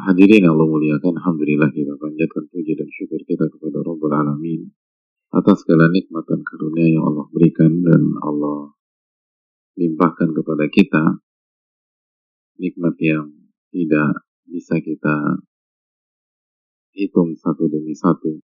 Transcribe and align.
Hadirin 0.00 0.48
Allah 0.48 0.64
muliakan, 0.64 1.12
Alhamdulillah 1.20 1.68
kita 1.76 1.92
panjatkan 2.00 2.48
puji 2.48 2.72
dan 2.72 2.88
syukur 2.88 3.20
kita 3.28 3.52
kepada 3.52 3.84
Rabbul 3.84 4.16
Alamin 4.16 4.72
atas 5.28 5.60
segala 5.60 5.92
nikmat 5.92 6.24
dan 6.24 6.40
karunia 6.40 6.88
yang 6.88 7.04
Allah 7.04 7.28
berikan 7.28 7.84
dan 7.84 8.16
Allah 8.24 8.72
limpahkan 9.76 10.32
kepada 10.32 10.64
kita. 10.72 11.04
Nikmat 12.56 12.96
yang 12.96 13.28
tidak 13.76 14.24
bisa 14.48 14.80
kita 14.80 15.44
hitung 16.96 17.36
satu 17.36 17.68
demi 17.68 17.92
satu. 17.92 18.40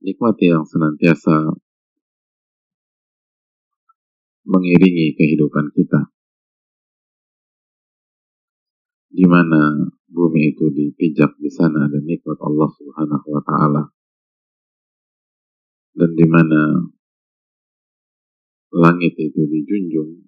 Nikmat 0.00 0.36
yang 0.40 0.64
senantiasa 0.64 1.60
mengiringi 4.48 5.12
kehidupan 5.12 5.76
kita 5.76 6.13
di 9.14 9.22
mana 9.30 9.86
bumi 10.10 10.50
itu 10.50 10.74
dipijak 10.74 11.38
di 11.38 11.46
sana 11.46 11.86
ada 11.86 12.02
nikmat 12.02 12.34
Allah 12.42 12.66
Subhanahu 12.74 13.26
wa 13.30 13.42
taala. 13.46 13.82
Dan 15.94 16.18
di 16.18 16.26
mana 16.26 16.90
langit 18.74 19.14
itu 19.14 19.46
dijunjung, 19.46 20.18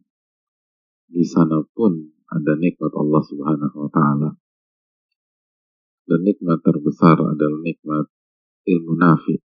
di 1.10 1.26
sana 1.26 1.66
pun 1.74 2.14
ada 2.30 2.54
nikmat 2.54 2.94
Allah 2.94 3.22
Subhanahu 3.26 3.74
wa 3.74 3.90
taala. 3.90 4.30
Dan 6.06 6.22
nikmat 6.22 6.62
terbesar 6.62 7.18
adalah 7.18 7.58
nikmat 7.66 8.06
ilmu 8.70 8.94
nafi. 8.94 9.42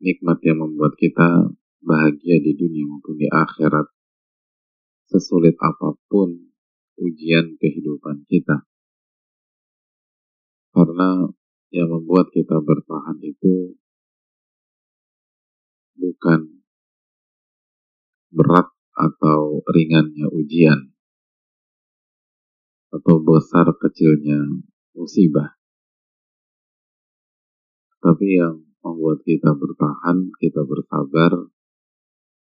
Nikmat 0.00 0.40
yang 0.48 0.64
membuat 0.64 0.96
kita 0.96 1.52
bahagia 1.84 2.40
di 2.40 2.56
dunia 2.56 2.88
maupun 2.88 3.20
di 3.20 3.28
akhirat. 3.28 3.92
Sesulit 5.12 5.60
apa 5.60 5.92
pun 6.08 6.51
ujian 6.98 7.56
kehidupan 7.56 8.24
kita. 8.28 8.66
Karena 10.72 11.28
yang 11.72 11.88
membuat 11.88 12.32
kita 12.32 12.60
bertahan 12.60 13.20
itu 13.24 13.76
bukan 15.96 16.64
berat 18.32 18.68
atau 18.92 19.60
ringannya 19.68 20.28
ujian 20.32 20.92
atau 22.92 23.16
besar 23.24 23.72
kecilnya 23.80 24.64
musibah. 24.92 25.56
Tapi 28.02 28.26
yang 28.36 28.60
membuat 28.82 29.24
kita 29.24 29.54
bertahan, 29.56 30.28
kita 30.36 30.66
bersabar, 30.66 31.48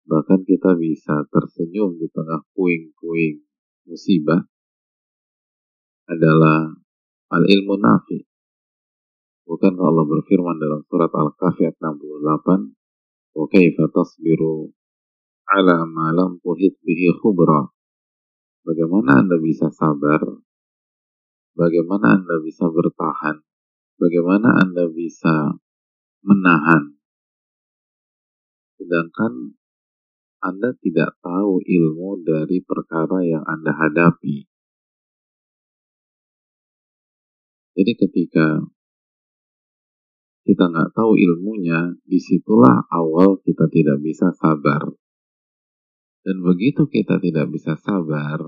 bahkan 0.06 0.40
kita 0.46 0.72
bisa 0.78 1.26
tersenyum 1.28 1.98
di 1.98 2.08
tengah 2.08 2.46
puing-puing 2.56 3.42
musibah 3.86 4.42
adalah 6.08 6.72
al-ilmu 7.32 7.78
nafi. 7.80 8.20
Bukan 9.42 9.74
Allah 9.74 10.04
berfirman 10.06 10.56
dalam 10.60 10.80
surat 10.86 11.10
Al-Kahfi 11.10 11.66
ayat 11.66 11.76
68, 11.82 12.72
"Wa 13.34 13.44
kaifa 13.50 13.90
tasbiru 13.90 14.70
ala 15.50 15.82
ma 15.88 16.14
lam 16.14 16.38
tuhit 16.40 16.78
bihi 16.84 17.10
khubra?" 17.18 17.66
Bagaimana 18.62 19.18
Anda 19.18 19.42
bisa 19.42 19.74
sabar? 19.74 20.22
Bagaimana 21.58 22.14
Anda 22.14 22.38
bisa 22.46 22.70
bertahan? 22.70 23.42
Bagaimana 23.98 24.62
Anda 24.62 24.86
bisa 24.86 25.58
menahan? 26.22 26.94
Sedangkan 28.78 29.58
anda 30.42 30.74
tidak 30.82 31.22
tahu 31.22 31.62
ilmu 31.62 32.26
dari 32.26 32.58
perkara 32.66 33.22
yang 33.22 33.46
Anda 33.46 33.78
hadapi. 33.78 34.42
Jadi 37.78 37.92
ketika 37.94 38.58
kita 40.42 40.64
nggak 40.66 40.90
tahu 40.98 41.14
ilmunya, 41.14 41.94
di 42.02 42.18
situlah 42.18 42.90
awal 42.90 43.38
kita 43.46 43.70
tidak 43.70 44.02
bisa 44.02 44.34
sabar. 44.34 44.90
Dan 46.26 46.42
begitu 46.42 46.90
kita 46.90 47.22
tidak 47.22 47.46
bisa 47.54 47.78
sabar, 47.78 48.42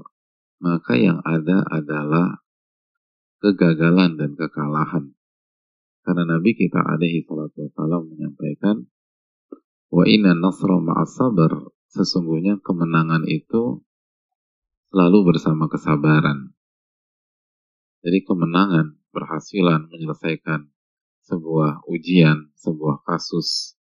maka 0.59 0.99
yang 0.99 1.23
ada 1.23 1.63
adalah 1.71 2.43
kegagalan 3.39 4.19
dan 4.19 4.35
kekalahan. 4.35 5.15
Karena 6.03 6.27
Nabi 6.27 6.59
kita 6.59 6.83
alaihi 6.83 7.23
salatu 7.23 7.71
wassalam 7.71 8.11
menyampaikan, 8.11 8.83
wa 9.95 10.05
inna 10.11 10.35
nasra 10.35 10.75
ma'as 10.83 11.15
sabar 11.15 11.71
sesungguhnya 11.95 12.59
kemenangan 12.59 13.23
itu 13.31 13.87
selalu 14.91 15.35
bersama 15.35 15.71
kesabaran. 15.71 16.51
Jadi 18.03 18.27
kemenangan, 18.27 18.99
berhasilan 19.15 19.89
menyelesaikan 19.89 20.69
sebuah 21.25 21.87
ujian, 21.89 22.53
sebuah 22.59 23.07
kasus, 23.07 23.79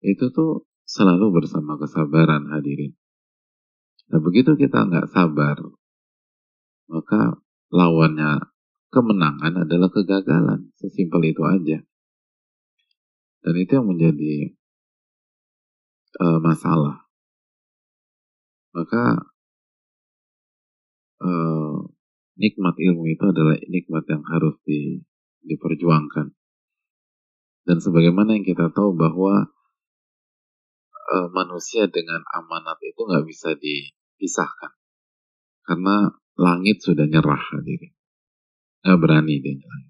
itu 0.00 0.30
tuh 0.30 0.64
selalu 0.86 1.42
bersama 1.42 1.76
kesabaran 1.76 2.48
hadirin. 2.54 2.94
Nah 4.08 4.20
begitu 4.22 4.54
kita 4.56 4.86
nggak 4.88 5.10
sabar, 5.10 5.58
maka 6.88 7.40
lawannya 7.74 8.40
kemenangan 8.94 9.66
adalah 9.66 9.90
kegagalan. 9.90 10.70
Sesimpel 10.78 11.34
itu 11.34 11.42
aja. 11.42 11.82
Dan 13.44 13.54
itu 13.60 13.76
yang 13.76 13.88
menjadi 13.90 14.56
uh, 16.20 16.38
masalah. 16.42 17.06
Maka 18.74 19.22
uh, 21.22 21.78
nikmat 22.34 22.74
ilmu 22.74 23.06
itu 23.10 23.24
adalah 23.30 23.54
nikmat 23.70 24.04
yang 24.10 24.22
harus 24.26 24.58
di, 24.66 25.02
diperjuangkan. 25.46 26.34
Dan 27.64 27.76
sebagaimana 27.80 28.36
yang 28.36 28.44
kita 28.44 28.68
tahu 28.74 28.92
bahwa 28.92 29.48
uh, 31.14 31.28
manusia 31.32 31.88
dengan 31.88 32.20
amanat 32.34 32.76
itu 32.84 33.00
nggak 33.08 33.24
bisa 33.24 33.56
dipisahkan. 33.56 34.74
Karena 35.64 36.12
langit 36.36 36.84
sudah 36.84 37.08
nyerah 37.08 37.40
hadirin. 37.40 37.94
Nggak 38.84 38.98
berani 39.00 39.34
dia 39.40 39.54
nyerah. 39.56 39.84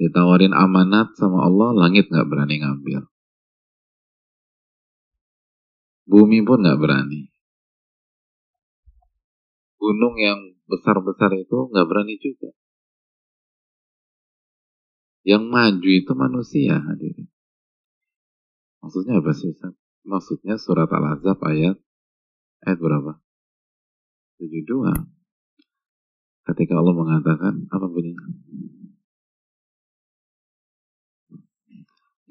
Ditawarin 0.00 0.56
amanat 0.56 1.12
sama 1.16 1.44
Allah, 1.44 1.76
langit 1.76 2.08
nggak 2.08 2.28
berani 2.28 2.60
ngambil. 2.60 3.09
Bumi 6.10 6.42
pun 6.42 6.66
nggak 6.66 6.80
berani. 6.82 7.30
Gunung 9.78 10.18
yang 10.18 10.58
besar-besar 10.66 11.30
itu 11.38 11.70
nggak 11.70 11.86
berani 11.86 12.18
juga. 12.18 12.50
Yang 15.22 15.44
maju 15.46 15.90
itu 15.94 16.12
manusia 16.18 16.82
hadirin. 16.82 17.30
Maksudnya 18.82 19.22
apa 19.22 19.30
sih 19.38 19.54
Ustaz? 19.54 19.70
Maksudnya 20.02 20.58
surat 20.58 20.90
Al-Azab 20.90 21.38
ayat 21.46 21.78
ayat 22.66 22.78
berapa? 22.82 23.22
72. 24.42 24.66
Ketika 26.50 26.74
Allah 26.74 26.94
mengatakan 26.96 27.70
apa 27.70 27.86
bunyinya? 27.86 28.26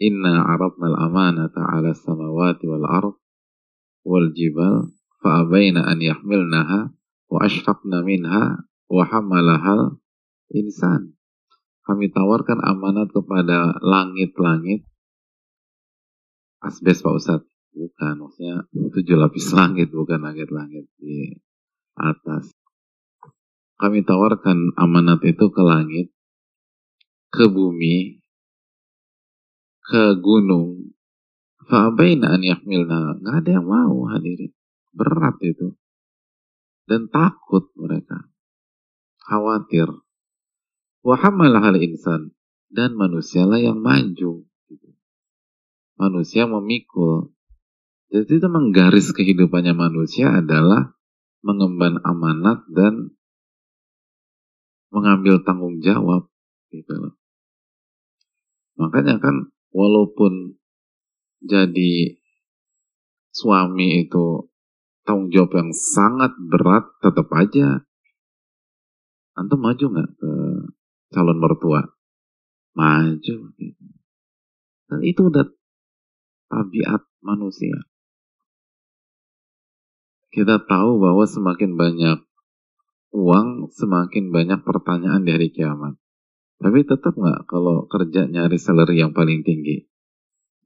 Inna 0.04 0.44
aradna 0.44 0.92
al-amanata 0.92 1.63
ala 1.63 1.95
samawati 1.95 2.68
wal 2.68 2.83
ard 2.83 3.15
wal 4.06 4.31
jibal 4.36 4.92
fa'abaina 5.19 5.86
an 5.88 6.00
yahmilnaha 6.00 6.92
wa 7.30 7.40
ashfaqna 7.44 8.01
minha 8.04 8.63
wa 8.90 9.04
hamalahal 9.06 10.00
insan. 10.51 11.16
Kami 11.86 12.13
tawarkan 12.13 12.62
amanat 12.62 13.10
kepada 13.10 13.78
langit-langit 13.81 14.86
asbes 16.63 17.00
Pak 17.04 17.16
Ustadz. 17.16 17.50
Bukan, 17.69 18.25
maksudnya 18.25 18.66
tujuh 18.74 19.16
lapis 19.16 19.54
langit, 19.60 19.94
bukan 19.94 20.19
langit-langit 20.19 20.90
di 21.00 21.38
atas. 21.95 22.52
Kami 23.80 24.04
tawarkan 24.04 24.75
amanat 24.75 25.24
itu 25.24 25.48
ke 25.48 25.62
langit, 25.63 26.12
ke 27.31 27.48
bumi, 27.48 28.19
ke 29.80 30.19
gunung, 30.19 30.92
Fa'abaina 31.69 32.33
an 32.33 32.42
yahmilna. 32.42 33.21
Nggak 33.21 33.36
ada 33.45 33.50
yang 33.62 33.68
mau 33.69 34.10
hadirin. 34.10 34.50
Berat 34.89 35.38
itu. 35.45 35.77
Dan 36.89 37.13
takut 37.13 37.69
mereka. 37.77 38.25
Khawatir. 39.21 39.86
Wahamalah 41.06 41.69
hal 41.69 41.77
insan 41.77 42.33
dan 42.74 42.98
manusialah 42.98 43.62
yang 43.62 43.77
maju. 43.77 44.50
Manusia 45.95 46.50
memikul. 46.50 47.31
Jadi 48.10 48.42
itu 48.42 48.48
menggaris 48.50 49.13
kehidupannya 49.13 49.77
manusia 49.77 50.33
adalah 50.33 50.98
mengemban 51.45 52.01
amanat 52.01 52.66
dan 52.74 53.13
mengambil 54.89 55.45
tanggung 55.45 55.77
jawab 55.86 56.25
gitu. 56.74 57.13
Makanya 58.81 59.21
kan 59.21 59.54
walaupun 59.69 60.58
jadi 61.39 62.19
suami 63.31 64.03
itu 64.07 64.51
tanggung 65.07 65.31
jawab 65.31 65.51
yang 65.56 65.71
sangat 65.74 66.36
berat 66.38 66.86
tetap 67.00 67.27
aja 67.33 67.83
antum 69.39 69.63
maju 69.63 69.86
nggak 69.95 70.12
ke 70.19 70.31
calon 71.15 71.39
mertua? 71.39 71.81
Maju 72.75 73.36
gitu. 73.56 73.86
dan 74.89 75.00
itu 75.06 75.21
udah 75.30 75.45
tabiat 76.50 77.01
manusia. 77.24 77.77
Kita 80.30 80.62
tahu 80.62 81.01
bahwa 81.01 81.25
semakin 81.25 81.74
banyak 81.74 82.19
uang 83.09 83.74
semakin 83.74 84.30
banyak 84.30 84.62
pertanyaan 84.62 85.25
di 85.25 85.33
hari 85.33 85.50
kiamat. 85.50 85.97
Tapi 86.59 86.85
tetap 86.85 87.18
nggak 87.18 87.50
kalau 87.50 87.89
kerja 87.89 88.30
nyari 88.30 88.59
salary 88.59 89.01
yang 89.01 89.15
paling 89.15 89.42
tinggi 89.42 89.89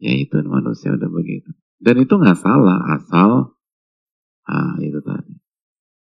ya 0.03 0.11
itu 0.11 0.35
manusia 0.43 0.91
udah 0.91 1.07
begitu. 1.07 1.55
Dan 1.79 2.03
itu 2.03 2.13
nggak 2.19 2.35
salah 2.35 2.99
asal 2.99 3.55
ah 4.43 4.75
itu 4.83 4.99
tadi. 4.99 5.39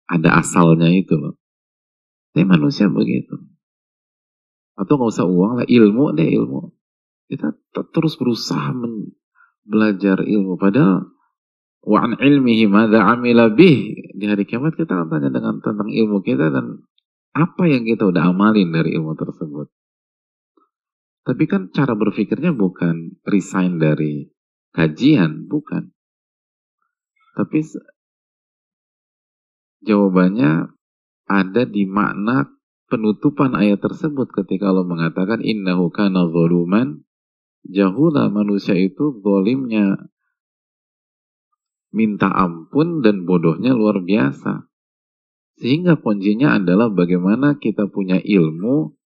Ada 0.07 0.39
asalnya 0.39 0.88
itu 0.91 1.19
loh 1.19 1.35
tapi 2.31 2.47
manusia 2.47 2.88
begitu. 2.88 3.35
Atau 4.79 4.95
nggak 4.95 5.11
usah 5.11 5.27
uang 5.27 5.51
lah 5.59 5.67
ilmu 5.67 6.15
deh 6.15 6.31
ilmu. 6.31 6.71
Kita 7.27 7.51
terus 7.91 8.15
berusaha 8.15 8.71
belajar 9.67 10.23
ilmu. 10.23 10.55
Padahal 10.55 11.11
wa 11.83 11.99
an 12.07 12.15
ilmihi 12.15 12.71
madza 12.71 13.03
amila 13.03 13.51
bih. 13.51 14.15
Di 14.15 14.25
hari 14.31 14.47
kiamat 14.47 14.79
kita 14.79 14.95
akan 14.95 15.07
tanya 15.11 15.29
dengan 15.29 15.59
tentang 15.59 15.91
ilmu 15.91 16.23
kita 16.23 16.55
dan 16.55 16.88
apa 17.35 17.67
yang 17.67 17.83
kita 17.83 18.07
udah 18.07 18.31
amalin 18.31 18.71
dari 18.71 18.95
ilmu 18.95 19.11
tersebut 19.19 19.67
tapi 21.31 21.47
kan 21.47 21.71
cara 21.71 21.95
berpikirnya 21.95 22.51
bukan 22.51 23.15
resign 23.23 23.79
dari 23.79 24.27
kajian, 24.75 25.47
bukan. 25.47 25.95
Tapi 27.39 27.63
jawabannya 29.87 30.75
ada 31.31 31.63
di 31.63 31.87
makna 31.87 32.51
penutupan 32.91 33.55
ayat 33.55 33.79
tersebut 33.79 34.27
ketika 34.35 34.75
Allah 34.75 34.83
mengatakan 34.83 35.39
innahu 35.39 35.87
kana 35.87 36.27
zoluman 36.27 37.07
jahula 37.63 38.27
manusia 38.27 38.75
itu 38.75 39.15
zolimnya 39.23 40.11
minta 41.95 42.27
ampun 42.27 42.99
dan 42.99 43.23
bodohnya 43.23 43.71
luar 43.71 44.03
biasa. 44.03 44.67
Sehingga 45.63 45.95
kuncinya 45.95 46.59
adalah 46.59 46.91
bagaimana 46.91 47.55
kita 47.55 47.87
punya 47.87 48.19
ilmu 48.19 48.99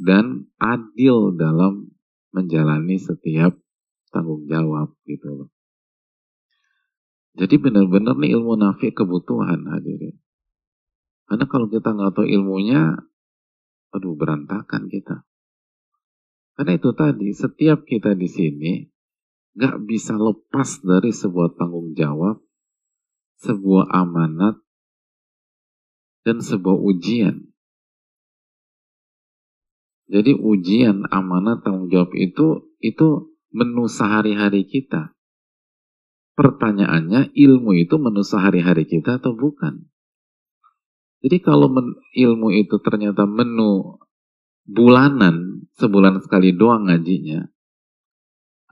dan 0.00 0.48
adil 0.56 1.36
dalam 1.36 1.92
menjalani 2.32 2.96
setiap 2.96 3.52
tanggung 4.08 4.48
jawab 4.48 4.96
gitu 5.04 5.44
loh. 5.44 5.50
Jadi 7.36 7.60
benar-benar 7.60 8.16
nih 8.16 8.34
ilmu 8.34 8.58
nafi 8.58 8.90
kebutuhan 8.90 9.68
hadirin. 9.68 10.16
Karena 11.28 11.46
kalau 11.46 11.70
kita 11.70 11.94
nggak 11.94 12.16
tahu 12.16 12.26
ilmunya, 12.26 12.96
aduh 13.94 14.18
berantakan 14.18 14.90
kita. 14.90 15.22
Karena 16.58 16.72
itu 16.74 16.90
tadi, 16.90 17.30
setiap 17.30 17.86
kita 17.86 18.18
di 18.18 18.26
sini 18.26 18.72
nggak 19.54 19.78
bisa 19.86 20.18
lepas 20.18 20.82
dari 20.82 21.14
sebuah 21.14 21.54
tanggung 21.54 21.94
jawab, 21.94 22.42
sebuah 23.46 23.94
amanat, 23.94 24.58
dan 26.26 26.42
sebuah 26.42 26.76
ujian. 26.82 27.49
Jadi 30.10 30.34
ujian 30.34 31.06
amanat 31.06 31.62
tanggung 31.62 31.86
jawab 31.86 32.10
itu 32.18 32.74
itu 32.82 33.30
menu 33.54 33.86
sehari-hari 33.86 34.66
kita. 34.66 35.14
Pertanyaannya 36.34 37.30
ilmu 37.30 37.70
itu 37.78 37.94
menu 38.02 38.26
sehari-hari 38.26 38.90
kita 38.90 39.22
atau 39.22 39.38
bukan? 39.38 39.86
Jadi 41.20 41.36
kalau 41.44 41.70
men, 41.70 41.94
ilmu 42.16 42.50
itu 42.50 42.80
ternyata 42.82 43.28
menu 43.28 44.02
bulanan, 44.66 45.68
sebulan 45.76 46.24
sekali 46.24 46.56
doang 46.56 46.88
ngajinya, 46.88 47.44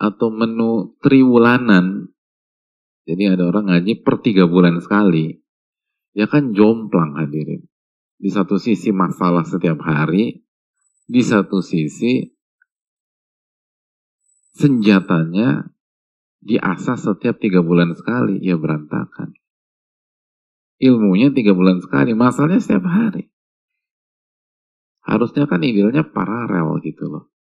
atau 0.00 0.32
menu 0.32 0.96
triwulanan, 1.04 2.08
jadi 3.04 3.36
ada 3.36 3.52
orang 3.52 3.68
ngaji 3.68 4.00
per 4.00 4.24
tiga 4.24 4.48
bulan 4.48 4.80
sekali, 4.80 5.36
ya 6.16 6.24
kan 6.24 6.56
jomplang 6.56 7.20
hadirin. 7.20 7.68
Di 8.18 8.32
satu 8.32 8.56
sisi 8.56 8.90
masalah 8.96 9.44
setiap 9.44 9.78
hari, 9.84 10.47
di 11.08 11.24
satu 11.24 11.64
sisi 11.64 12.20
senjatanya 14.52 15.72
diasah 16.44 17.00
setiap 17.00 17.40
tiga 17.40 17.64
bulan 17.64 17.96
sekali, 17.96 18.36
ya 18.44 18.60
berantakan. 18.60 19.32
Ilmunya 20.78 21.32
tiga 21.34 21.56
bulan 21.56 21.80
sekali, 21.82 22.12
masalahnya 22.14 22.60
setiap 22.62 22.86
hari. 22.86 23.32
Harusnya 25.02 25.48
kan 25.48 25.64
idealnya 25.64 26.04
paralel 26.04 26.78
gitu 26.84 27.08
loh. 27.08 27.32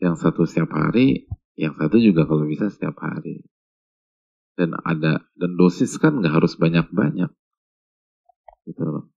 Yang 0.00 0.24
satu 0.24 0.48
setiap 0.48 0.72
hari, 0.74 1.28
yang 1.54 1.76
satu 1.76 2.00
juga 2.00 2.24
kalau 2.26 2.48
bisa 2.48 2.72
setiap 2.72 2.98
hari. 2.98 3.44
Dan 4.56 4.74
ada 4.80 5.22
dan 5.36 5.50
dosis 5.54 6.00
kan 6.00 6.18
nggak 6.18 6.34
harus 6.40 6.56
banyak-banyak. 6.56 7.30
Gitu 8.64 8.82
loh 8.82 9.13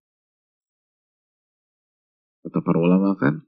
kata 2.48 2.64
para 2.64 2.80
ulama 2.80 3.12
kan 3.20 3.44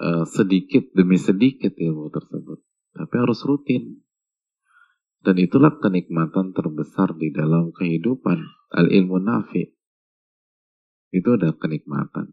uh, 0.00 0.24
sedikit 0.24 0.88
demi 0.96 1.20
sedikit 1.20 1.74
ilmu 1.76 2.08
tersebut. 2.08 2.64
Tapi 2.96 3.14
harus 3.20 3.44
rutin. 3.44 4.02
Dan 5.18 5.36
itulah 5.36 5.76
kenikmatan 5.82 6.54
terbesar 6.56 7.12
di 7.18 7.34
dalam 7.34 7.74
kehidupan. 7.74 8.38
Al 8.72 8.88
ilmu 8.88 9.20
nafi. 9.20 9.66
Itu 11.12 11.36
ada 11.36 11.52
kenikmatan. 11.52 12.32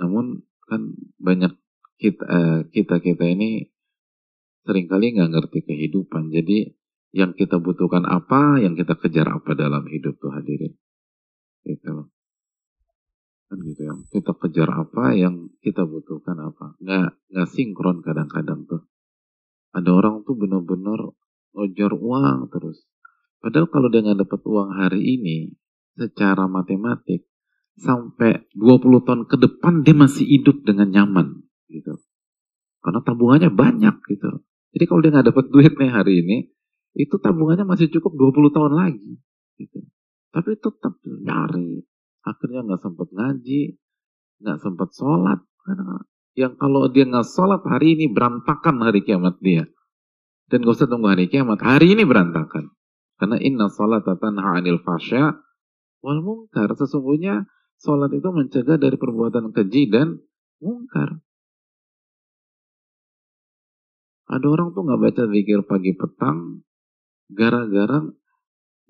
Namun 0.00 0.42
kan 0.64 0.96
banyak 1.20 1.54
kita 2.00 2.24
uh, 2.24 2.60
kita 2.72 3.04
kita 3.04 3.24
ini 3.28 3.68
sering 4.64 4.88
kali 4.88 5.14
nggak 5.14 5.30
ngerti 5.30 5.60
kehidupan. 5.62 6.32
Jadi 6.32 6.72
yang 7.14 7.36
kita 7.36 7.60
butuhkan 7.60 8.06
apa 8.06 8.62
yang 8.62 8.74
kita 8.74 8.96
kejar 8.96 9.28
apa 9.28 9.52
dalam 9.52 9.84
hidup 9.86 10.16
tuh 10.18 10.32
hadirin? 10.32 10.74
Gitu 11.68 12.10
kan 13.50 13.58
gitu 13.66 13.82
ya. 13.82 13.94
Kita 14.14 14.32
kejar 14.38 14.70
apa 14.70 15.10
yang 15.18 15.50
kita 15.58 15.82
butuhkan 15.82 16.38
apa. 16.38 16.78
Nggak 16.78 17.18
nggak 17.34 17.48
sinkron 17.50 17.98
kadang-kadang 18.06 18.62
tuh. 18.70 18.86
Ada 19.74 19.90
orang 19.90 20.22
tuh 20.22 20.38
benar-benar 20.38 21.10
ngejar 21.58 21.98
uang 21.98 22.46
terus. 22.54 22.86
Padahal 23.42 23.66
kalau 23.66 23.90
dia 23.90 24.06
nggak 24.06 24.22
dapat 24.22 24.40
uang 24.46 24.70
hari 24.78 25.02
ini 25.02 25.36
secara 25.98 26.46
matematik 26.46 27.26
sampai 27.74 28.46
20 28.54 29.06
tahun 29.06 29.22
ke 29.26 29.36
depan 29.40 29.82
dia 29.82 29.96
masih 29.98 30.22
hidup 30.30 30.62
dengan 30.62 30.94
nyaman 30.94 31.42
gitu. 31.66 31.98
Karena 32.78 33.02
tabungannya 33.02 33.50
banyak 33.50 33.96
gitu. 34.06 34.46
Jadi 34.70 34.84
kalau 34.86 35.00
dia 35.02 35.10
nggak 35.10 35.28
dapat 35.34 35.44
duit 35.50 35.74
nih 35.74 35.90
hari 35.90 36.22
ini 36.22 36.38
itu 36.94 37.18
tabungannya 37.18 37.66
masih 37.66 37.90
cukup 37.90 38.14
20 38.14 38.54
tahun 38.54 38.72
lagi 38.78 39.18
gitu. 39.58 39.80
Tapi 40.30 40.50
tetap 40.62 40.94
nyari 41.02 41.82
akhirnya 42.24 42.66
nggak 42.66 42.82
sempat 42.82 43.08
ngaji, 43.10 43.76
nggak 44.40 44.58
sempat 44.60 44.88
sholat. 44.96 45.40
Yang 46.38 46.52
kalau 46.56 46.88
dia 46.88 47.04
nggak 47.04 47.28
sholat 47.28 47.62
hari 47.66 47.98
ini 47.98 48.06
berantakan 48.10 48.80
hari 48.84 49.02
kiamat 49.04 49.36
dia. 49.42 49.66
Dan 50.50 50.66
gak 50.66 50.82
usah 50.82 50.90
tunggu 50.90 51.14
hari 51.14 51.30
kiamat, 51.30 51.62
hari 51.62 51.94
ini 51.94 52.02
berantakan. 52.02 52.74
Karena 53.14 53.38
inna 53.38 53.70
sholat 53.70 54.02
tanha 54.02 54.58
anil 54.58 54.82
fasya 54.82 55.38
wal 56.02 56.20
mungkar. 56.24 56.74
Sesungguhnya 56.74 57.46
sholat 57.78 58.10
itu 58.10 58.28
mencegah 58.34 58.74
dari 58.74 58.98
perbuatan 58.98 59.54
keji 59.54 59.92
dan 59.92 60.18
mungkar. 60.58 61.22
Ada 64.30 64.46
orang 64.46 64.70
tuh 64.74 64.86
nggak 64.86 65.00
baca 65.02 65.22
zikir 65.26 65.60
pagi 65.66 65.92
petang 65.94 66.62
gara-gara 67.30 68.02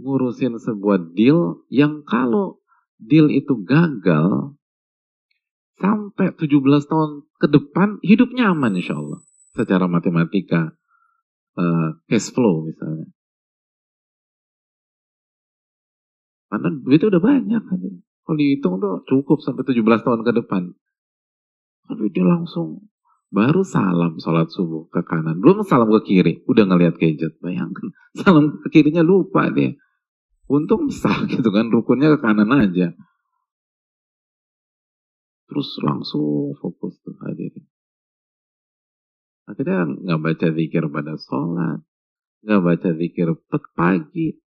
ngurusin 0.01 0.57
sebuah 0.61 1.17
deal 1.17 1.65
yang 1.73 2.05
kalau 2.05 2.60
deal 3.01 3.33
itu 3.33 3.57
gagal, 3.65 4.55
sampai 5.81 6.37
17 6.37 6.61
tahun 6.87 7.11
ke 7.41 7.47
depan 7.49 7.89
hidupnya 8.05 8.53
aman 8.53 8.77
insya 8.77 9.01
Allah. 9.01 9.25
Secara 9.57 9.89
matematika, 9.91 10.77
uh, 11.57 11.89
cash 12.07 12.31
flow 12.31 12.69
misalnya. 12.69 13.09
Karena 16.51 16.69
duitnya 16.83 17.09
udah 17.17 17.23
banyak. 17.23 17.63
Kan. 17.65 17.81
Kalau 18.03 18.37
dihitung 18.39 18.79
tuh 18.79 19.03
cukup 19.09 19.39
sampai 19.43 19.65
17 19.65 20.07
tahun 20.07 20.21
ke 20.23 20.33
depan. 20.45 20.63
Tapi 21.89 22.05
dia 22.15 22.27
langsung 22.27 22.87
baru 23.31 23.63
salam 23.63 24.19
sholat 24.19 24.51
subuh 24.51 24.87
ke 24.91 25.03
kanan. 25.07 25.39
Belum 25.39 25.63
salam 25.67 25.91
ke 25.99 26.03
kiri. 26.07 26.43
Udah 26.47 26.67
ngeliat 26.67 26.99
gadget. 26.99 27.39
Bayangkan. 27.39 27.95
Salam 28.21 28.59
ke 28.67 28.69
kirinya 28.75 29.07
lupa 29.07 29.47
dia. 29.55 29.79
Untung 30.51 30.91
sah 30.91 31.31
gitu 31.31 31.47
kan. 31.55 31.71
Rukunnya 31.71 32.19
ke 32.19 32.19
kanan 32.19 32.51
aja. 32.51 32.91
Terus 35.47 35.71
langsung 35.83 36.59
fokus 36.59 36.99
tuh 37.07 37.15
hadirin. 37.23 37.67
Akhirnya 39.47 39.87
nggak 39.87 40.21
baca 40.23 40.47
zikir 40.51 40.85
pada 40.91 41.15
sholat. 41.19 41.79
Nggak 42.43 42.63
baca 42.67 42.91
zikir 42.99 43.29
pagi. 43.79 44.43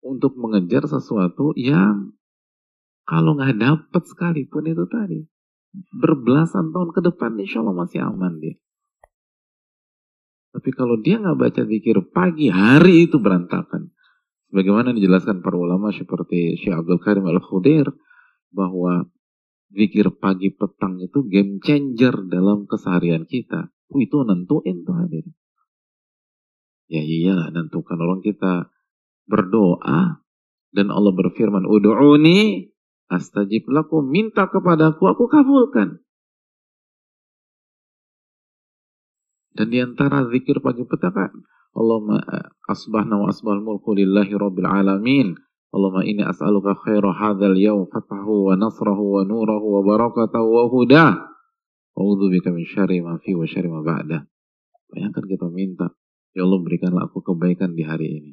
Untuk 0.00 0.38
mengejar 0.38 0.86
sesuatu 0.86 1.52
yang 1.58 2.14
kalau 3.02 3.34
nggak 3.34 3.58
dapat 3.58 4.02
sekalipun 4.06 4.70
itu 4.70 4.86
tadi 4.86 5.20
berbelasan 5.94 6.74
tahun 6.74 6.90
ke 6.94 7.00
depan 7.10 7.38
insya 7.38 7.62
Allah 7.62 7.76
masih 7.86 8.00
aman 8.02 8.38
dia. 8.38 8.56
Tapi 10.50 10.70
kalau 10.74 10.98
dia 10.98 11.22
nggak 11.22 11.38
baca 11.38 11.62
zikir 11.62 11.98
pagi 12.10 12.50
hari 12.50 13.06
itu 13.06 13.22
berantakan. 13.22 13.94
Sebagaimana 14.50 14.90
dijelaskan 14.90 15.46
para 15.46 15.54
ulama 15.54 15.94
seperti 15.94 16.58
Syekh 16.58 16.74
Abdul 16.74 16.98
Karim 16.98 17.26
Al 17.30 17.38
Khudair 17.38 17.86
bahwa 18.50 19.06
zikir 19.70 20.10
pagi 20.18 20.50
petang 20.50 20.98
itu 20.98 21.22
game 21.30 21.62
changer 21.62 22.26
dalam 22.26 22.66
keseharian 22.66 23.30
kita. 23.30 23.70
Oh, 23.94 24.02
itu 24.02 24.26
nentuin 24.26 24.82
tuh 24.82 24.96
hadir. 24.98 25.24
Ya 26.90 27.06
iyalah 27.06 27.54
nentukan 27.54 27.94
orang 28.02 28.18
kita 28.26 28.74
berdoa 29.30 30.18
dan 30.74 30.86
Allah 30.90 31.14
berfirman 31.14 31.70
ud'uni 31.70 32.70
Astajib 33.10 33.66
lakum, 33.66 34.06
minta 34.06 34.46
kepadaku, 34.46 35.02
aku 35.10 35.26
kabulkan. 35.26 35.98
Dan 39.50 39.66
di 39.74 39.82
antara 39.82 40.30
zikir 40.30 40.62
pagi 40.62 40.86
petaka, 40.86 41.34
Allahumma 41.70 42.18
asbahna 42.66 43.22
wa 43.22 43.30
asbahal 43.30 43.62
mulku 43.62 43.94
lillahi 43.94 44.34
rabbil 44.34 44.66
alamin. 44.66 45.38
Allahumma 45.70 46.02
ini 46.02 46.26
as'aluka 46.26 46.74
khaira 46.82 47.14
hadzal 47.14 47.54
yawm 47.54 47.86
fatahu 47.86 48.50
wa 48.50 48.58
nasrahu 48.58 49.18
wa 49.18 49.22
nurahu 49.22 49.78
wa 49.78 49.80
barakatahu 49.86 50.46
wa 50.50 50.64
hudah. 50.66 51.14
A'udzu 51.94 52.26
bika 52.26 52.50
min 52.50 52.66
syarri 52.66 52.98
ma 52.98 53.22
fi 53.22 53.38
wa 53.38 53.46
syarri 53.46 53.70
ma 53.70 53.86
ba'da. 53.86 54.26
Bayangkan 54.90 55.24
kita 55.30 55.46
minta, 55.46 55.94
ya 56.34 56.42
Allah 56.42 56.58
berikanlah 56.58 57.06
aku 57.06 57.22
kebaikan 57.22 57.78
di 57.78 57.86
hari 57.86 58.18
ini. 58.18 58.32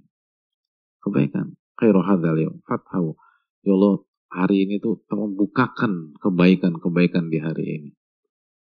Kebaikan. 1.06 1.54
Khairu 1.78 2.02
hadzal 2.02 2.42
yawm 2.42 2.58
fatahu. 2.66 3.14
Ya 3.62 3.78
Allah 3.78 4.02
hari 4.34 4.66
ini 4.66 4.82
tuh 4.82 5.06
tolong 5.06 5.38
bukakan 5.38 6.18
kebaikan-kebaikan 6.18 7.30
di 7.30 7.38
hari 7.38 7.66
ini. 7.78 7.92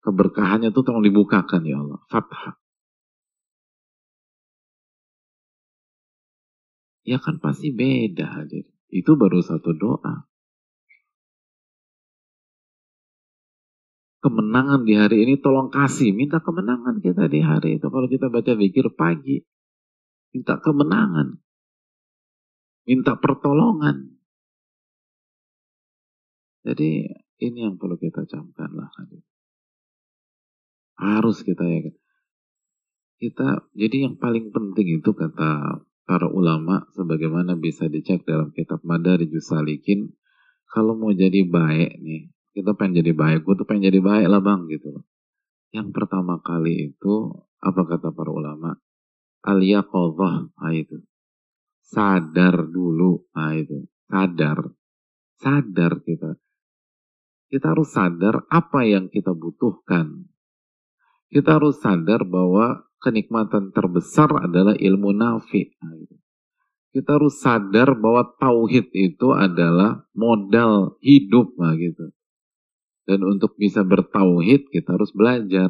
Keberkahannya 0.01 0.73
tuh 0.73 0.85
tolong 0.89 1.05
dibukakan 1.05 1.69
ya 1.69 1.85
Allah. 1.85 2.01
Fathah. 2.09 2.64
Ya 7.05 7.21
kan 7.21 7.37
pasti 7.37 7.69
beda 7.69 8.25
hadir. 8.25 8.65
Itu 8.89 9.21
baru 9.21 9.45
satu 9.45 9.77
doa. 9.77 10.25
Kemenangan 14.25 14.89
di 14.89 14.97
hari 14.97 15.29
ini 15.29 15.37
tolong 15.37 15.69
kasih. 15.69 16.17
Minta 16.17 16.41
kemenangan 16.41 17.05
kita 17.05 17.29
di 17.29 17.45
hari 17.45 17.77
itu. 17.77 17.93
Kalau 17.93 18.09
kita 18.09 18.33
baca 18.33 18.57
zikir 18.57 18.89
pagi. 18.97 19.45
Minta 20.33 20.57
kemenangan. 20.57 21.37
Minta 22.89 23.21
pertolongan. 23.21 24.17
Jadi 26.65 27.05
ini 27.45 27.59
yang 27.69 27.77
perlu 27.77 28.01
kita 28.01 28.25
camkan 28.25 28.73
lah. 28.73 28.89
Harus 30.97 31.45
kita 31.45 31.69
ya. 31.69 31.93
Kita 33.21 33.69
jadi 33.77 34.09
yang 34.09 34.17
paling 34.17 34.49
penting 34.49 35.05
itu 35.05 35.13
kata 35.13 35.85
para 36.05 36.29
ulama 36.29 36.85
sebagaimana 36.93 37.57
bisa 37.57 37.89
dicek 37.89 38.29
dalam 38.29 38.53
kitab 38.53 38.85
Madarijus 38.85 39.49
Salikin 39.49 40.13
kalau 40.69 40.97
mau 40.97 41.13
jadi 41.13 41.45
baik 41.45 42.01
nih 42.01 42.35
kita 42.55 42.79
pengen 42.79 43.03
jadi 43.03 43.13
baik 43.19 43.43
gue 43.43 43.55
tuh 43.59 43.67
pengen 43.67 43.91
jadi 43.91 44.01
baik 44.01 44.27
lah 44.31 44.39
bang 44.39 44.71
gitu 44.71 44.95
loh. 44.95 45.05
Yang 45.75 45.91
pertama 45.91 46.39
kali 46.39 46.95
itu 46.95 47.35
apa 47.59 47.83
kata 47.83 48.15
para 48.15 48.31
ulama? 48.31 48.79
Aliyaqadhah 49.43 50.55
nah 50.55 50.71
itu. 50.71 51.03
Sadar 51.83 52.71
dulu 52.71 53.27
nah 53.35 53.59
itu. 53.59 53.91
Sadar. 54.07 54.71
Sadar 55.43 55.99
kita. 56.07 56.39
Kita 57.51 57.75
harus 57.75 57.91
sadar 57.91 58.47
apa 58.47 58.87
yang 58.87 59.11
kita 59.11 59.35
butuhkan. 59.35 60.31
Kita 61.27 61.59
harus 61.59 61.83
sadar 61.83 62.23
bahwa 62.23 62.87
kenikmatan 63.05 63.69
terbesar 63.77 64.33
adalah 64.41 64.73
ilmu 64.73 65.13
nafi. 65.13 65.77
Kita 66.95 67.21
harus 67.21 67.43
sadar 67.43 67.93
bahwa 68.01 68.33
tauhid 68.41 68.89
itu 68.97 69.37
adalah 69.37 70.09
modal 70.17 70.97
hidup, 71.05 71.53
nah 71.61 71.77
gitu. 71.77 72.15
Dan 73.05 73.21
untuk 73.29 73.61
bisa 73.61 73.85
bertauhid 73.85 74.73
kita 74.73 74.97
harus 74.97 75.13
belajar. 75.13 75.69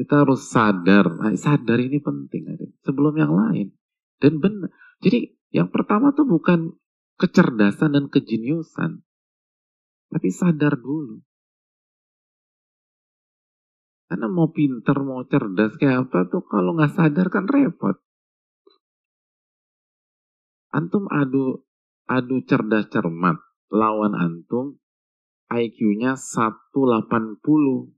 Kita 0.00 0.24
harus 0.24 0.48
sadar, 0.48 1.12
nah, 1.20 1.36
sadar 1.36 1.76
ini 1.76 2.00
penting 2.00 2.48
sebelum 2.80 3.20
yang 3.20 3.36
lain. 3.36 3.68
Dan 4.16 4.40
benar. 4.40 4.72
Jadi 5.04 5.36
yang 5.52 5.68
pertama 5.68 6.16
tuh 6.16 6.24
bukan 6.24 6.72
kecerdasan 7.20 7.92
dan 7.92 8.08
kejeniusan. 8.08 9.04
Tapi 10.08 10.28
sadar 10.32 10.80
dulu. 10.80 11.20
Karena 14.10 14.26
mau 14.26 14.50
pinter, 14.50 14.98
mau 15.06 15.22
cerdas 15.22 15.78
kayak 15.78 16.10
apa 16.10 16.26
tuh 16.26 16.42
kalau 16.42 16.74
nggak 16.74 16.98
sadar 16.98 17.30
kan 17.30 17.46
repot. 17.46 17.94
Antum 20.74 21.06
adu 21.06 21.62
adu 22.10 22.42
cerdas 22.42 22.90
cermat 22.90 23.38
lawan 23.70 24.18
antum 24.18 24.82
IQ-nya 25.50 26.18
180 26.18 27.38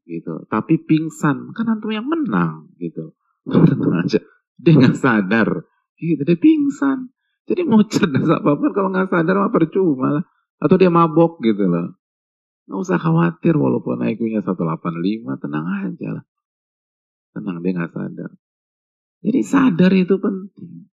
gitu. 0.04 0.35
Tapi 0.52 0.75
pingsan, 0.85 1.57
kan 1.57 1.66
antum 1.69 1.92
yang 1.92 2.04
menang 2.04 2.73
gitu. 2.76 3.16
Tenang 3.49 4.04
aja. 4.04 4.21
Dia 4.57 4.73
nggak 4.76 4.97
sadar. 5.00 5.49
Gitu, 5.97 6.21
dia 6.28 6.37
pingsan. 6.37 7.09
Jadi 7.49 7.64
mau 7.64 7.85
cerdas 7.88 8.28
apa 8.28 8.52
pun 8.57 8.69
kalau 8.73 8.88
nggak 8.92 9.09
sadar 9.09 9.37
mah 9.37 9.52
percuma 9.52 10.21
lah. 10.21 10.25
Atau 10.61 10.76
dia 10.76 10.88
mabok 10.88 11.40
gitu 11.40 11.69
loh. 11.69 11.97
Nggak 12.66 12.81
usah 12.83 12.99
khawatir 12.99 13.54
walaupun 13.59 14.02
IQ-nya 14.07 14.40
185, 14.47 15.42
tenang 15.42 15.66
aja 15.66 16.09
lah. 16.21 16.25
Tenang, 17.35 17.59
dia 17.64 17.73
nggak 17.75 17.92
sadar. 17.92 18.31
Jadi 19.23 19.40
sadar 19.42 19.92
itu 19.95 20.14
penting. 20.19 20.90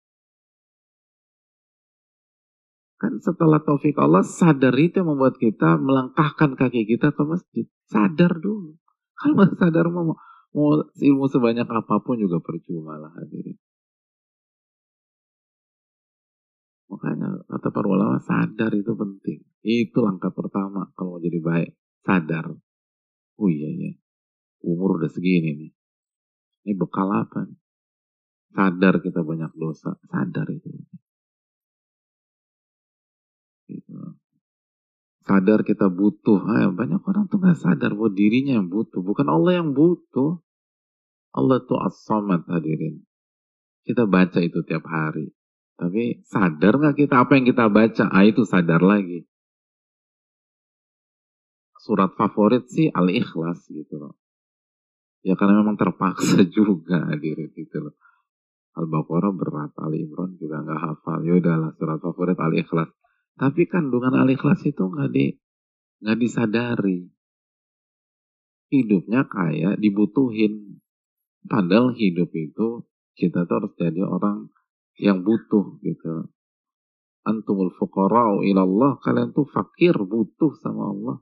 Kan 3.00 3.20
setelah 3.20 3.60
taufik 3.60 4.00
Allah, 4.00 4.24
sadar 4.24 4.72
itu 4.80 5.04
yang 5.04 5.12
membuat 5.12 5.36
kita 5.36 5.76
melangkahkan 5.76 6.56
kaki 6.56 6.88
kita 6.88 7.12
ke 7.12 7.24
masjid. 7.28 7.68
Sadar 7.92 8.40
dulu. 8.40 8.80
Kalau 9.20 9.34
nggak 9.40 9.60
sadar 9.60 9.92
mau, 9.92 10.16
mau 10.56 10.70
ilmu 10.88 11.26
sebanyak 11.28 11.68
apa 11.68 12.00
pun 12.00 12.16
juga 12.16 12.40
percuma 12.40 12.96
lah 12.96 13.12
hadirin. 13.20 13.60
Makanya 16.92 17.48
kata 17.48 17.70
para 17.72 17.88
ulama 17.88 18.20
sadar 18.20 18.72
itu 18.76 18.94
penting. 18.94 19.40
Itu 19.64 20.04
langkah 20.04 20.34
pertama 20.36 20.92
kalau 20.94 21.18
mau 21.18 21.24
jadi 21.24 21.40
baik. 21.40 21.72
Sadar. 22.04 22.52
Oh 23.40 23.50
iya 23.50 23.70
ya. 23.72 23.92
Umur 24.64 25.00
udah 25.00 25.12
segini 25.12 25.56
nih. 25.56 25.72
Ini 26.64 26.74
bekal 26.80 27.12
apa? 27.12 27.48
Sadar 28.54 29.00
kita 29.04 29.24
banyak 29.24 29.52
dosa. 29.56 29.96
Sadar 30.08 30.48
itu. 30.52 30.70
Gitu. 33.68 33.96
Sadar 35.24 35.64
kita 35.64 35.88
butuh. 35.88 36.40
Ah, 36.46 36.68
banyak 36.70 37.00
orang 37.04 37.32
tuh 37.32 37.40
gak 37.40 37.60
sadar 37.60 37.96
bahwa 37.96 38.12
dirinya 38.12 38.60
yang 38.60 38.68
butuh. 38.68 39.00
Bukan 39.00 39.28
Allah 39.32 39.64
yang 39.64 39.72
butuh. 39.72 40.44
Allah 41.34 41.64
tuh 41.66 41.80
as-samad 41.82 42.46
hadirin. 42.46 43.08
Kita 43.84 44.08
baca 44.08 44.40
itu 44.40 44.62
tiap 44.64 44.86
hari. 44.88 45.34
Tapi 45.74 46.22
sadar 46.24 46.78
nggak 46.78 46.96
kita 47.06 47.16
apa 47.26 47.34
yang 47.36 47.46
kita 47.50 47.66
baca? 47.68 48.06
Ah 48.14 48.24
itu 48.24 48.46
sadar 48.46 48.82
lagi. 48.86 49.26
Surat 51.84 52.16
favorit 52.16 52.70
sih 52.72 52.88
Al-Ikhlas 52.88 53.68
gitu 53.68 54.00
loh. 54.00 54.14
Ya 55.24 55.36
karena 55.40 55.64
memang 55.64 55.76
terpaksa 55.76 56.46
juga 56.56 57.10
hadirin 57.10 57.52
gitu 57.52 57.90
loh. 57.90 57.96
Al-Baqarah 58.74 59.34
berat, 59.38 59.72
Ali 59.78 60.02
Imran 60.02 60.34
juga 60.42 60.66
nggak 60.66 60.82
hafal. 60.82 61.20
Ya 61.26 61.38
udahlah 61.38 61.72
surat 61.78 62.00
favorit 62.02 62.38
Al-Ikhlas. 62.38 62.90
Tapi 63.38 63.66
kandungan 63.66 64.14
Al-Ikhlas 64.14 64.62
itu 64.66 64.82
nggak 64.82 65.10
di 65.14 65.36
nggak 66.06 66.18
disadari. 66.22 67.10
Hidupnya 68.70 69.30
kayak 69.30 69.78
dibutuhin. 69.78 70.82
Padahal 71.46 71.94
hidup 71.94 72.32
itu 72.34 72.88
kita 73.14 73.46
tuh 73.46 73.56
harus 73.62 73.74
jadi 73.78 74.02
orang 74.08 74.50
yang 75.00 75.26
butuh 75.26 75.80
gitu. 75.82 76.30
antumul 77.24 77.72
fuqara'u 77.80 78.44
ilallah, 78.44 79.00
kalian 79.00 79.32
tuh 79.32 79.48
fakir, 79.48 79.96
butuh 79.96 80.52
sama 80.60 80.92
Allah. 80.92 81.18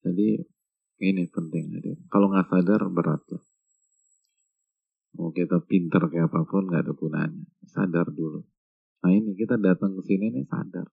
Jadi 0.00 0.40
ini 1.04 1.28
penting. 1.28 1.76
Kalau 2.08 2.32
nggak 2.32 2.48
sadar 2.48 2.88
berat 2.88 3.20
lah. 3.28 3.44
Mau 5.16 5.32
kita 5.32 5.60
pinter 5.64 6.08
kayak 6.12 6.28
apa 6.32 6.44
pun 6.48 6.68
nggak 6.68 6.88
ada 6.88 6.92
gunanya. 6.96 7.44
Sadar 7.68 8.08
dulu. 8.12 8.44
Nah 9.04 9.10
ini 9.12 9.36
kita 9.36 9.60
datang 9.60 9.96
ke 9.96 10.02
sini 10.06 10.32
nih 10.32 10.46
sadar. 10.48 10.88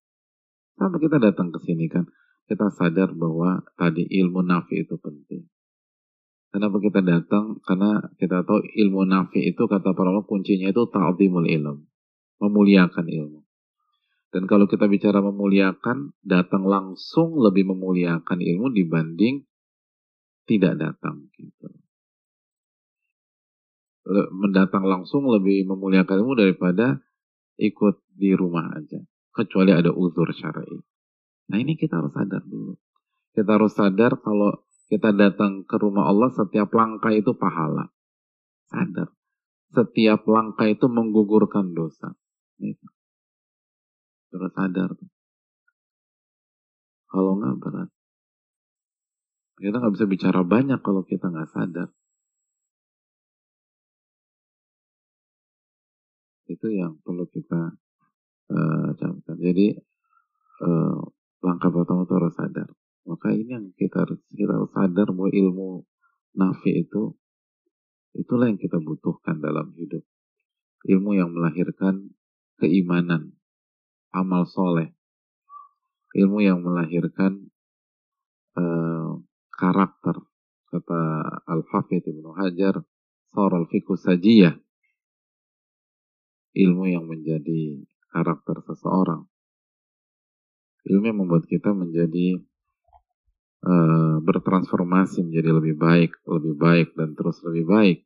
Sama 0.73 0.97
kita 0.97 1.21
datang 1.21 1.53
ke 1.53 1.59
sini 1.62 1.85
kan, 1.85 2.09
kita 2.50 2.73
sadar 2.73 3.13
bahwa 3.13 3.62
tadi 3.77 4.09
ilmu 4.09 4.41
nafi 4.41 4.81
itu 4.81 4.97
penting. 4.97 5.52
Kenapa 6.53 6.77
kita 6.77 7.01
datang? 7.01 7.57
Karena 7.65 7.98
kita 8.22 8.45
tahu 8.45 8.62
ilmu 8.62 9.10
nafi 9.10 9.41
itu 9.41 9.65
kata 9.65 9.98
para 9.98 10.13
ulama 10.13 10.22
kuncinya 10.29 10.69
itu 10.69 10.86
ta'zimul 10.86 11.50
ilm. 11.50 11.89
Memuliakan 12.38 13.10
ilmu. 13.10 13.41
Dan 14.29 14.45
kalau 14.45 14.69
kita 14.69 14.86
bicara 14.86 15.17
memuliakan, 15.22 16.13
datang 16.22 16.69
langsung 16.69 17.41
lebih 17.41 17.74
memuliakan 17.74 18.38
ilmu 18.38 18.69
dibanding 18.69 19.41
tidak 20.45 20.77
datang 20.77 21.29
gitu. 21.33 21.74
Mendatang 24.33 24.86
langsung 24.86 25.25
lebih 25.33 25.65
memuliakan 25.65 26.22
ilmu 26.22 26.38
daripada 26.38 27.01
ikut 27.57 27.98
di 28.13 28.38
rumah 28.38 28.77
aja. 28.77 29.01
Kecuali 29.33 29.74
ada 29.74 29.89
uzur 29.89 30.29
syar'i. 30.29 30.77
Nah 31.50 31.57
ini 31.57 31.74
kita 31.74 31.98
harus 31.98 32.13
sadar 32.13 32.45
dulu. 32.45 32.77
Kita 33.33 33.50
harus 33.57 33.74
sadar 33.74 34.22
kalau 34.22 34.53
kita 34.93 35.09
datang 35.09 35.65
ke 35.65 35.73
rumah 35.81 36.05
Allah 36.05 36.29
setiap 36.29 36.69
langkah 36.77 37.09
itu 37.09 37.33
pahala. 37.33 37.89
Sadar. 38.69 39.09
Setiap 39.73 40.21
langkah 40.29 40.69
itu 40.69 40.85
menggugurkan 40.85 41.73
dosa. 41.73 42.13
Itu. 42.62 42.85
Terus 44.29 44.53
sadar. 44.53 44.93
Kalau 47.09 47.41
nggak 47.41 47.57
berat. 47.57 47.89
Kita 49.57 49.81
nggak 49.81 49.93
bisa 49.97 50.05
bicara 50.05 50.45
banyak 50.45 50.77
kalau 50.85 51.01
kita 51.01 51.33
nggak 51.33 51.50
sadar. 51.50 51.89
Itu 56.45 56.69
yang 56.69 57.01
perlu 57.01 57.25
kita 57.33 57.81
uh. 58.53 58.93
Jadi 59.41 59.73
uh, 60.62 61.01
langkah 61.41 61.73
pertama 61.73 62.05
itu 62.05 62.13
harus 62.13 62.38
sadar. 62.38 62.69
Maka 63.03 63.36
ini 63.36 63.51
yang 63.51 63.67
kita 63.75 64.07
harus 64.07 64.24
kita 64.31 64.55
sadar 64.72 65.12
bahwa 65.12 65.27
ilmu 65.27 65.83
nafi 66.39 66.88
itu 66.88 67.12
itulah 68.15 68.48
yang 68.48 68.62
kita 68.62 68.79
butuhkan 68.79 69.43
dalam 69.43 69.75
hidup. 69.75 70.07
Ilmu 70.88 71.15
yang 71.15 71.31
melahirkan 71.31 72.12
keimanan, 72.60 73.36
amal 74.15 74.48
soleh. 74.48 74.95
Ilmu 76.15 76.39
yang 76.43 76.63
melahirkan 76.63 77.50
uh, 78.55 79.19
karakter. 79.51 80.19
Kata 80.74 81.01
Al-Hafidh 81.45 82.10
Ibnu 82.10 82.33
Hajar, 82.33 82.81
Soral 83.29 83.69
Fikus 83.69 84.05
Sajiyah. 84.10 84.57
Ilmu 86.53 86.83
yang 86.86 87.05
menjadi 87.05 87.81
karakter 88.13 88.62
seseorang. 88.65 89.25
Ilmu 90.86 91.05
yang 91.07 91.19
membuat 91.25 91.45
kita 91.50 91.74
menjadi 91.74 92.41
uh, 93.63 94.19
bertransformasi 94.19 95.23
menjadi 95.23 95.49
lebih 95.56 95.76
baik, 95.80 96.12
lebih 96.28 96.54
baik 96.60 96.88
dan 96.99 97.15
terus 97.15 97.39
lebih 97.47 97.65
baik. 97.65 97.97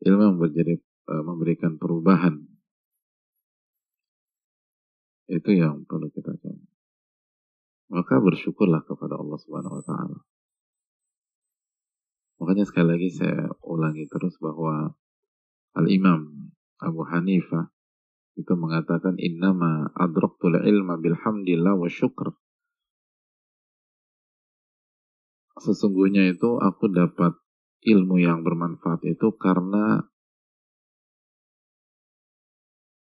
Ilmu 0.00 0.40
menjadi 0.40 0.80
uh, 1.10 1.22
memberikan 1.26 1.76
perubahan. 1.76 2.40
Itu 5.30 5.54
yang 5.54 5.86
perlu 5.86 6.10
kita 6.10 6.34
cari. 6.34 6.66
Maka 7.90 8.22
bersyukurlah 8.22 8.86
kepada 8.86 9.18
Allah 9.18 9.38
Subhanahu 9.38 9.78
wa 9.78 9.84
taala. 9.84 10.18
Makanya 12.40 12.64
sekali 12.64 12.96
lagi 12.96 13.10
saya 13.12 13.52
ulangi 13.66 14.08
terus 14.08 14.40
bahwa 14.40 14.96
Al-Imam 15.76 16.50
Abu 16.80 17.04
Hanifah 17.04 17.68
itu 18.40 18.56
mengatakan 18.56 19.20
innama 19.20 19.92
adraktul 19.92 20.56
ilma 20.64 20.96
bilhamdillah 20.96 21.76
wa 21.76 21.90
syukr 21.90 22.32
sesungguhnya 25.60 26.32
itu 26.32 26.56
aku 26.56 26.88
dapat 26.88 27.36
ilmu 27.84 28.20
yang 28.20 28.44
bermanfaat 28.44 29.04
itu 29.08 29.32
karena 29.36 30.04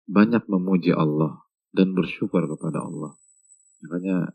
banyak 0.07 0.47
memuji 0.47 0.95
Allah 0.95 1.43
dan 1.75 1.93
bersyukur 1.93 2.47
kepada 2.47 2.87
Allah. 2.87 3.19
Makanya 3.83 4.35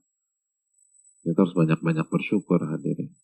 kita 1.24 1.38
harus 1.48 1.56
banyak-banyak 1.56 2.08
bersyukur 2.12 2.60
hadirin. 2.60 3.16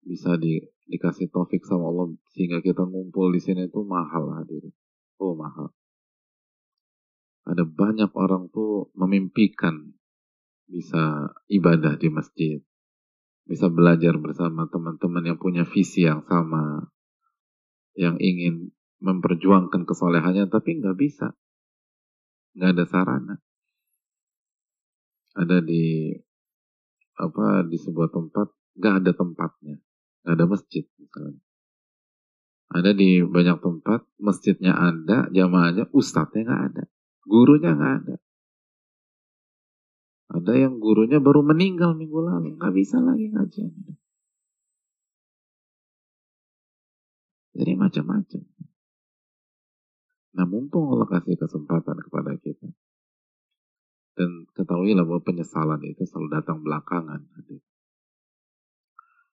Bisa 0.00 0.40
di, 0.40 0.64
dikasih 0.88 1.28
taufik 1.28 1.62
sama 1.68 1.92
Allah 1.92 2.16
sehingga 2.32 2.64
kita 2.64 2.88
ngumpul 2.88 3.30
di 3.36 3.40
sini 3.44 3.68
itu 3.68 3.84
mahal 3.84 4.40
hadirin. 4.40 4.72
Oh 5.20 5.36
mahal. 5.36 5.76
Ada 7.44 7.68
banyak 7.68 8.10
orang 8.16 8.48
tuh 8.48 8.88
memimpikan 8.96 9.92
bisa 10.70 11.34
ibadah 11.50 11.98
di 11.98 12.08
masjid 12.08 12.62
bisa 13.50 13.66
belajar 13.66 14.14
bersama 14.22 14.70
teman-teman 14.70 15.34
yang 15.34 15.38
punya 15.42 15.66
visi 15.66 16.06
yang 16.06 16.22
sama, 16.22 16.86
yang 17.98 18.14
ingin 18.22 18.70
memperjuangkan 19.02 19.82
kesolehannya, 19.82 20.46
tapi 20.46 20.78
nggak 20.78 20.94
bisa, 20.94 21.34
nggak 22.54 22.70
ada 22.78 22.84
sarana. 22.86 23.34
Ada 25.34 25.58
di 25.66 26.14
apa 27.18 27.66
di 27.66 27.74
sebuah 27.74 28.14
tempat 28.14 28.54
nggak 28.78 28.94
ada 29.02 29.12
tempatnya, 29.18 29.76
nggak 30.22 30.34
ada 30.38 30.46
masjid 30.46 30.86
misalnya. 30.94 31.42
Ada 32.70 32.94
di 32.94 33.18
banyak 33.26 33.58
tempat 33.58 34.06
masjidnya 34.22 34.78
ada, 34.78 35.26
jamaahnya, 35.34 35.90
ustadznya 35.90 36.46
nggak 36.46 36.62
ada, 36.70 36.82
gurunya 37.26 37.74
nggak 37.74 37.94
ada. 37.98 38.14
Ada 40.30 40.52
yang 40.54 40.78
gurunya 40.78 41.18
baru 41.18 41.42
meninggal 41.42 41.98
minggu 41.98 42.22
lalu, 42.22 42.54
nggak 42.54 42.74
bisa 42.74 43.02
lagi 43.02 43.34
ngaji. 43.34 43.62
Jadi 47.60 47.72
macam-macam. 47.74 48.42
Nah 50.30 50.46
mumpung 50.46 50.94
Allah 50.94 51.10
kasih 51.10 51.34
kesempatan 51.34 51.98
kepada 51.98 52.38
kita. 52.38 52.70
Dan 54.14 54.46
ketahuilah 54.54 55.02
bahwa 55.02 55.22
penyesalan 55.26 55.82
itu 55.82 56.06
selalu 56.06 56.28
datang 56.30 56.62
belakangan. 56.62 57.26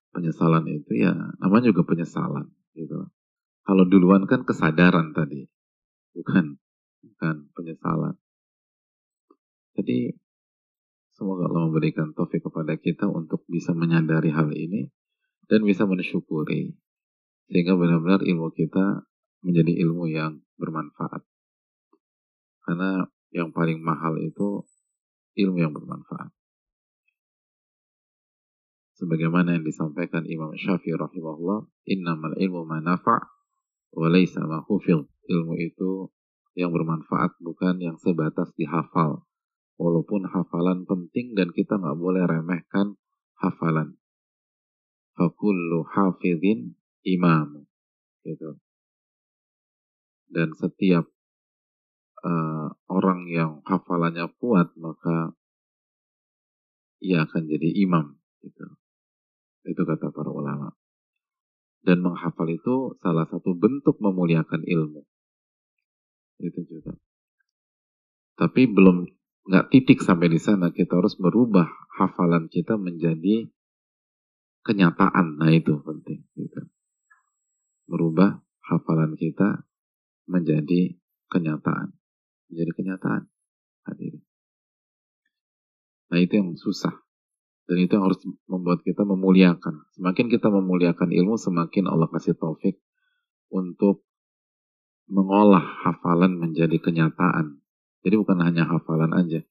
Penyesalan 0.09 0.65
itu 0.65 0.97
ya 0.97 1.13
namanya 1.37 1.69
juga 1.69 1.85
penyesalan. 1.85 2.49
Gitu. 2.73 3.05
Kalau 3.61 3.83
duluan 3.85 4.25
kan 4.25 4.49
kesadaran 4.49 5.13
tadi. 5.13 5.45
Bukan, 6.17 6.57
bukan 7.05 7.35
penyesalan. 7.53 8.17
Jadi 9.77 10.17
Semoga 11.17 11.49
Allah 11.49 11.65
memberikan 11.65 12.13
taufik 12.13 12.45
kepada 12.45 12.77
kita 12.77 13.09
untuk 13.09 13.41
bisa 13.49 13.73
menyadari 13.73 14.29
hal 14.29 14.53
ini 14.53 14.93
dan 15.49 15.65
bisa 15.65 15.89
mensyukuri. 15.89 16.77
Sehingga 17.49 17.73
benar-benar 17.73 18.21
ilmu 18.21 18.53
kita 18.53 19.01
menjadi 19.41 19.81
ilmu 19.81 20.13
yang 20.13 20.45
bermanfaat. 20.61 21.25
Karena 22.61 23.09
yang 23.33 23.49
paling 23.49 23.81
mahal 23.81 24.21
itu 24.21 24.61
ilmu 25.41 25.57
yang 25.57 25.73
bermanfaat. 25.73 26.29
Sebagaimana 29.01 29.57
yang 29.57 29.65
disampaikan 29.65 30.21
Imam 30.29 30.53
Syafi'i 30.53 30.93
rahimahullah, 30.93 31.65
innamal 31.89 32.37
ilmu 32.37 32.61
manafa' 32.61 33.25
wa 33.97 34.07
laysa 34.09 34.45
ma 34.45 34.61
Ilmu 35.27 35.53
itu 35.59 36.13
yang 36.53 36.69
bermanfaat 36.69 37.41
bukan 37.41 37.81
yang 37.81 37.97
sebatas 37.97 38.53
dihafal 38.53 39.26
Walaupun 39.77 40.25
hafalan 40.25 40.89
penting 40.89 41.37
dan 41.37 41.53
kita 41.53 41.77
nggak 41.77 42.01
boleh 42.01 42.25
remehkan 42.25 42.97
hafalan. 43.37 43.97
Fakullu 45.13 45.85
hafidhin 45.85 46.77
imam. 47.05 47.69
Gitu. 48.25 48.57
Dan 50.27 50.57
setiap 50.57 51.05
uh, 52.25 52.69
orang 52.89 53.29
yang 53.29 53.61
hafalannya 53.63 54.27
kuat 54.41 54.73
maka 54.81 55.37
ia 56.97 57.29
akan 57.29 57.45
jadi 57.45 57.69
imam. 57.85 58.17
Gitu. 58.41 58.65
Itu 59.67 59.81
kata 59.85 60.09
para 60.09 60.33
ulama. 60.33 60.73
Dan 61.85 62.01
menghafal 62.01 62.49
itu 62.49 62.97
salah 62.99 63.29
satu 63.29 63.53
bentuk 63.53 64.01
memuliakan 64.01 64.65
ilmu. 64.65 65.05
Itu 66.41 66.65
juga. 66.65 66.97
Tapi 68.37 68.69
belum 68.69 69.16
nggak 69.47 69.71
titik 69.71 70.03
sampai 70.03 70.27
di 70.27 70.39
sana 70.39 70.75
kita 70.75 70.99
harus 70.99 71.15
merubah 71.17 71.67
hafalan 71.95 72.51
kita 72.51 72.75
menjadi 72.75 73.47
kenyataan 74.67 75.39
nah 75.39 75.49
itu 75.49 75.79
penting 75.79 76.27
gitu. 76.35 76.67
merubah 77.87 78.43
hafalan 78.67 79.15
kita 79.15 79.63
menjadi 80.27 80.99
kenyataan. 81.31 81.95
Menjadi 82.51 82.71
kenyataan. 82.75 83.21
Hadirin. 83.87 84.23
Nah 86.11 86.19
itu 86.19 86.33
yang 86.35 86.55
susah. 86.59 86.93
Dan 87.67 87.83
itu 87.83 87.99
yang 87.99 88.07
harus 88.07 88.19
membuat 88.47 88.83
kita 88.83 89.03
memuliakan. 89.03 89.87
Semakin 89.95 90.31
kita 90.31 90.47
memuliakan 90.47 91.11
ilmu, 91.11 91.35
semakin 91.35 91.91
Allah 91.91 92.07
kasih 92.07 92.35
taufik 92.39 92.79
untuk 93.51 94.07
mengolah 95.07 95.63
hafalan 95.83 96.39
menjadi 96.39 96.79
kenyataan. 96.79 97.59
Jadi 98.07 98.15
bukan 98.23 98.39
hanya 98.39 98.63
hafalan 98.63 99.11
aja. 99.11 99.43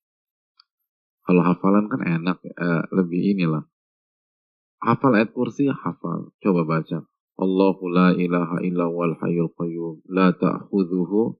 Kalau 1.29 1.45
hafalan 1.45 1.93
kan 1.93 2.01
enak, 2.01 2.41
eh, 2.41 2.83
lebih 2.89 3.37
inilah. 3.37 3.69
Hafal 4.81 5.21
ayat 5.21 5.37
kursi, 5.37 5.69
hafal. 5.69 6.33
Coba 6.41 6.65
baca. 6.65 7.05
Allahu 7.37 7.85
la 7.93 8.17
ilaha 8.17 8.65
illa 8.65 8.89
wal 8.89 9.13
hayyul 9.21 9.53
qayyum. 9.53 10.01
La 10.09 10.33
ta'khudhuhu 10.33 11.37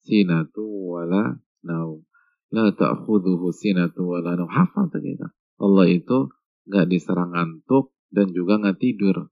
sinatu 0.00 0.96
wala 0.96 1.36
naum. 1.60 2.08
La 2.48 2.72
ta'khudhuhu 2.72 3.52
sinatu 3.52 4.16
wala 4.16 4.40
naum. 4.40 4.48
Hafal 4.48 4.88
kita. 4.88 5.36
Allah 5.60 5.86
itu 5.92 6.32
nggak 6.72 6.88
diserang 6.88 7.36
ngantuk 7.36 7.92
dan 8.08 8.32
juga 8.32 8.56
nggak 8.64 8.80
tidur. 8.80 9.28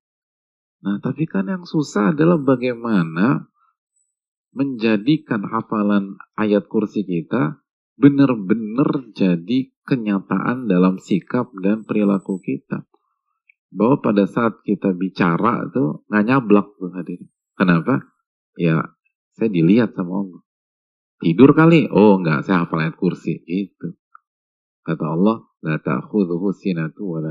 Nah, 0.84 1.00
tapi 1.00 1.24
kan 1.24 1.48
yang 1.48 1.64
susah 1.64 2.12
adalah 2.12 2.36
bagaimana 2.36 3.48
menjadikan 4.54 5.44
hafalan 5.50 6.16
ayat 6.38 6.70
kursi 6.70 7.02
kita 7.02 7.58
benar-benar 7.98 9.10
jadi 9.14 9.70
kenyataan 9.86 10.70
dalam 10.70 10.98
sikap 11.02 11.50
dan 11.60 11.82
perilaku 11.82 12.38
kita. 12.40 12.86
Bahwa 13.74 13.98
pada 13.98 14.24
saat 14.30 14.62
kita 14.62 14.94
bicara 14.94 15.66
itu 15.66 16.06
nggak 16.06 16.24
nyablak 16.30 16.66
tuh 16.78 16.94
hadir. 16.94 17.20
Kenapa? 17.58 18.06
Ya, 18.54 18.94
saya 19.34 19.50
dilihat 19.50 19.98
sama 19.98 20.22
Allah. 20.22 20.42
Tidur 21.18 21.50
kali? 21.54 21.90
Oh 21.90 22.18
enggak, 22.18 22.46
saya 22.46 22.66
hafal 22.66 22.86
ayat 22.86 22.94
kursi. 22.94 23.42
Itu. 23.46 23.98
Kata 24.86 25.04
Allah, 25.16 25.42
La 25.64 25.80
ta'khudhuhu 25.80 26.52
sinatu 26.52 27.16
wa. 27.16 27.24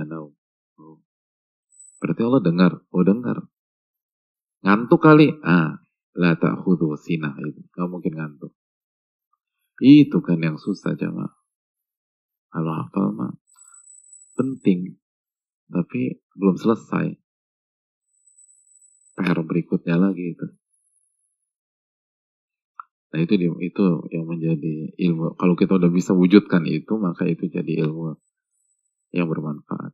Oh. 0.82 0.98
Berarti 2.02 2.22
Allah 2.26 2.42
dengar. 2.42 2.72
Oh 2.90 3.06
dengar. 3.06 3.46
Ngantuk 4.66 5.00
kali. 5.04 5.30
Ah, 5.46 5.83
la 6.18 6.38
ta'khudhuhu 6.38 6.98
sinah 6.98 7.34
itu. 7.42 7.62
Gak 7.74 7.90
mungkin 7.90 8.14
ngantuk. 8.18 8.54
Itu 9.82 10.22
kan 10.22 10.38
yang 10.40 10.62
susah 10.62 10.94
jamaah. 10.94 11.34
Kalau 12.54 12.74
hafal 12.78 13.10
mah 13.18 13.34
penting. 14.38 15.02
Tapi 15.74 16.22
belum 16.38 16.58
selesai. 16.58 17.18
PR 19.14 19.40
berikutnya 19.42 19.98
lagi 19.98 20.38
itu. 20.38 20.48
Nah 23.14 23.20
itu 23.22 23.34
itu 23.62 23.86
yang 24.10 24.26
menjadi 24.26 24.90
ilmu. 24.98 25.38
Kalau 25.38 25.54
kita 25.54 25.78
udah 25.78 25.90
bisa 25.94 26.18
wujudkan 26.18 26.66
itu, 26.66 26.98
maka 26.98 27.30
itu 27.30 27.46
jadi 27.46 27.86
ilmu 27.86 28.18
yang 29.14 29.30
bermanfaat. 29.30 29.94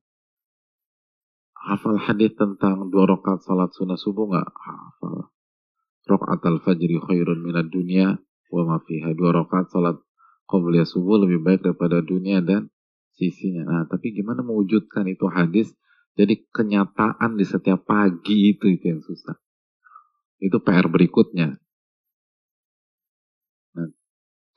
Hafal 1.60 2.00
hadis 2.00 2.32
tentang 2.40 2.88
dua 2.88 3.04
rakaat 3.04 3.44
salat 3.44 3.76
sunnah 3.76 4.00
subuh 4.00 4.32
nggak? 4.32 4.48
Hafal. 4.56 5.28
Rakaat 6.10 6.42
al-fajri 6.42 6.98
khairun 6.98 7.46
minad 7.46 7.70
dunia 7.70 8.18
wa 8.50 8.62
ma 8.66 8.78
fiha. 8.82 9.14
Dua 9.14 9.30
rakaat 9.30 9.70
salat 9.70 10.02
qabliyah 10.50 10.90
subuh 10.90 11.22
lebih 11.22 11.46
baik 11.46 11.62
daripada 11.62 12.02
dunia 12.02 12.42
dan 12.42 12.74
sisinya. 13.14 13.62
Nah, 13.62 13.84
tapi 13.86 14.18
gimana 14.18 14.42
mewujudkan 14.42 15.06
itu 15.06 15.30
hadis 15.30 15.70
jadi 16.18 16.36
kenyataan 16.50 17.38
di 17.38 17.46
setiap 17.46 17.86
pagi 17.86 18.58
itu 18.58 18.66
itu 18.66 18.86
yang 18.90 19.06
susah. 19.06 19.38
Itu 20.42 20.58
PR 20.66 20.90
berikutnya. 20.90 21.62
Nah, 23.78 23.90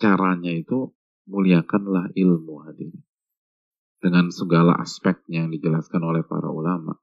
caranya 0.00 0.56
itu 0.56 0.96
muliakanlah 1.28 2.16
ilmu 2.16 2.66
hadirin 2.66 3.04
dengan 4.02 4.34
segala 4.34 4.74
aspeknya 4.82 5.46
yang 5.46 5.54
dijelaskan 5.54 6.02
oleh 6.02 6.26
para 6.26 6.50
ulama. 6.50 6.98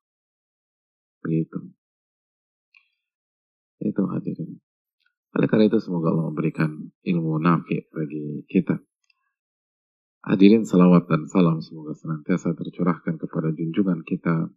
Begitu. 1.23 1.78
Itu 3.79 4.07
hadirin. 4.11 4.59
Oleh 5.35 5.47
karena 5.47 5.69
itu 5.69 5.79
semoga 5.79 6.11
Allah 6.11 6.31
memberikan 6.31 6.69
ilmu 7.05 7.39
nafi 7.39 7.85
bagi 7.91 8.43
kita. 8.49 8.79
Hadirin 10.19 10.67
salawat 10.67 11.07
dan 11.07 11.31
salam 11.31 11.63
semoga 11.63 11.95
senantiasa 11.95 12.51
tercurahkan 12.51 13.15
kepada 13.15 13.55
junjungan 13.55 14.03
kita 14.03 14.51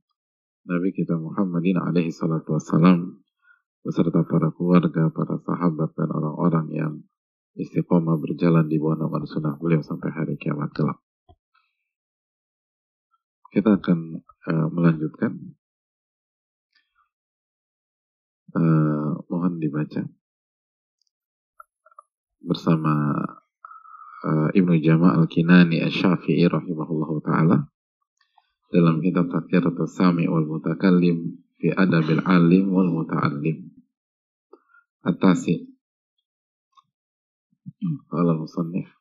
Nabi 0.63 0.95
kita 0.95 1.19
Muhammadin 1.19 1.79
alaihi 1.79 2.15
salatu 2.15 2.55
wassalam 2.55 3.19
beserta 3.83 4.23
para 4.23 4.55
keluarga, 4.55 5.11
para 5.11 5.39
sahabat 5.43 5.91
dan 5.99 6.09
orang-orang 6.15 6.67
yang 6.71 6.93
istiqomah 7.59 8.15
berjalan 8.23 8.71
di 8.71 8.79
bawah 8.79 8.95
naungan 8.95 9.27
sunnah 9.27 9.55
beliau 9.59 9.83
sampai 9.83 10.15
hari 10.15 10.35
kiamat 10.39 10.71
kelak. 10.71 11.03
Kita 13.53 13.77
akan 13.77 14.23
uh, 14.23 14.69
melanjutkan. 14.73 15.59
Eh, 18.53 19.11
mohon 19.33 19.57
dibaca 19.57 20.05
bersama 22.45 23.17
uh, 24.29 24.53
Ibnu 24.53 24.77
Jama 24.77 25.17
Al-Kinani 25.17 25.81
al-Syafi'i 25.81 26.45
rahimahullahu 26.53 27.25
taala 27.25 27.65
dalam 28.69 29.01
kitab 29.01 29.33
Taqriratus 29.33 29.97
Sami 29.97 30.29
wal 30.29 30.45
Mutakallim 30.45 31.41
fi 31.57 31.73
Adabil 31.73 32.21
Alim 32.29 32.77
wal 32.77 32.93
Muta'allim. 32.93 33.73
Atasi. 35.01 35.73
Qala 38.13 38.37
musannif 38.37 38.93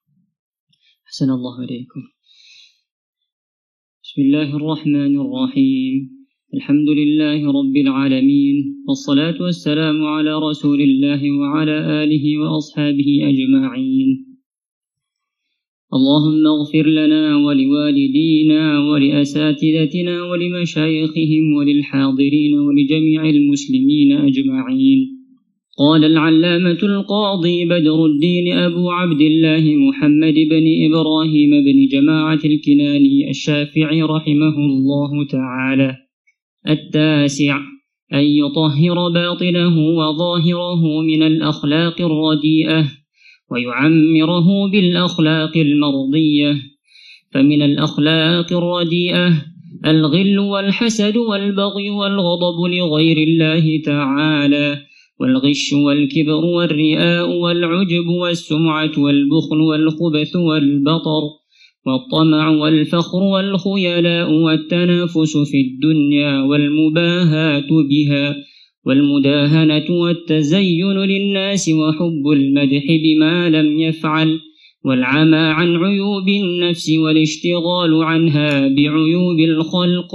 Bismillahirrahmanirrahim. 4.00 6.21
الحمد 6.54 6.90
لله 6.90 7.52
رب 7.60 7.78
العالمين 7.78 8.56
والصلاة 8.88 9.42
والسلام 9.42 10.06
على 10.06 10.40
رسول 10.40 10.82
الله 10.82 11.32
وعلى 11.32 12.04
آله 12.04 12.38
وأصحابه 12.40 13.10
أجمعين. 13.32 14.10
اللهم 15.94 16.48
اغفر 16.48 16.86
لنا 16.88 17.38
ولوالدينا 17.46 18.80
ولأساتذتنا 18.80 20.24
ولمشايخهم 20.24 21.54
وللحاضرين 21.54 22.60
ولجميع 22.60 23.30
المسلمين 23.30 24.12
أجمعين. 24.12 25.00
قال 25.80 26.06
العلامة 26.06 26.82
القاضي 26.84 27.66
بدر 27.66 28.06
الدين 28.06 28.54
أبو 28.54 28.92
عبد 28.92 29.22
الله 29.22 29.76
محمد 29.76 30.34
بن 30.34 30.66
إبراهيم 30.88 31.52
بن 31.66 31.88
جماعة 31.92 32.42
الكناني 32.46 33.30
الشافعي 33.30 34.02
رحمه 34.02 34.56
الله 34.66 35.26
تعالى. 35.26 36.11
التاسع 36.70 37.60
أن 38.14 38.24
يطهر 38.24 39.10
باطنه 39.10 39.78
وظاهره 39.78 41.02
من 41.02 41.24
الأخلاق 41.24 42.02
الرديئة 42.02 42.86
ويعمره 43.52 44.72
بالأخلاق 44.72 45.58
المرضية. 45.58 46.56
فمن 47.34 47.62
الأخلاق 47.62 48.54
الرديئة 48.54 49.46
الغل 49.86 50.40
والحسد 50.40 51.18
والبغي 51.18 51.90
والغضب 51.90 52.74
لغير 52.74 53.18
الله 53.18 53.82
تعالى 53.86 54.78
والغش 55.20 55.74
والكبر 55.74 56.46
والرياء 56.46 57.30
والعجب 57.30 58.08
والسمعة 58.08 58.92
والبخل 58.98 59.60
والخبث 59.62 60.36
والبطر. 60.36 61.41
والطمع 61.86 62.50
والفخر 62.50 63.24
والخيلاء 63.24 64.32
والتنافس 64.32 65.38
في 65.38 65.62
الدنيا 65.62 66.42
والمباهاة 66.42 67.68
بها 67.90 68.36
والمداهنة 68.86 69.86
والتزين 69.90 70.98
للناس 70.98 71.70
وحب 71.70 72.28
المدح 72.34 72.84
بما 73.04 73.50
لم 73.50 73.80
يفعل 73.80 74.40
والعمى 74.86 75.38
عن 75.38 75.76
عيوب 75.76 76.30
النفس 76.30 76.90
والاشتغال 76.90 78.04
عنها 78.04 78.68
بعيوب 78.68 79.40
الخلق 79.40 80.12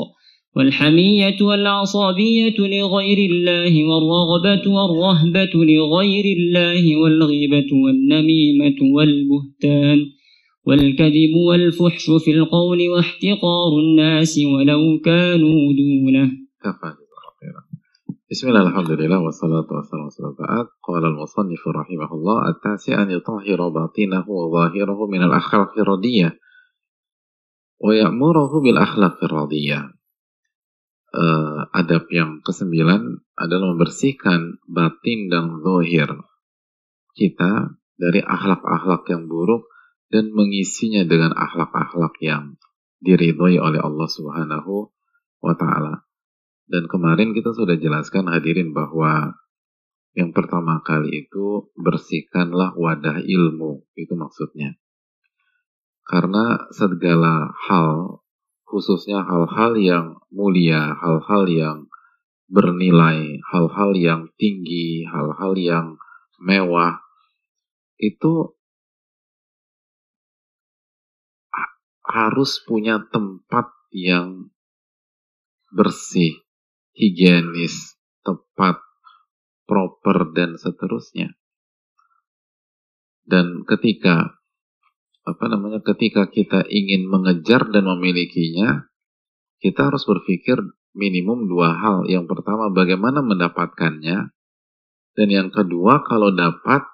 والحمية 0.56 1.36
والعصابية 1.40 2.54
لغير 2.58 3.30
الله 3.30 3.84
والرغبة 3.84 4.70
والرهبة 4.70 5.50
لغير 5.54 6.24
الله 6.38 6.96
والغيبة 6.96 7.66
والنميمة 7.72 8.76
والبهتان 8.94 10.15
والكذب 10.67 11.33
والفحش 11.47 12.05
في 12.23 12.31
القول 12.31 12.79
واحتقار 12.89 13.71
الناس 13.79 14.39
ولو 14.53 14.81
كانوا 15.05 15.59
دونه 15.79 16.31
بسم 18.31 18.47
الله 18.47 18.67
الحمد 18.67 18.91
لله 18.91 19.19
والصلاة 19.19 19.67
والسلام 19.71 20.07
على 20.07 20.35
بعد 20.39 20.65
قال 20.87 21.05
المصنف 21.05 21.67
رحمه 21.67 22.13
الله 22.13 22.49
التاسع 22.49 23.03
أن 23.03 23.11
يطهر 23.11 23.69
باطنه 23.69 24.25
وظاهره 24.29 25.07
من 25.07 25.23
الأخلاق 25.23 25.79
الردية 25.79 26.39
ويأمره 27.83 28.61
بالأخلاق 28.61 29.23
الرضية 29.23 29.79
uh, 31.11 31.67
adab 31.75 32.07
yang 32.11 32.39
kesembilan 32.39 33.19
adalah 33.35 33.75
membersihkan 33.75 34.63
batin 34.63 35.27
dan 35.27 35.59
zohir 35.59 36.07
kita 37.11 37.75
dari 37.99 38.23
akhlak-akhlak 38.23 39.03
yang 39.11 39.27
buruk 39.27 39.67
dan 40.10 40.30
mengisinya 40.30 41.02
dengan 41.02 41.34
akhlak-akhlak 41.34 42.14
yang 42.22 42.56
diridhoi 43.02 43.58
oleh 43.58 43.80
Allah 43.82 44.08
Subhanahu 44.08 44.90
wa 45.42 45.54
taala. 45.58 46.06
Dan 46.66 46.90
kemarin 46.90 47.30
kita 47.30 47.54
sudah 47.54 47.78
jelaskan 47.78 48.26
hadirin 48.26 48.74
bahwa 48.74 49.38
yang 50.16 50.32
pertama 50.32 50.80
kali 50.80 51.28
itu 51.28 51.68
bersihkanlah 51.76 52.72
wadah 52.74 53.20
ilmu, 53.20 53.84
itu 53.94 54.16
maksudnya. 54.16 54.74
Karena 56.08 56.66
segala 56.72 57.52
hal, 57.68 58.24
khususnya 58.64 59.22
hal-hal 59.28 59.76
yang 59.76 60.06
mulia, 60.32 60.96
hal-hal 60.96 61.44
yang 61.46 61.78
bernilai, 62.48 63.44
hal-hal 63.52 63.92
yang 63.92 64.32
tinggi, 64.40 65.04
hal-hal 65.04 65.52
yang 65.58 65.86
mewah, 66.40 67.02
itu 68.00 68.55
harus 72.06 72.62
punya 72.62 73.02
tempat 73.10 73.70
yang 73.90 74.50
bersih, 75.74 76.38
higienis, 76.94 77.98
tepat, 78.22 78.78
proper, 79.66 80.30
dan 80.32 80.54
seterusnya. 80.54 81.34
Dan 83.26 83.66
ketika 83.66 84.38
apa 85.26 85.44
namanya 85.50 85.82
ketika 85.82 86.30
kita 86.30 86.62
ingin 86.70 87.10
mengejar 87.10 87.66
dan 87.74 87.90
memilikinya, 87.90 88.86
kita 89.58 89.90
harus 89.90 90.06
berpikir 90.06 90.62
minimum 90.94 91.50
dua 91.50 91.74
hal. 91.74 92.06
Yang 92.06 92.30
pertama, 92.30 92.70
bagaimana 92.70 93.26
mendapatkannya, 93.26 94.30
dan 95.16 95.28
yang 95.32 95.50
kedua, 95.50 96.06
kalau 96.06 96.30
dapat, 96.30 96.86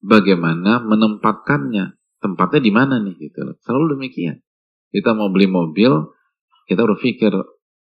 bagaimana 0.00 0.80
menempatkannya. 0.80 1.98
Tempatnya 2.24 2.64
di 2.64 2.72
mana 2.72 2.96
nih 3.04 3.20
gitu 3.20 3.44
Selalu 3.60 4.00
demikian. 4.00 4.40
Kita 4.88 5.12
mau 5.12 5.28
beli 5.28 5.44
mobil, 5.44 5.92
kita 6.64 6.88
berpikir 6.88 7.36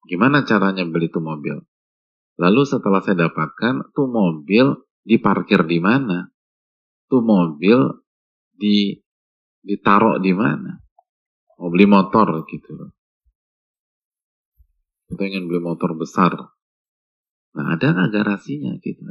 gimana 0.09 0.41
caranya 0.41 0.81
beli 0.89 1.13
itu 1.13 1.21
mobil. 1.21 1.61
Lalu 2.41 2.61
setelah 2.65 3.05
saya 3.05 3.29
dapatkan, 3.29 3.93
tuh 3.93 4.09
mobil 4.09 4.73
diparkir 5.05 5.69
di 5.69 5.77
mana? 5.77 6.33
Tuh 7.05 7.21
mobil 7.21 7.77
di 8.57 8.97
ditaruh 9.61 10.17
di 10.17 10.33
mana? 10.33 10.81
Mau 11.61 11.69
beli 11.69 11.85
motor 11.85 12.41
gitu 12.49 12.73
loh. 12.73 12.89
Kita 15.13 15.29
ingin 15.29 15.45
beli 15.45 15.61
motor 15.61 15.93
besar. 15.93 16.33
Nah 17.53 17.65
ada 17.69 17.85
nggak 17.85 18.09
garasinya 18.09 18.73
gitu? 18.81 19.05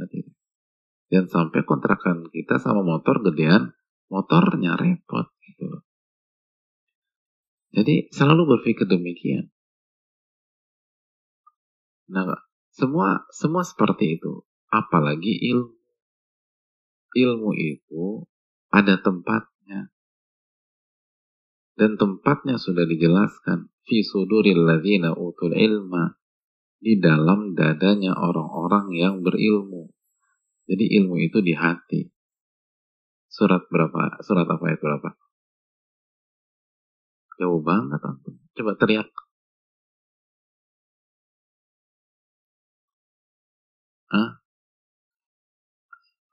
Dan 1.07 1.31
sampai 1.31 1.63
kontrakan 1.63 2.27
kita 2.27 2.59
sama 2.59 2.83
motor 2.83 3.23
gedean, 3.23 3.71
motornya 4.11 4.75
repot 4.75 5.27
gitu 5.43 5.83
Jadi 7.73 8.13
selalu 8.13 8.57
berpikir 8.57 8.85
demikian. 8.85 9.49
Nah, 12.13 12.37
semua 12.69 13.25
semua 13.33 13.65
seperti 13.65 14.21
itu. 14.21 14.45
Apalagi 14.69 15.41
ilmu. 15.49 15.73
Ilmu 17.13 17.51
itu 17.57 18.29
ada 18.69 19.01
tempatnya. 19.01 19.89
Dan 21.73 21.97
tempatnya 21.97 22.61
sudah 22.61 22.85
dijelaskan. 22.85 23.73
Fi 23.89 24.05
suduril 24.05 24.69
utul 25.17 25.57
ilma. 25.57 26.13
Di 26.77 27.01
dalam 27.01 27.57
dadanya 27.57 28.13
orang-orang 28.13 28.93
yang 28.93 29.25
berilmu. 29.25 29.89
Jadi 30.69 30.93
ilmu 31.01 31.17
itu 31.17 31.41
di 31.41 31.57
hati. 31.57 32.12
Surat 33.33 33.65
berapa? 33.65 34.21
Surat 34.21 34.45
apa 34.45 34.65
itu 34.69 34.85
berapa? 34.85 35.09
Jauh 37.41 37.61
banget 37.65 37.97
ampun. 38.05 38.37
Coba 38.53 38.77
teriak. 38.77 39.09
Hah? 44.13 44.37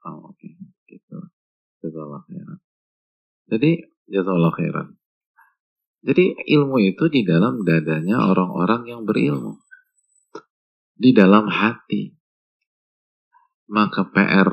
Oh, 0.05 0.29
oke. 0.29 0.37
Okay. 0.37 0.53
Gitu. 0.85 1.17
Jazakallah 1.81 2.21
khairan. 2.29 2.61
Jadi, 3.49 3.71
jazakallah 4.05 4.53
khairan. 4.53 4.87
Jadi 6.05 6.37
ilmu 6.53 6.77
itu 6.85 7.09
di 7.09 7.25
dalam 7.25 7.65
dadanya 7.65 8.29
orang-orang 8.29 8.85
yang 8.85 9.01
berilmu. 9.09 9.57
Di 10.93 11.17
dalam 11.17 11.49
hati 11.49 12.21
maka 13.71 14.03
PR 14.11 14.51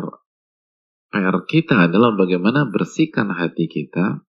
PR 1.09 1.37
kita 1.49 1.89
adalah 1.89 2.13
bagaimana 2.13 2.69
bersihkan 2.69 3.33
hati 3.33 3.67
kita 3.67 4.21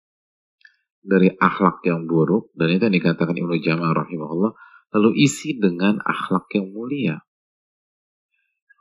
dari 1.04 1.28
akhlak 1.32 1.84
yang 1.84 2.08
buruk. 2.08 2.52
Dan 2.56 2.76
itu 2.76 2.88
yang 2.88 2.96
dikatakan 2.96 3.36
Ibnu 3.36 3.56
Jamal 3.60 3.92
rahimahullah 3.92 4.52
lalu 4.96 5.10
isi 5.22 5.56
dengan 5.60 6.00
akhlak 6.00 6.48
yang 6.56 6.72
mulia. 6.72 7.20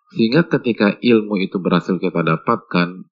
Sehingga 0.10 0.50
ketika 0.50 0.98
ilmu 0.98 1.38
itu 1.38 1.62
berhasil 1.62 2.02
kita 2.02 2.26
dapatkan 2.26 3.06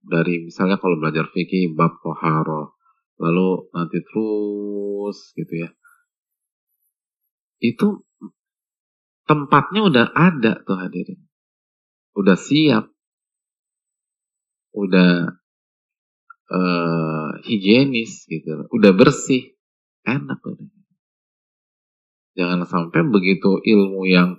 dari 0.00 0.48
misalnya 0.48 0.80
kalau 0.80 0.96
belajar 0.96 1.28
fikih 1.28 1.76
bab 1.76 2.00
koharo 2.00 2.74
lalu 3.20 3.68
nanti 3.76 4.00
terus 4.00 5.36
gitu 5.36 5.54
ya. 5.60 5.70
Itu 7.60 8.08
tempatnya 9.28 9.86
udah 9.86 10.06
ada 10.16 10.58
tuh 10.64 10.80
hadirin. 10.80 11.20
Udah 12.16 12.34
siap, 12.34 12.90
udah 14.74 15.34
uh, 16.50 17.30
higienis 17.46 18.26
gitu, 18.30 18.66
udah 18.70 18.92
bersih, 18.94 19.54
enak 20.06 20.40
udah. 20.42 20.68
Jangan 22.38 22.62
sampai 22.64 23.02
begitu 23.10 23.58
ilmu 23.58 24.06
yang 24.06 24.38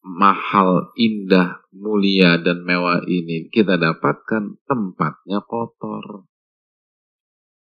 mahal, 0.00 0.94
indah, 0.96 1.60
mulia 1.74 2.38
dan 2.40 2.62
mewah 2.64 3.02
ini 3.04 3.50
kita 3.50 3.76
dapatkan 3.76 4.62
tempatnya 4.64 5.42
kotor. 5.44 6.24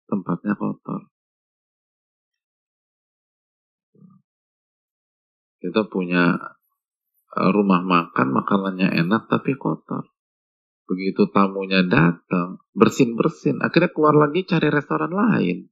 Tempatnya 0.06 0.54
kotor. 0.58 1.10
Kita 5.60 5.84
punya 5.92 6.40
Eh, 7.30 7.50
rumah 7.54 7.86
makan 7.86 8.28
makanannya 8.34 8.90
enak 9.06 9.30
tapi 9.30 9.54
kotor. 9.54 10.10
Begitu 10.90 11.30
tamunya 11.30 11.86
datang, 11.86 12.66
bersin-bersin, 12.74 13.62
akhirnya 13.62 13.94
keluar 13.94 14.18
lagi 14.18 14.42
cari 14.42 14.74
restoran 14.74 15.14
lain. 15.14 15.70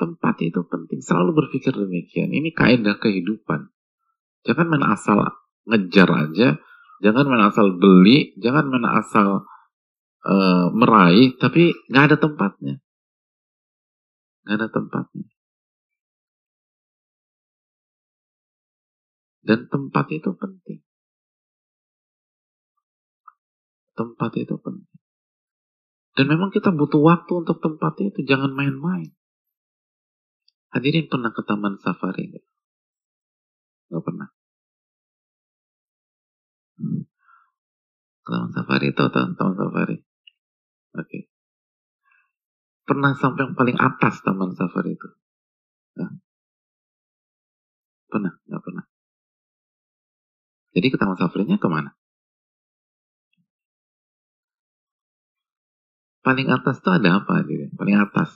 Tempat 0.00 0.40
itu 0.40 0.64
penting, 0.64 1.04
selalu 1.04 1.44
berpikir 1.44 1.76
demikian. 1.76 2.32
Ini 2.32 2.48
kaidah 2.56 2.96
kehidupan. 2.96 3.68
Jangan 4.48 4.66
main 4.72 4.88
asal 4.88 5.20
ngejar 5.68 6.08
aja, 6.08 6.56
jangan 7.04 7.24
main 7.28 7.44
asal 7.44 7.76
beli, 7.76 8.32
jangan 8.40 8.72
main 8.72 8.88
asal 8.88 9.44
uh, 10.24 10.66
meraih, 10.72 11.36
tapi 11.36 11.76
nggak 11.92 12.04
ada 12.08 12.16
tempatnya. 12.16 12.80
Nggak 14.48 14.56
ada 14.64 14.68
tempatnya. 14.72 15.28
Dan 19.44 19.68
tempat 19.68 20.08
itu 20.08 20.32
penting. 20.32 20.83
Tempat 23.94 24.30
itu 24.38 24.54
penting. 24.58 24.90
Dan 26.14 26.30
memang 26.30 26.54
kita 26.54 26.70
butuh 26.70 27.02
waktu 27.02 27.32
untuk 27.42 27.58
tempat 27.58 27.98
itu. 27.98 28.22
Jangan 28.22 28.54
main-main. 28.54 29.10
Hadirin 30.74 31.06
pernah 31.06 31.30
ke 31.30 31.42
taman 31.46 31.78
safari 31.78 32.34
nggak? 32.34 32.46
Gak 33.94 34.02
pernah. 34.02 34.28
Hmm. 36.78 37.02
Taman 38.26 38.50
safari 38.50 38.90
itu 38.90 39.04
taman, 39.10 39.38
taman 39.38 39.54
safari. 39.54 39.96
Oke. 39.98 41.02
Okay. 41.02 41.22
Pernah 42.84 43.14
sampai 43.18 43.42
yang 43.46 43.54
paling 43.54 43.78
atas 43.78 44.22
taman 44.22 44.54
safari 44.54 44.98
itu? 44.98 45.08
Nah. 45.98 46.10
Pernah? 48.10 48.34
Gak 48.50 48.62
pernah. 48.62 48.84
Jadi 50.74 50.86
ke 50.90 50.98
taman 50.98 51.18
safarinya 51.18 51.58
ke 51.58 51.68
mana? 51.70 51.94
Paling 56.24 56.48
atas 56.48 56.80
tuh 56.80 56.96
ada 56.96 57.20
apa? 57.20 57.44
Gitu? 57.44 57.68
Paling 57.76 58.00
atas. 58.00 58.32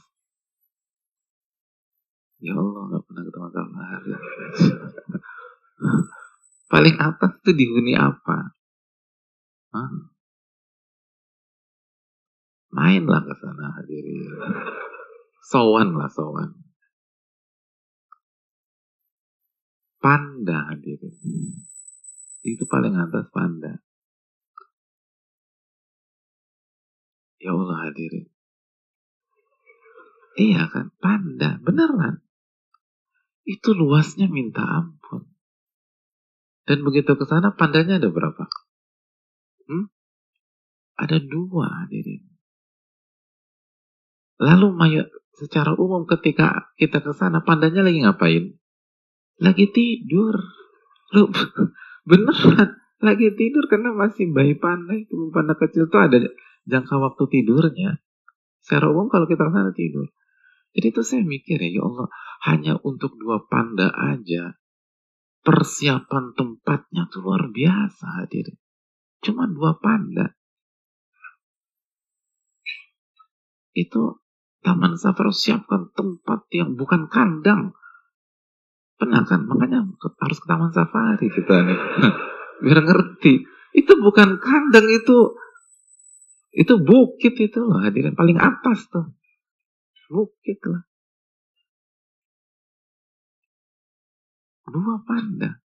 Ya 2.38 2.55
Allah, 2.55 2.83
nggak 2.87 3.03
pernah 3.09 3.22
ke 3.24 3.33
taman 3.33 3.51
safari. 3.51 4.12
Paling 6.68 6.96
atas 7.01 7.33
tuh 7.40 7.55
dihuni 7.57 7.96
apa? 7.96 8.53
Hah? 9.72 9.90
Mainlah 12.68 13.24
ke 13.24 13.35
sana 13.40 13.72
hadirin. 13.81 14.37
Sowan 15.48 15.96
lah, 15.96 16.12
sowan. 16.12 16.53
Panda 19.98 20.68
hadirin. 20.68 21.16
Itu 22.44 22.68
paling 22.68 22.94
atas 23.01 23.33
panda. 23.33 23.81
Ya 27.38 27.55
Allah 27.55 27.79
hadirin. 27.87 28.27
Iya 30.38 30.70
kan, 30.70 30.94
panda, 31.03 31.59
beneran. 31.59 32.22
Itu 33.42 33.74
luasnya 33.74 34.31
minta 34.31 34.62
ampun. 34.62 35.27
Dan 36.68 36.85
begitu 36.85 37.16
ke 37.16 37.24
sana 37.27 37.55
pandanya 37.55 37.98
ada 37.98 38.11
berapa? 38.11 38.44
Hmm? 39.66 39.90
Ada 40.98 41.18
dua 41.22 41.66
hadirin. 41.83 42.29
Lalu 44.38 44.79
secara 45.35 45.74
umum 45.74 46.07
ketika 46.07 46.70
kita 46.79 47.03
ke 47.03 47.11
sana 47.14 47.42
pandanya 47.42 47.83
lagi 47.83 48.03
ngapain? 48.03 48.55
Lagi 49.42 49.66
tidur. 49.70 50.38
Lu 51.14 51.31
beneran 52.09 52.79
lagi 52.98 53.31
tidur 53.38 53.66
karena 53.70 53.94
masih 53.94 54.31
bayi 54.35 54.59
panda 54.59 54.94
itu 54.94 55.31
panda 55.31 55.55
kecil 55.55 55.87
tuh 55.87 56.03
ada 56.03 56.18
jangka 56.68 57.00
waktu 57.00 57.24
tidurnya. 57.33 58.04
Secara 58.61 58.92
umum 58.92 59.09
kalau 59.09 59.24
kita 59.24 59.48
sana 59.48 59.72
tidur. 59.72 60.12
Jadi 60.76 60.87
itu 60.92 61.00
saya 61.00 61.24
mikir 61.24 61.57
ya, 61.59 61.81
ya 61.81 61.83
Allah, 61.88 62.09
hanya 62.44 62.76
untuk 62.85 63.16
dua 63.16 63.48
panda 63.48 63.88
aja 63.88 64.54
persiapan 65.48 66.37
tempatnya 66.37 67.09
tuh 67.09 67.24
luar 67.24 67.48
biasa 67.48 68.20
hadir. 68.20 68.52
Cuma 69.24 69.48
dua 69.48 69.81
panda. 69.81 70.37
Itu 73.72 74.20
Taman 74.61 75.00
Safari 75.00 75.33
siapkan 75.33 75.88
tempat 75.96 76.50
yang 76.52 76.76
bukan 76.76 77.09
kandang. 77.09 77.72
Pernah 79.00 79.24
kan? 79.24 79.48
Makanya 79.48 79.88
harus 79.96 80.38
ke 80.42 80.46
Taman 80.50 80.74
Safari 80.74 81.33
kita 81.33 81.64
nih. 81.64 81.78
Biar 82.68 82.85
ngerti. 82.85 83.46
Itu 83.72 83.92
bukan 84.02 84.42
kandang, 84.42 84.85
itu 84.90 85.38
itu 86.52 86.74
bukit 86.80 87.34
itu 87.37 87.58
loh 87.61 87.80
hadirin. 87.84 88.16
Paling 88.16 88.40
atas 88.40 88.88
tuh. 88.88 89.12
Bukit 90.08 90.58
lah. 90.64 90.82
Dua 94.68 95.00
panda. 95.04 95.61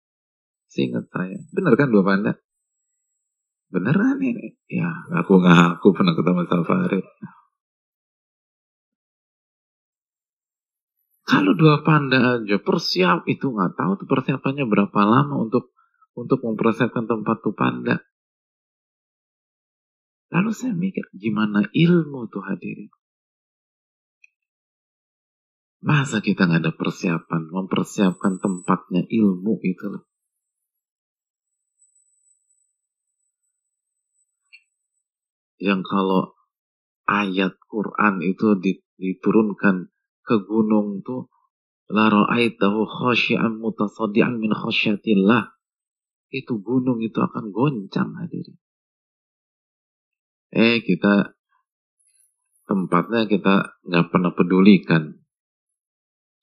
Seingat 0.71 1.11
saya. 1.11 1.39
Benar 1.51 1.75
kan 1.75 1.91
dua 1.91 2.05
panda? 2.07 2.33
Beneran 3.69 4.17
ini? 4.25 4.57
Ya, 4.71 4.89
aku 5.13 5.45
ngaku 5.45 5.93
pernah 5.93 6.17
ke 6.17 6.23
Taman 6.25 6.49
Safari. 6.49 7.01
Kalau 11.29 11.53
dua 11.53 11.85
panda 11.85 12.41
aja 12.41 12.57
persiap 12.57 13.29
itu 13.29 13.53
nggak 13.53 13.77
tahu 13.77 14.01
tuh 14.01 14.09
persiapannya 14.09 14.65
berapa 14.65 15.01
lama 15.05 15.37
untuk 15.37 15.77
untuk 16.17 16.41
mempersiapkan 16.41 17.05
tempat 17.05 17.45
tuh 17.45 17.53
panda. 17.53 18.01
Lalu 20.29 20.51
saya 20.53 20.77
mikir 20.77 21.09
gimana 21.17 21.65
ilmu 21.73 22.29
tuh 22.29 22.45
hadirin. 22.45 22.93
Masa 25.79 26.21
kita 26.21 26.45
nggak 26.45 26.69
ada 26.69 26.73
persiapan, 26.75 27.49
mempersiapkan 27.49 28.43
tempatnya 28.43 29.07
ilmu 29.09 29.63
itu 29.63 29.85
loh. 29.89 30.05
Yang 35.59 35.81
kalau 35.87 36.23
ayat 37.09 37.57
Quran 37.67 38.23
itu 38.23 38.59
diturunkan 38.99 39.91
ke 40.23 40.37
gunung 40.45 41.01
tuh 41.01 41.33
la 41.89 42.13
ra'aitahu 42.13 42.85
khashi'an 42.85 43.57
mutasaddian 43.57 44.37
min 44.37 44.53
khasyatillah. 44.53 45.57
Itu 46.29 46.61
gunung 46.61 47.01
itu 47.01 47.17
akan 47.17 47.49
goncang 47.49 48.13
hadirin. 48.21 48.61
Eh 50.49 50.81
kita 50.81 51.37
tempatnya 52.65 53.29
kita 53.29 53.81
nggak 53.85 54.07
pernah 54.09 54.33
pedulikan 54.33 55.17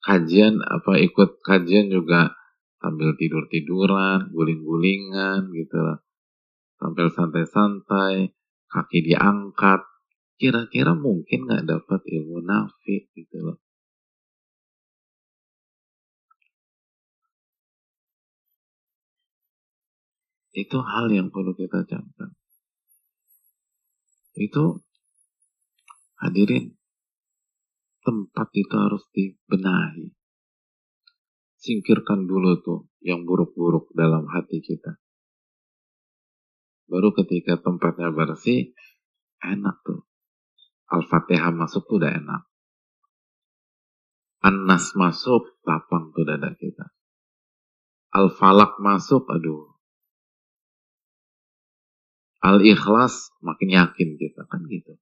kajian 0.06 0.62
apa 0.62 1.02
ikut 1.02 1.42
kajian 1.42 1.90
juga 1.90 2.34
sambil 2.78 3.18
tidur 3.18 3.50
tiduran 3.50 4.30
guling 4.30 4.62
gulingan 4.62 5.50
gitu 5.50 5.98
sambil 6.78 7.06
santai 7.10 7.44
santai 7.46 8.14
kaki 8.70 8.98
diangkat. 9.06 9.82
Kira-kira 10.36 10.92
mungkin 10.92 11.48
nggak 11.48 11.64
dapat 11.64 12.00
ilmu 12.12 12.44
nafi 12.44 13.08
gitu 13.16 13.36
loh 13.40 13.56
itu 20.56 20.78
hal 20.80 21.12
yang 21.12 21.28
perlu 21.28 21.52
kita 21.52 21.84
camkan 21.84 22.32
itu 24.36 24.84
hadirin 26.20 26.76
tempat 28.04 28.48
itu 28.54 28.74
harus 28.76 29.02
dibenahi. 29.10 30.14
Singkirkan 31.58 32.30
dulu 32.30 32.62
tuh 32.62 32.80
yang 33.02 33.26
buruk-buruk 33.26 33.90
dalam 33.96 34.30
hati 34.30 34.62
kita. 34.62 35.00
Baru 36.86 37.10
ketika 37.10 37.58
tempatnya 37.58 38.14
bersih, 38.14 38.70
enak 39.42 39.82
tuh. 39.82 40.06
Al-Fatihah 40.86 41.50
masuk 41.50 41.90
tuh 41.90 41.98
udah 41.98 42.14
enak. 42.14 42.42
An-Nas 44.46 44.94
masuk, 44.94 45.58
lapang 45.66 46.14
tuh 46.14 46.22
dada 46.22 46.54
kita. 46.54 46.94
Al-Falak 48.14 48.78
masuk, 48.78 49.26
aduh. 49.26 49.75
Al-Ikhlas 52.46 53.34
makin 53.42 53.74
yakin 53.74 54.14
kita, 54.14 54.46
kan 54.46 54.62
gitu. 54.70 54.94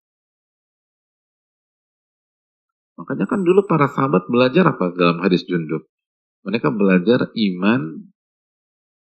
Makanya 2.97 3.29
kan 3.29 3.45
dulu 3.45 3.69
para 3.69 3.91
sahabat 3.91 4.25
belajar 4.33 4.65
apa 4.65 4.97
dalam 4.97 5.21
hadis 5.21 5.45
jundub? 5.45 5.85
Mereka 6.49 6.73
belajar 6.73 7.29
iman 7.37 8.09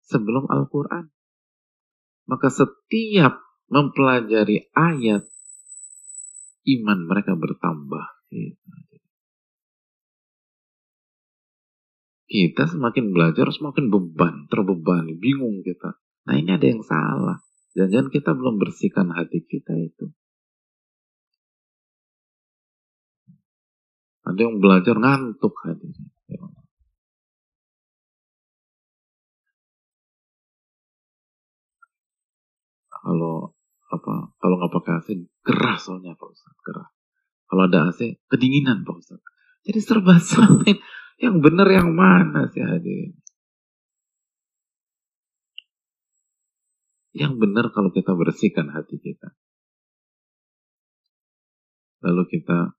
sebelum 0.10 0.50
Al-Quran. 0.50 1.14
Maka 2.26 2.48
setiap 2.50 3.38
mempelajari 3.70 4.74
ayat, 4.74 5.22
iman 6.66 7.00
mereka 7.06 7.38
bertambah. 7.38 8.06
Kita 12.32 12.64
semakin 12.64 13.12
belajar 13.12 13.52
semakin 13.52 13.92
beban, 13.92 14.48
terbebani, 14.48 15.20
bingung 15.20 15.62
kita. 15.68 16.00
Nah 16.26 16.36
ini 16.40 16.56
ada 16.56 16.64
yang 16.64 16.80
salah. 16.80 17.44
Jangan-jangan 17.72 18.10
kita 18.12 18.32
belum 18.36 18.56
bersihkan 18.60 19.08
hati 19.16 19.40
kita 19.48 19.72
itu. 19.80 20.12
Ada 24.28 24.40
yang 24.48 24.60
belajar 24.60 24.96
ngantuk 25.00 25.56
hadirin. 25.66 26.12
Kalau 33.02 33.58
apa 33.90 34.30
kalau 34.38 34.56
nggak 34.62 34.74
pakai 34.78 34.94
AC 35.02 35.10
gerah 35.42 35.76
soalnya 35.82 36.14
Pak 36.14 36.30
Ustaz 36.32 36.54
gerah. 36.62 36.88
Kalau 37.50 37.66
ada 37.66 37.90
AC 37.90 38.22
kedinginan 38.30 38.86
Pak 38.86 38.96
Ustaz. 39.02 39.20
Jadi 39.66 39.80
serba 39.82 40.22
salah. 40.22 40.62
Yang 41.18 41.36
benar 41.42 41.68
yang 41.70 41.90
mana 41.98 42.46
sih 42.54 42.62
hadirin? 42.62 43.18
Yang 47.12 47.34
benar 47.44 47.66
kalau 47.76 47.92
kita 47.92 48.16
bersihkan 48.16 48.72
hati 48.72 48.96
kita. 49.00 49.36
Lalu 52.02 52.24
kita 52.32 52.74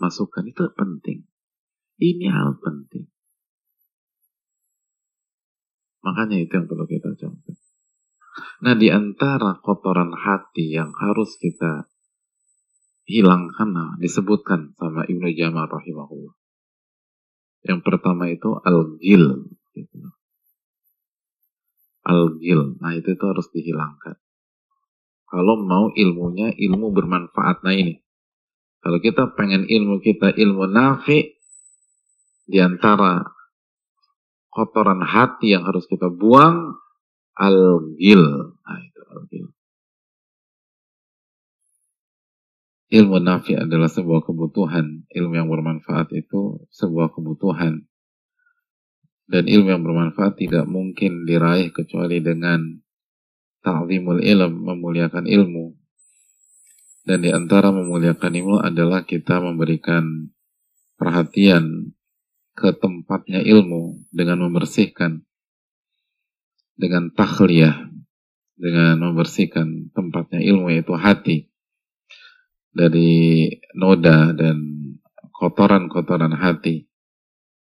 masukan 0.00 0.44
itu 0.48 0.66
penting. 0.72 1.28
Ini 1.98 2.26
hal 2.32 2.58
penting. 2.58 3.06
Makanya 6.02 6.40
itu 6.40 6.52
yang 6.56 6.66
perlu 6.70 6.86
kita 6.88 7.12
contoh. 7.18 7.56
Nah 8.62 8.74
di 8.78 8.88
antara 8.88 9.58
kotoran 9.58 10.14
hati 10.14 10.72
yang 10.72 10.94
harus 10.94 11.36
kita 11.36 11.90
hilangkan 13.08 13.68
nah, 13.72 13.92
disebutkan 13.98 14.76
sama 14.78 15.04
Ibnu 15.08 15.32
Jamal 15.34 15.66
rahimahullah. 15.66 16.36
Yang 17.66 17.80
pertama 17.82 18.30
itu 18.30 18.54
al-gil. 18.62 19.50
Gitu. 19.74 19.96
Al-gil. 22.08 22.80
Nah 22.80 22.96
itu, 22.96 23.12
itu 23.12 23.24
harus 23.28 23.52
dihilangkan. 23.52 24.16
Kalau 25.28 25.60
mau 25.60 25.92
ilmunya 25.92 26.56
ilmu 26.56 26.88
bermanfaat. 26.96 27.60
Nah 27.60 27.76
ini. 27.76 28.00
Kalau 28.80 28.96
kita 29.02 29.36
pengen 29.36 29.68
ilmu 29.68 30.00
kita 30.00 30.32
ilmu 30.32 30.64
nafi, 30.70 31.36
di 32.48 32.58
antara 32.64 33.28
kotoran 34.48 35.04
hati 35.04 35.52
yang 35.52 35.68
harus 35.68 35.84
kita 35.84 36.08
buang, 36.08 36.80
al-gil. 37.36 38.56
Nah, 38.64 38.78
itu 38.80 39.02
al-gil. 39.12 39.46
Ilmu 42.88 43.20
nafi 43.20 43.52
adalah 43.52 43.92
sebuah 43.92 44.24
kebutuhan. 44.24 45.04
Ilmu 45.12 45.32
yang 45.36 45.52
bermanfaat 45.52 46.08
itu 46.16 46.64
sebuah 46.72 47.12
kebutuhan. 47.12 47.84
Dan 49.28 49.44
ilmu 49.44 49.68
yang 49.68 49.84
bermanfaat 49.84 50.40
tidak 50.40 50.64
mungkin 50.64 51.28
diraih 51.28 51.68
kecuali 51.68 52.24
dengan 52.24 52.80
ta'zimul 53.60 54.24
ilm, 54.24 54.52
memuliakan 54.64 55.28
ilmu. 55.28 55.76
Dan 57.04 57.24
di 57.24 57.30
antara 57.32 57.68
memuliakan 57.68 58.32
ilmu 58.32 58.56
adalah 58.64 59.04
kita 59.04 59.40
memberikan 59.40 60.32
perhatian 60.96 61.92
ke 62.58 62.74
tempatnya 62.74 63.38
ilmu 63.44 64.02
dengan 64.10 64.42
membersihkan 64.48 65.22
dengan 66.74 67.14
takhliyah 67.14 67.86
dengan 68.58 68.98
membersihkan 68.98 69.94
tempatnya 69.94 70.42
ilmu 70.42 70.74
yaitu 70.74 70.98
hati 70.98 71.46
dari 72.74 73.46
noda 73.78 74.34
dan 74.34 74.58
kotoran-kotoran 75.30 76.34
hati 76.34 76.87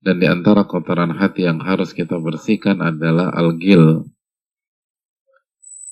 dan 0.01 0.17
di 0.17 0.25
antara 0.25 0.65
kotoran 0.65 1.13
hati 1.13 1.45
yang 1.45 1.61
harus 1.61 1.93
kita 1.93 2.17
bersihkan 2.17 2.81
adalah 2.81 3.29
al-gil 3.37 4.09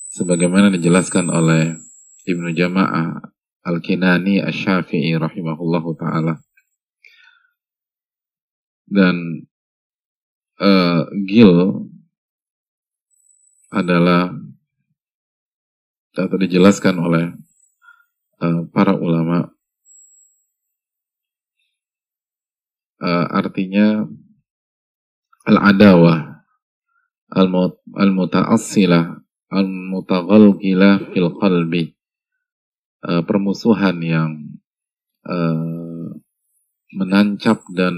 sebagaimana 0.09 0.73
dijelaskan 0.73 1.29
oleh 1.29 1.77
Ibnu 2.25 2.49
Jama'ah 2.57 3.21
Al-Kinani 3.69 4.41
Asy-Syafi'i 4.41 5.13
rahimahullahu 5.13 5.93
taala. 5.93 6.41
Dan 8.89 9.45
uh, 10.57 11.05
gil 11.29 11.85
adalah 13.69 14.33
atau 16.17 16.37
dijelaskan 16.41 16.97
oleh 16.97 17.25
uh, 18.41 18.65
para 18.73 18.97
ulama 18.97 19.53
uh, 23.01 23.25
artinya 23.31 24.05
al-adawah 25.47 26.43
al-muta'assilah 27.99 29.19
al-mutaghalgilah 29.49 31.09
fil 31.11 31.31
qalbi 31.39 31.95
uh, 33.07 33.21
permusuhan 33.25 33.97
yang 34.03 34.31
uh, 35.25 36.11
menancap 36.93 37.63
dan 37.73 37.95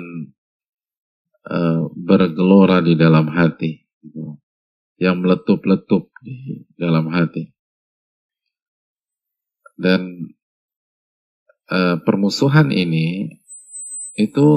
uh, 1.48 1.88
bergelora 1.96 2.84
di 2.84 2.96
dalam 2.96 3.32
hati 3.32 3.84
gitu. 4.04 4.40
yang 5.02 5.20
meletup-letup 5.20 6.12
di 6.22 6.64
dalam 6.78 7.10
hati 7.10 7.50
dan 9.82 10.30
e, 11.66 11.78
permusuhan 12.06 12.70
ini 12.70 13.34
itu 14.14 14.48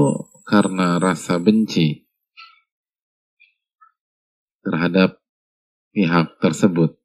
karena 0.44 1.00
rasa 1.00 1.40
benci 1.40 2.04
terhadap 4.64 5.20
pihak 5.92 6.36
tersebut. 6.40 7.00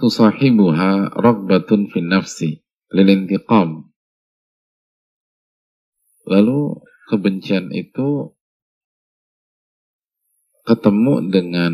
Tusahibuha 0.00 1.14
ragbatun 1.14 1.92
fin 1.92 2.08
nafsi 2.08 2.64
lilintiqam. 2.90 3.92
Lalu 6.26 6.80
kebencian 7.12 7.70
itu 7.70 8.32
ketemu 10.64 11.14
dengan 11.28 11.72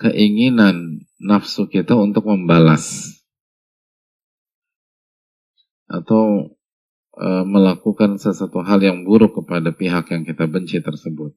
keinginan 0.00 1.04
nafsu 1.20 1.68
kita 1.68 1.94
untuk 1.94 2.26
membalas 2.26 3.14
atau 5.84 6.53
e, 7.14 7.28
melakukan 7.46 8.18
sesuatu 8.18 8.62
hal 8.62 8.82
yang 8.82 9.02
buruk 9.06 9.42
kepada 9.42 9.70
pihak 9.74 10.10
yang 10.10 10.22
kita 10.26 10.44
benci 10.50 10.82
tersebut. 10.82 11.34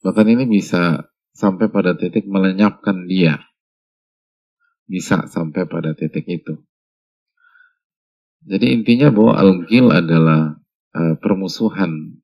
Bahkan 0.00 0.26
ini 0.32 0.44
bisa 0.48 1.08
sampai 1.36 1.68
pada 1.68 1.96
titik 1.96 2.24
melenyapkan 2.24 3.04
dia. 3.04 3.40
Bisa 4.88 5.28
sampai 5.30 5.68
pada 5.68 5.94
titik 5.94 6.26
itu. 6.26 6.60
Jadi 8.40 8.72
intinya 8.72 9.12
bahwa 9.12 9.36
al-gil 9.36 9.92
adalah 9.92 10.56
e, 10.96 11.14
permusuhan 11.20 12.20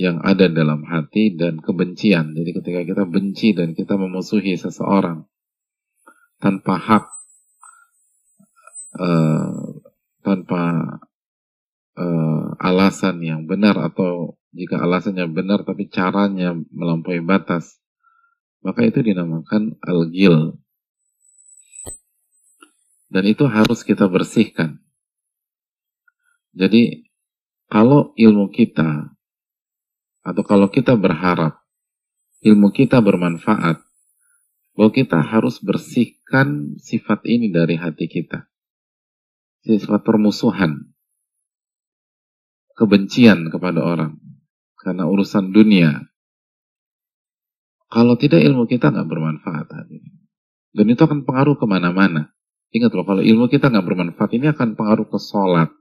yang 0.00 0.20
ada 0.24 0.48
dalam 0.48 0.84
hati 0.88 1.36
dan 1.36 1.60
kebencian. 1.60 2.32
Jadi 2.32 2.56
ketika 2.56 2.80
kita 2.88 3.04
benci 3.04 3.52
dan 3.52 3.76
kita 3.76 4.00
memusuhi 4.00 4.56
seseorang 4.56 5.28
tanpa 6.40 6.80
hak 6.80 7.04
uh, 8.96 9.69
tanpa 10.20 10.98
uh, 11.96 12.46
alasan 12.60 13.20
yang 13.24 13.48
benar 13.48 13.76
atau 13.80 14.36
jika 14.50 14.82
alasannya 14.82 15.30
benar 15.30 15.62
tapi 15.62 15.86
caranya 15.86 16.54
melampaui 16.74 17.22
batas 17.22 17.80
maka 18.60 18.84
itu 18.84 19.00
dinamakan 19.00 19.78
al-gil 19.80 20.60
dan 23.10 23.26
itu 23.26 23.42
harus 23.50 23.82
kita 23.82 24.06
bersihkan. 24.06 24.78
Jadi 26.54 27.10
kalau 27.66 28.14
ilmu 28.14 28.50
kita 28.50 29.10
atau 30.20 30.42
kalau 30.46 30.70
kita 30.70 30.94
berharap 30.94 31.62
ilmu 32.42 32.70
kita 32.74 32.98
bermanfaat 32.98 33.82
bahwa 34.74 34.90
kita 34.90 35.18
harus 35.22 35.62
bersihkan 35.62 36.78
sifat 36.78 37.22
ini 37.26 37.50
dari 37.50 37.78
hati 37.78 38.06
kita 38.10 38.49
sifat 39.64 40.00
permusuhan, 40.02 40.90
kebencian 42.76 43.52
kepada 43.52 43.84
orang 43.84 44.16
karena 44.80 45.04
urusan 45.04 45.52
dunia. 45.52 46.08
Kalau 47.90 48.14
tidak 48.16 48.40
ilmu 48.40 48.70
kita 48.70 48.94
nggak 48.94 49.08
bermanfaat 49.10 49.66
Dan 50.70 50.86
itu 50.86 51.02
akan 51.02 51.26
pengaruh 51.26 51.58
ke 51.58 51.66
mana-mana. 51.66 52.30
Ingat 52.70 52.94
loh, 52.94 53.02
kalau 53.02 53.18
ilmu 53.18 53.50
kita 53.50 53.66
nggak 53.66 53.82
bermanfaat, 53.82 54.30
ini 54.38 54.46
akan 54.54 54.78
pengaruh 54.78 55.10
ke 55.10 55.18
sholat, 55.18 55.74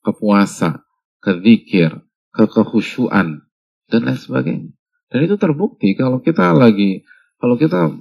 ke 0.00 0.10
puasa, 0.16 0.80
ke 1.20 1.36
zikir, 1.44 2.00
ke 2.32 2.48
kekhusyuan, 2.48 3.44
dan 3.92 4.00
lain 4.08 4.16
sebagainya. 4.16 4.72
Dan 5.12 5.18
itu 5.28 5.36
terbukti 5.36 5.92
kalau 6.00 6.24
kita 6.24 6.56
lagi, 6.56 7.04
kalau 7.36 7.60
kita 7.60 7.92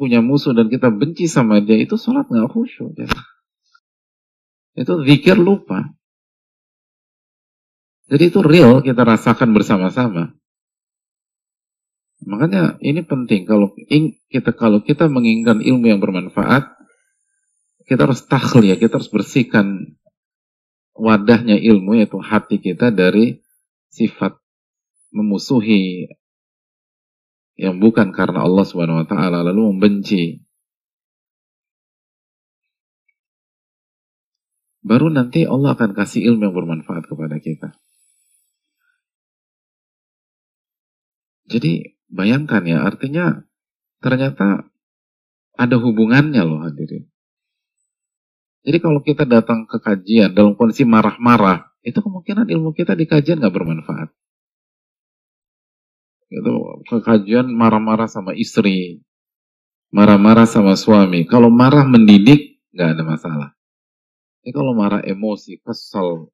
punya 0.00 0.24
musuh 0.24 0.56
dan 0.56 0.72
kita 0.72 0.88
benci 0.88 1.28
sama 1.28 1.60
dia, 1.60 1.76
itu 1.76 2.00
sholat 2.00 2.24
nggak 2.32 2.48
khusyuk. 2.48 2.96
Ya. 2.96 3.12
Itu 4.72 5.04
zikir 5.04 5.36
lupa. 5.36 5.92
Jadi 8.08 8.28
itu 8.28 8.40
real 8.44 8.84
kita 8.84 9.04
rasakan 9.04 9.56
bersama-sama. 9.56 10.36
Makanya 12.22 12.78
ini 12.78 13.02
penting 13.02 13.48
kalau 13.48 13.74
kita 14.30 14.54
kalau 14.54 14.84
kita 14.84 15.10
menginginkan 15.10 15.58
ilmu 15.58 15.90
yang 15.90 15.98
bermanfaat, 15.98 16.70
kita 17.88 18.06
harus 18.06 18.22
tahlil 18.28 18.72
ya, 18.72 18.76
kita 18.78 19.00
harus 19.00 19.10
bersihkan 19.10 19.98
wadahnya 20.94 21.56
ilmu 21.58 21.98
yaitu 21.98 22.20
hati 22.20 22.60
kita 22.60 22.92
dari 22.92 23.40
sifat 23.90 24.38
memusuhi 25.12 26.08
yang 27.56 27.80
bukan 27.80 28.12
karena 28.16 28.44
Allah 28.44 28.64
Subhanahu 28.64 29.04
wa 29.04 29.06
taala 29.08 29.44
lalu 29.44 29.72
membenci 29.72 30.40
baru 34.82 35.08
nanti 35.08 35.46
Allah 35.46 35.78
akan 35.78 35.94
kasih 35.94 36.26
ilmu 36.26 36.50
yang 36.50 36.54
bermanfaat 36.54 37.06
kepada 37.06 37.38
kita. 37.38 37.70
Jadi 41.46 41.98
bayangkan 42.10 42.62
ya, 42.66 42.82
artinya 42.82 43.46
ternyata 44.02 44.66
ada 45.54 45.76
hubungannya 45.78 46.42
loh 46.42 46.66
hadirin. 46.66 47.06
Jadi 48.62 48.78
kalau 48.78 49.02
kita 49.02 49.26
datang 49.26 49.66
ke 49.66 49.82
kajian 49.82 50.34
dalam 50.34 50.54
kondisi 50.54 50.86
marah-marah, 50.86 51.74
itu 51.82 51.98
kemungkinan 51.98 52.46
ilmu 52.46 52.74
kita 52.74 52.94
di 52.94 53.10
kajian 53.10 53.42
nggak 53.42 53.54
bermanfaat. 53.54 54.08
Itu 56.30 56.54
kajian 57.02 57.50
marah-marah 57.50 58.06
sama 58.06 58.32
istri, 58.38 59.02
marah-marah 59.90 60.46
sama 60.46 60.78
suami. 60.78 61.26
Kalau 61.26 61.50
marah 61.50 61.84
mendidik, 61.84 62.62
nggak 62.70 62.88
ada 62.96 63.02
masalah. 63.02 63.50
Ini 64.42 64.50
kalau 64.50 64.74
marah 64.74 65.06
emosi, 65.06 65.62
kesel, 65.62 66.26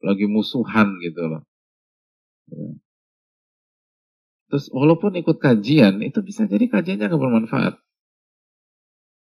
lagi 0.00 0.24
musuhan 0.24 0.96
gitu 1.04 1.22
loh. 1.28 1.42
Ya. 2.48 2.72
Terus 4.48 4.72
walaupun 4.72 5.12
ikut 5.20 5.36
kajian, 5.36 6.00
itu 6.00 6.24
bisa 6.24 6.48
jadi 6.48 6.64
kajiannya 6.68 7.12
gak 7.12 7.20
bermanfaat. 7.20 7.74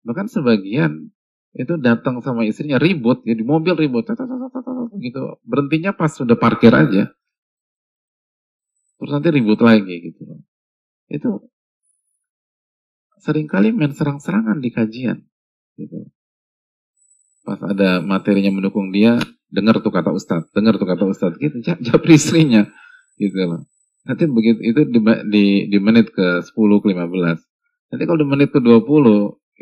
Bahkan 0.09 0.25
sebagian 0.25 1.13
itu 1.53 1.73
datang 1.81 2.21
sama 2.25 2.45
istrinya 2.49 2.81
ribut, 2.81 3.21
ya 3.25 3.37
di 3.37 3.45
mobil 3.45 3.77
ribut, 3.77 4.09
gitu. 4.97 5.21
Berhentinya 5.45 5.93
pas 5.93 6.09
sudah 6.13 6.37
parkir 6.37 6.73
aja. 6.73 7.13
Terus 8.97 9.11
nanti 9.13 9.29
ribut 9.29 9.61
lagi 9.61 10.11
gitu 10.11 10.21
loh. 10.25 10.41
Itu 11.09 11.49
sering 13.19 13.45
kali 13.45 13.75
main 13.75 13.91
serang-serangan 13.91 14.57
di 14.63 14.69
kajian. 14.71 15.19
Gitu 15.75 16.09
pas 17.49 17.57
ada 17.65 17.97
materinya 18.05 18.53
mendukung 18.53 18.93
dia, 18.93 19.17
dengar 19.49 19.81
tuh 19.81 19.89
kata 19.89 20.13
Ustadz, 20.13 20.53
dengar 20.53 20.77
tuh 20.77 20.85
kata 20.85 21.09
Ustadz, 21.09 21.41
gitu, 21.41 21.65
jawab 21.89 22.05
istrinya. 22.05 22.69
gitu 23.17 23.41
loh. 23.41 23.65
Nanti 24.05 24.29
begitu 24.29 24.61
itu 24.61 24.81
di, 24.85 24.99
di, 25.33 25.45
di 25.65 25.77
menit 25.81 26.13
ke 26.13 26.45
10 26.45 26.53
ke 26.53 26.87
15. 26.93 27.89
Nanti 27.89 28.03
kalau 28.05 28.19
di 28.21 28.27
menit 28.29 28.53
ke 28.53 28.61
20 28.61 28.85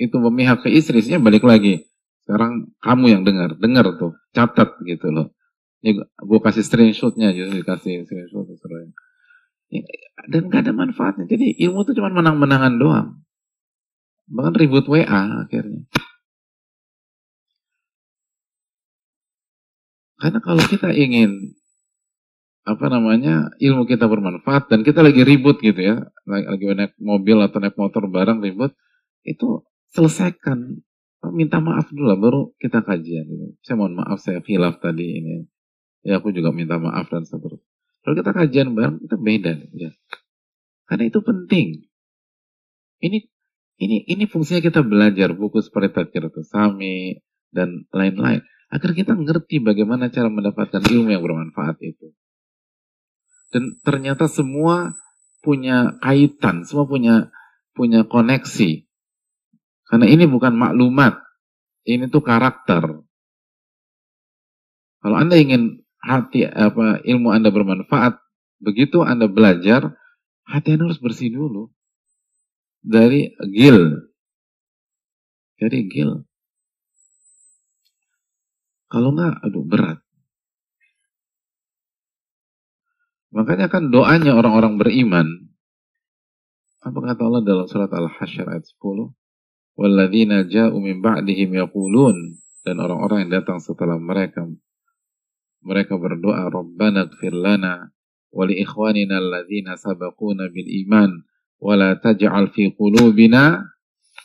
itu 0.04 0.16
memihak 0.20 0.68
ke 0.68 0.70
istri, 0.70 1.00
istrinya 1.00 1.24
balik 1.24 1.48
lagi. 1.48 1.88
Sekarang 2.28 2.76
kamu 2.84 3.06
yang 3.08 3.22
dengar, 3.24 3.56
dengar 3.56 3.96
tuh, 3.96 4.20
catat 4.36 4.76
gitu 4.84 5.08
loh. 5.10 5.32
Ini 5.80 6.04
gue 6.04 6.40
kasih 6.44 6.68
screenshotnya 6.68 7.32
gitu, 7.32 7.56
dikasih 7.56 8.04
screenshot 8.04 8.44
terus 8.44 8.60
ya, 9.72 9.84
dan 10.28 10.52
gak 10.52 10.68
ada 10.68 10.74
manfaatnya. 10.76 11.24
Jadi 11.24 11.56
ilmu 11.64 11.88
itu 11.88 11.96
cuma 11.96 12.12
menang-menangan 12.12 12.76
doang. 12.76 13.08
Bahkan 14.28 14.54
ribut 14.60 14.86
WA 14.92 15.48
akhirnya. 15.48 15.88
Karena 20.18 20.40
kalau 20.42 20.64
kita 20.66 20.90
ingin 20.98 21.54
apa 22.68 22.92
namanya 22.92 23.48
ilmu 23.64 23.88
kita 23.88 24.10
bermanfaat 24.12 24.68
dan 24.68 24.84
kita 24.84 25.00
lagi 25.00 25.24
ribut 25.24 25.64
gitu 25.64 25.80
ya 25.80 26.04
lagi, 26.28 26.68
naik 26.68 27.00
mobil 27.00 27.40
atau 27.40 27.64
naik 27.64 27.80
motor 27.80 28.10
bareng 28.12 28.44
ribut 28.44 28.74
itu 29.24 29.64
selesaikan. 29.94 30.84
Minta 31.28 31.60
maaf 31.60 31.90
dulu 31.92 32.08
lah 32.08 32.20
baru 32.20 32.42
kita 32.62 32.86
kajian 32.86 33.26
gitu. 33.26 33.46
saya 33.66 33.76
mohon 33.76 33.98
maaf 34.00 34.22
saya 34.22 34.40
hilaf 34.46 34.80
tadi 34.80 35.18
ini. 35.18 35.36
Ya 36.06 36.22
aku 36.22 36.30
juga 36.32 36.54
minta 36.54 36.78
maaf 36.78 37.10
dan 37.10 37.26
seterusnya. 37.26 37.66
Kalau 38.06 38.16
kita 38.16 38.32
kajian 38.32 38.68
bareng 38.78 39.02
kita 39.02 39.18
beda 39.18 39.52
ya. 39.76 39.92
Karena 40.88 41.04
itu 41.10 41.20
penting. 41.26 41.84
Ini 43.02 43.18
ini 43.82 43.98
ini 44.08 44.24
fungsinya 44.26 44.62
kita 44.64 44.82
belajar 44.82 45.36
buku 45.36 45.62
seperti 45.62 45.94
Tadkiratul 45.94 46.46
Sami 46.48 47.18
dan 47.52 47.86
lain-lain 47.92 48.42
agar 48.68 48.92
kita 48.92 49.16
ngerti 49.16 49.64
bagaimana 49.64 50.12
cara 50.12 50.28
mendapatkan 50.28 50.84
ilmu 50.84 51.10
yang 51.12 51.24
bermanfaat 51.24 51.80
itu 51.84 52.12
dan 53.52 53.80
ternyata 53.84 54.28
semua 54.28 54.96
punya 55.40 55.96
kaitan, 56.04 56.68
semua 56.68 56.84
punya 56.84 57.32
punya 57.72 58.04
koneksi. 58.04 58.84
Karena 59.88 60.06
ini 60.10 60.28
bukan 60.28 60.52
maklumat, 60.52 61.24
ini 61.88 62.12
tuh 62.12 62.20
karakter. 62.20 62.84
Kalau 65.00 65.16
Anda 65.16 65.40
ingin 65.40 65.88
hati 66.04 66.44
apa 66.44 67.00
ilmu 67.08 67.32
Anda 67.32 67.54
bermanfaat, 67.54 68.20
begitu 68.60 69.08
Anda 69.08 69.32
belajar, 69.32 69.96
hati 70.44 70.76
Anda 70.76 70.92
harus 70.92 71.00
bersih 71.00 71.32
dulu. 71.32 71.72
Dari 72.84 73.32
gil. 73.48 74.12
Dari 75.56 75.80
gil. 75.88 76.27
Kalau 78.88 79.12
enggak, 79.12 79.44
aduh 79.44 79.66
berat. 79.68 80.00
Makanya 83.36 83.68
kan 83.68 83.92
doanya 83.92 84.34
orang-orang 84.34 84.80
beriman. 84.80 85.28
Apa 86.80 86.96
kata 87.04 87.22
Allah 87.28 87.44
dalam 87.44 87.68
surat 87.68 87.92
Al-Hasyr 87.92 88.48
ayat 88.48 88.64
10? 88.64 89.12
Walladzina 89.78 90.48
ja'u 90.48 90.80
min 90.80 91.04
ba'dihim 91.04 91.54
yaqulun 91.54 92.40
dan 92.64 92.80
orang-orang 92.80 93.28
yang 93.28 93.44
datang 93.44 93.62
setelah 93.62 94.00
mereka 94.02 94.48
mereka 95.62 96.00
berdoa 96.00 96.48
Rabbana 96.48 97.12
gfir 97.12 97.36
lana 97.36 97.92
wa 98.32 98.44
li 98.48 98.64
ikhwanina 98.64 99.20
alladzina 99.20 99.76
sabaquna 99.76 100.50
bil 100.50 100.66
iman 100.88 101.12
wa 101.62 101.74
la 101.76 101.94
taj'al 102.00 102.50
fi 102.56 102.72
qulubina 102.74 103.62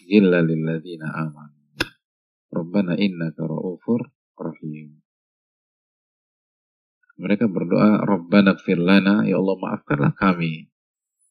ghilla 0.07 0.41
lil 0.41 0.63
ladzina 0.63 1.11
amanu. 1.13 1.59
Rabbana 2.53 2.97
innaka 2.97 3.45
ra'ufur 3.45 4.22
rahim. 4.37 5.03
Mereka 7.21 7.47
berdoa, 7.47 8.03
Rabbana 8.03 8.57
lana, 8.57 9.23
ya 9.29 9.37
Allah 9.39 9.57
maafkanlah 9.61 10.13
kami. 10.17 10.73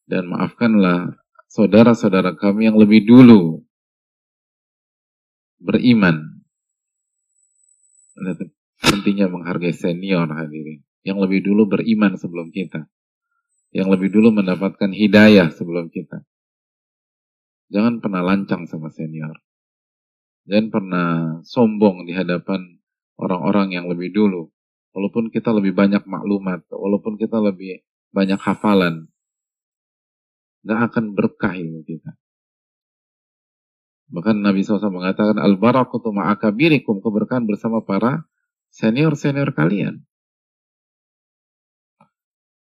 Dan 0.06 0.30
maafkanlah 0.30 1.20
saudara-saudara 1.52 2.38
kami 2.38 2.70
yang 2.70 2.78
lebih 2.78 3.04
dulu 3.04 3.66
beriman. 5.60 6.41
Pentingnya 8.82 9.28
menghargai 9.28 9.74
senior 9.74 10.30
hadirin. 10.32 10.86
Yang 11.02 11.18
lebih 11.28 11.39
dulu 11.43 11.66
beriman 11.70 12.14
sebelum 12.18 12.54
kita. 12.54 12.86
Yang 13.72 13.88
lebih 13.97 14.10
dulu 14.14 14.36
mendapatkan 14.36 14.91
hidayah 14.91 15.49
sebelum 15.49 15.89
kita. 15.89 16.22
Jangan 17.72 18.04
pernah 18.04 18.22
lancang 18.22 18.68
sama 18.68 18.91
senior. 18.91 19.39
Jangan 20.43 20.68
pernah 20.74 21.10
sombong 21.47 22.04
di 22.04 22.12
hadapan 22.12 22.81
orang-orang 23.20 23.76
yang 23.76 23.86
lebih 23.91 24.12
dulu 24.12 24.51
walaupun 24.95 25.32
kita 25.32 25.51
lebih 25.55 25.72
banyak 25.76 26.03
maklumat, 26.03 26.68
walaupun 26.72 27.16
kita 27.16 27.39
lebih 27.39 27.84
banyak 28.12 28.39
hafalan, 28.39 29.07
nggak 30.68 30.80
akan 30.91 31.05
berkah 31.16 31.55
ilmu 31.55 31.82
kita. 31.88 32.16
Bahkan 34.12 34.43
Nabi 34.43 34.59
SAW 34.59 34.91
mengatakan, 34.91 35.39
Al-barakutu 35.39 36.12
ma'akabirikum, 36.12 36.99
keberkahan 36.99 37.47
bersama 37.47 37.80
para 37.80 38.28
senior-senior 38.76 39.55
kalian. 39.55 40.03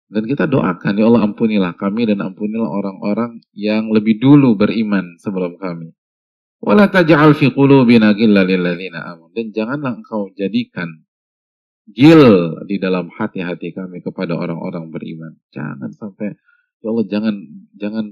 Dan 0.07 0.25
kita 0.25 0.47
doakan, 0.47 0.97
ya 0.97 1.05
Allah 1.11 1.29
ampunilah 1.29 1.77
kami 1.77 2.09
dan 2.09 2.25
ampunilah 2.25 2.71
orang-orang 2.71 3.43
yang 3.53 3.91
lebih 3.93 4.17
dulu 4.23 4.57
beriman 4.57 5.19
sebelum 5.21 5.59
kami. 5.61 5.93
Wala 6.67 6.91
taj'al 6.91 7.39
fi 7.39 7.55
qulubina 7.55 8.11
Dan 8.11 9.47
janganlah 9.55 10.03
engkau 10.03 10.35
jadikan 10.35 11.07
gil 11.87 12.59
di 12.67 12.83
dalam 12.83 13.07
hati-hati 13.15 13.71
kami 13.71 14.03
kepada 14.03 14.35
orang-orang 14.35 14.91
beriman. 14.91 15.39
Jangan 15.55 15.95
sampai 15.95 16.35
ya 16.83 16.91
Allah 16.91 17.07
jangan 17.07 17.35
jangan 17.79 18.07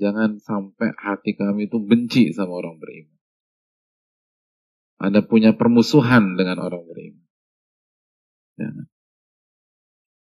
jangan 0.00 0.30
sampai 0.40 0.96
hati 0.96 1.36
kami 1.36 1.68
itu 1.68 1.76
benci 1.76 2.32
sama 2.32 2.56
orang 2.56 2.80
beriman. 2.80 3.20
Anda 5.00 5.20
punya 5.20 5.52
permusuhan 5.56 6.40
dengan 6.40 6.60
orang 6.60 6.84
beriman. 6.88 7.24
Jangan. 8.56 8.86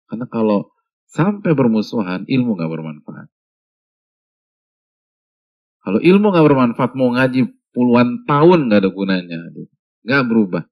Karena 0.09 0.27
kalau 0.29 0.73
sampai 1.09 1.53
bermusuhan, 1.53 2.25
ilmu 2.29 2.57
nggak 2.57 2.73
bermanfaat. 2.73 3.29
Kalau 5.85 6.01
ilmu 6.05 6.27
nggak 6.29 6.47
bermanfaat, 6.53 6.93
mau 6.97 7.17
ngaji 7.17 7.58
puluhan 7.73 8.25
tahun 8.25 8.69
nggak 8.69 8.81
ada 8.85 8.91
gunanya, 8.91 9.41
nggak 10.05 10.25
berubah, 10.29 10.65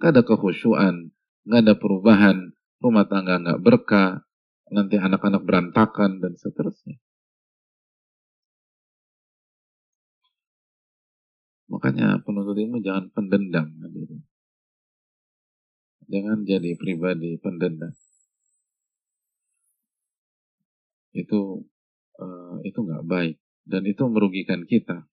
nggak 0.00 0.10
ada 0.14 0.22
kekhusyuan, 0.24 1.14
nggak 1.48 1.60
ada 1.64 1.74
perubahan, 1.76 2.52
rumah 2.80 3.04
tangga 3.08 3.40
nggak 3.40 3.60
berkah, 3.62 4.22
nanti 4.68 4.96
anak-anak 5.00 5.42
berantakan 5.44 6.20
dan 6.20 6.36
seterusnya. 6.36 6.96
Makanya 11.68 12.24
penuntut 12.24 12.56
ilmu 12.56 12.80
jangan 12.80 13.12
pendendam. 13.12 13.68
Jangan 16.08 16.48
jadi 16.48 16.72
pribadi 16.80 17.36
pendendam. 17.36 17.92
Itu 21.12 21.68
uh, 22.16 22.56
itu 22.64 22.78
nggak 22.80 23.04
baik 23.04 23.36
dan 23.68 23.84
itu 23.84 24.02
merugikan 24.08 24.64
kita. 24.64 25.04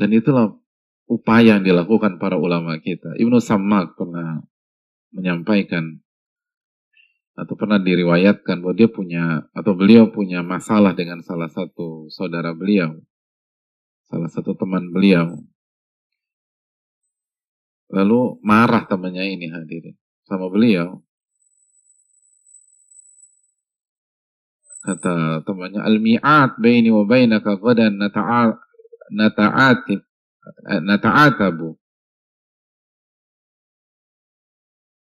Dan 0.00 0.16
itulah 0.16 0.56
upaya 1.04 1.60
yang 1.60 1.60
dilakukan 1.60 2.16
para 2.16 2.40
ulama 2.40 2.80
kita. 2.80 3.20
Ibnu 3.20 3.36
Sammak 3.36 4.00
pernah 4.00 4.40
menyampaikan 5.12 6.00
atau 7.36 7.52
pernah 7.52 7.76
diriwayatkan 7.76 8.64
bahwa 8.64 8.72
dia 8.72 8.88
punya 8.88 9.44
atau 9.52 9.76
beliau 9.76 10.08
punya 10.08 10.40
masalah 10.40 10.96
dengan 10.96 11.20
salah 11.20 11.52
satu 11.52 12.08
saudara 12.08 12.56
beliau, 12.56 12.96
salah 14.08 14.32
satu 14.32 14.56
teman 14.56 14.88
beliau. 14.88 15.36
Lalu 17.92 18.40
marah 18.40 18.88
temannya 18.88 19.36
ini 19.36 19.52
hadirin 19.52 20.00
sama 20.24 20.48
beliau. 20.48 21.04
Kata 24.80 25.44
temannya, 25.44 25.84
Al-mi'at 25.84 26.56
baini 26.56 26.88
wa 26.88 27.04
bainaka 27.04 27.60
ghadan 27.60 28.00
nata'atib 29.10 30.00
nata'atabu. 30.82 31.76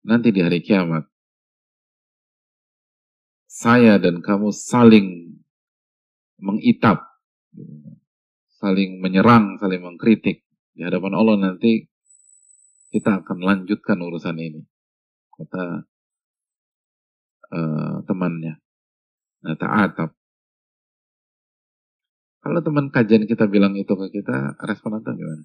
Nanti 0.08 0.32
di 0.32 0.40
hari 0.42 0.64
kiamat, 0.64 1.06
saya 3.46 4.00
dan 4.00 4.24
kamu 4.24 4.50
saling 4.56 5.38
mengitap, 6.40 7.04
saling 8.58 9.04
menyerang, 9.04 9.60
saling 9.60 9.84
mengkritik. 9.84 10.48
Di 10.72 10.88
hadapan 10.88 11.14
Allah 11.14 11.36
nanti 11.52 11.84
kita 12.90 13.22
akan 13.22 13.44
lanjutkan 13.44 14.00
urusan 14.00 14.40
ini. 14.40 14.64
Kata 15.36 15.84
uh, 17.54 17.96
temannya. 18.08 18.56
Nah, 19.46 19.56
ta'atab. 19.56 20.19
Kalau 22.40 22.60
teman 22.64 22.88
kajian 22.90 23.28
kita 23.28 23.52
bilang 23.52 23.76
itu 23.76 23.92
ke 23.92 24.08
kita, 24.22 24.56
respon 24.64 25.00
Anda 25.00 25.12
gimana? 25.12 25.44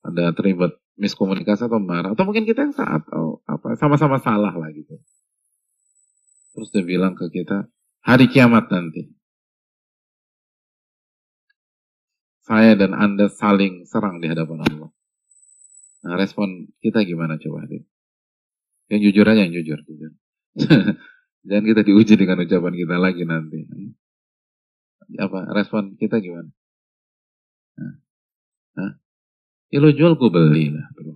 ada 0.00 0.32
terlibat 0.32 0.80
miskomunikasi 0.96 1.68
atau 1.68 1.80
marah 1.80 2.12
atau 2.12 2.24
mungkin 2.24 2.48
kita 2.48 2.68
yang 2.68 2.74
saat 2.76 3.04
atau 3.04 3.44
apa 3.44 3.76
sama-sama 3.76 4.16
salah 4.20 4.52
lah 4.52 4.68
gitu 4.72 4.96
terus 6.56 6.68
dia 6.72 6.84
bilang 6.84 7.12
ke 7.16 7.28
kita 7.28 7.68
hari 8.04 8.28
kiamat 8.32 8.72
nanti 8.72 9.12
saya 12.44 12.74
dan 12.74 12.96
anda 12.96 13.28
saling 13.28 13.84
serang 13.84 14.24
di 14.24 14.28
hadapan 14.28 14.64
Allah 14.64 14.90
nah 16.00 16.16
respon 16.16 16.72
kita 16.80 17.04
gimana 17.04 17.36
coba 17.36 17.68
Adit? 17.68 17.84
yang 18.90 19.00
jujur 19.04 19.22
aja 19.22 19.46
yang 19.46 19.54
jujur, 19.54 19.78
jujur. 19.84 20.12
jangan 21.48 21.64
kita 21.64 21.80
diuji 21.84 22.14
dengan 22.16 22.40
ucapan 22.40 22.74
kita 22.74 22.96
lagi 22.96 23.22
nanti 23.28 23.68
apa 25.18 25.50
respon 25.56 25.98
kita 25.98 26.22
gimana 26.22 26.50
nah. 27.80 27.94
Hah? 28.78 28.92
Ya 29.70 29.78
lo 29.78 29.90
jual 29.94 30.18
gue 30.18 30.30
beli 30.30 30.74
lah 30.74 30.86
bro. 30.94 31.14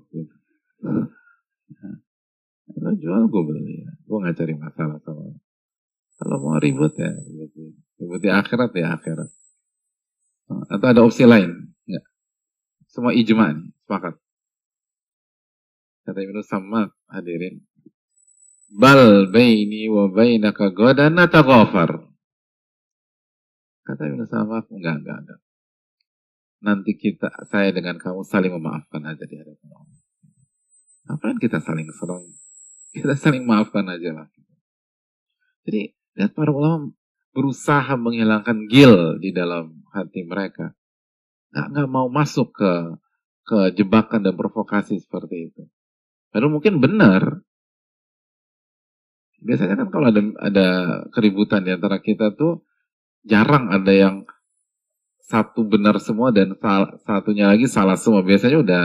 Lo 2.85 2.91
jual 2.95 3.23
gue 3.31 3.43
beli 3.43 3.83
lah. 3.83 3.95
Gue 4.05 4.17
gak 4.23 4.37
cari 4.39 4.55
masalah 4.55 4.99
sama 5.03 5.35
Kalau 6.15 6.37
mau 6.39 6.59
ribut 6.63 6.95
ya 6.95 7.11
ribut. 7.11 7.75
di 8.23 8.31
akhirat 8.31 8.71
ya 8.75 8.95
akhirat. 8.95 9.31
Atau 10.71 10.87
ada 10.87 11.01
opsi 11.03 11.27
lain? 11.27 11.75
Enggak. 11.89 12.05
Semua 12.87 13.11
ijma 13.11 13.51
nih, 13.51 13.75
sepakat. 13.83 14.15
Kata 16.05 16.21
Ibnu 16.21 16.45
sama 16.45 16.93
hadirin. 17.11 17.65
Bal 18.71 19.33
baini 19.33 19.89
wa 19.89 20.07
bainaka 20.13 20.71
godan 20.71 21.17
nataghafar. 21.17 22.14
Kata 23.85 24.03
Ibnu 24.09 24.25
sama 24.25 24.65
enggak, 24.73 25.05
enggak, 25.05 25.19
enggak 25.23 25.41
nanti 26.65 26.97
kita 26.97 27.29
saya 27.45 27.69
dengan 27.77 28.01
kamu 28.01 28.25
saling 28.25 28.57
memaafkan 28.57 29.05
aja 29.05 29.25
di 29.29 29.37
hadapan 29.37 29.69
Allah. 29.77 30.01
Ngapain 31.05 31.37
kita 31.37 31.61
saling 31.61 31.93
serang? 31.93 32.25
Kita 32.97 33.13
saling 33.13 33.45
maafkan 33.45 33.85
aja 33.85 34.17
lah. 34.17 34.29
Jadi 35.69 35.93
lihat 36.17 36.33
para 36.33 36.49
ulama 36.49 36.89
berusaha 37.37 37.93
menghilangkan 38.01 38.65
gil 38.73 39.21
di 39.21 39.37
dalam 39.37 39.85
hati 39.93 40.25
mereka. 40.25 40.73
Nggak, 41.53 41.67
nggak 41.77 41.89
mau 41.93 42.09
masuk 42.09 42.57
ke 42.57 42.73
ke 43.45 43.77
jebakan 43.77 44.25
dan 44.25 44.33
provokasi 44.33 45.05
seperti 45.05 45.53
itu. 45.53 45.63
Padahal 46.33 46.49
mungkin 46.49 46.81
benar. 46.81 47.45
Biasanya 49.45 49.85
kan 49.85 49.89
kalau 49.93 50.09
ada 50.09 50.23
ada 50.41 50.69
keributan 51.13 51.69
di 51.69 51.77
antara 51.77 52.01
kita 52.01 52.33
tuh 52.33 52.65
jarang 53.25 53.73
ada 53.73 53.93
yang 53.93 54.17
satu 55.25 55.65
benar 55.65 55.97
semua 55.99 56.31
dan 56.31 56.53
sal 56.61 57.01
satunya 57.03 57.49
lagi 57.49 57.65
salah 57.65 57.97
semua. 57.97 58.21
Biasanya 58.21 58.61
udah 58.61 58.83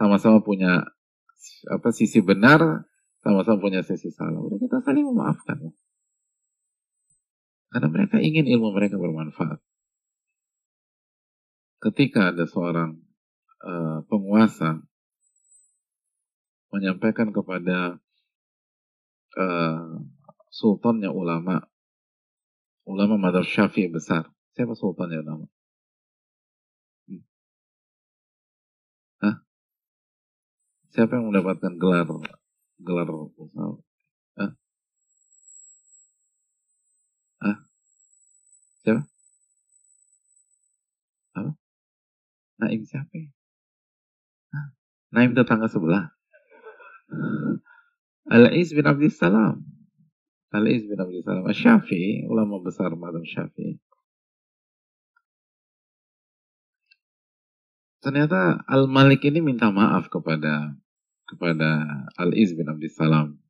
sama-sama 0.00 0.40
punya 0.40 0.88
apa 1.68 1.88
sisi 1.92 2.24
benar, 2.24 2.88
sama-sama 3.20 3.60
punya 3.60 3.84
sisi 3.84 4.08
salah. 4.10 4.40
Udah 4.40 4.58
kita 4.58 4.80
saling 4.80 5.04
memaafkan. 5.04 5.72
Karena 7.72 7.88
mereka 7.88 8.20
ingin 8.20 8.48
ilmu 8.48 8.72
mereka 8.72 9.00
bermanfaat. 9.00 9.60
Ketika 11.82 12.32
ada 12.32 12.44
seorang 12.44 13.00
uh, 13.64 14.04
penguasa 14.06 14.80
menyampaikan 16.72 17.32
kepada 17.32 18.00
uh, 19.36 19.88
sultannya 20.52 21.08
ulama, 21.12 21.64
ulama 22.88 23.14
Madhab 23.18 23.44
Syafi'i 23.46 23.88
besar. 23.90 24.28
Siapa 24.52 24.74
sultannya 24.76 25.22
ulama? 25.24 25.46
Siapa 30.92 31.16
yang 31.16 31.32
mendapatkan 31.32 31.80
gelar 31.80 32.04
gelar 32.84 33.08
usaha? 33.08 33.80
Hah? 34.36 34.52
Hah? 37.40 37.56
Siapa? 38.84 39.02
Apa? 41.32 41.50
Naim 42.60 42.84
siapa 42.84 43.08
ya? 43.16 43.32
Hah? 44.52 44.66
Naim 45.16 45.32
tetangga 45.32 45.72
sebelah. 45.72 46.12
Al-Is 48.36 48.76
bin 48.76 48.84
Abdul 48.84 49.08
Al-Is 50.52 50.84
bin 50.84 51.00
Abdul 51.00 51.24
Salam. 51.24 51.48
Syafi'i, 51.48 52.28
ulama 52.28 52.60
besar 52.60 52.92
Madam 52.92 53.24
Syafi'i. 53.24 53.80
Ternyata 58.04 58.60
Al-Malik 58.68 59.24
ini 59.24 59.40
minta 59.40 59.72
maaf 59.72 60.10
kepada 60.12 60.76
kepada 61.24 61.68
Al-Iz 62.20 62.52
bin 62.52 62.68
Abdul 62.68 62.92
Salam. 62.92 63.40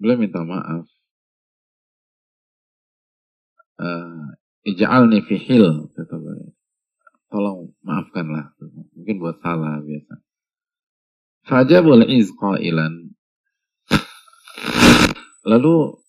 Beliau 0.00 0.16
minta 0.16 0.40
maaf. 0.40 0.88
Uh, 3.76 4.32
Ija'alni 4.64 5.20
fi 5.28 5.36
hil, 5.36 5.92
kata 5.92 6.16
beliau. 6.16 6.56
Tolong 7.28 7.76
maafkanlah. 7.84 8.56
Mungkin 8.96 9.16
buat 9.20 9.44
salah 9.44 9.80
biasa. 9.84 10.29
Fajabul 11.48 12.04
iz 12.06 12.28
qailan. 12.36 13.16
Lalu 15.50 16.00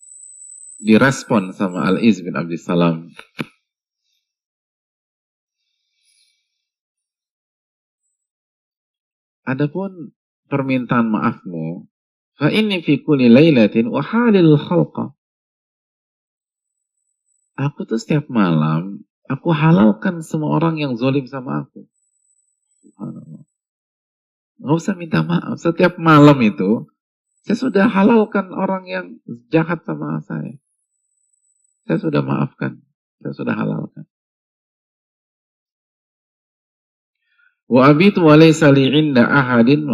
direspon 0.82 1.54
sama 1.54 1.86
Al-Iz 1.88 2.26
bin 2.26 2.34
Abdul 2.34 2.58
Salam. 2.58 3.14
Adapun 9.46 10.16
permintaan 10.48 11.12
maafmu, 11.12 11.86
fa 12.40 12.48
inni 12.48 12.80
fi 12.86 13.04
kulli 13.04 13.28
lailatin 13.28 13.92
khalqa. 13.92 15.12
Aku 17.60 17.84
tuh 17.84 18.00
setiap 18.00 18.32
malam, 18.32 19.04
aku 19.28 19.52
halalkan 19.52 20.24
semua 20.24 20.56
orang 20.56 20.80
yang 20.80 20.96
zolim 20.96 21.28
sama 21.28 21.68
aku. 21.68 21.84
Subhanallah. 22.80 23.51
Nggak 24.62 24.78
usah 24.78 24.94
minta 24.94 25.26
maaf. 25.26 25.58
Setiap 25.58 25.98
malam 25.98 26.38
itu, 26.46 26.86
saya 27.42 27.58
sudah 27.58 27.86
halalkan 27.90 28.54
orang 28.54 28.86
yang 28.86 29.06
jahat 29.50 29.82
sama 29.82 30.22
saya. 30.22 30.62
Saya 31.90 31.98
sudah 31.98 32.22
maafkan. 32.22 32.86
Saya 33.26 33.34
sudah 33.34 33.58
halalkan. 33.58 34.06
Wa 37.66 37.90
abitu 37.90 38.22
wa 38.22 38.38
laysa 38.38 38.70
ahadin. 38.70 39.90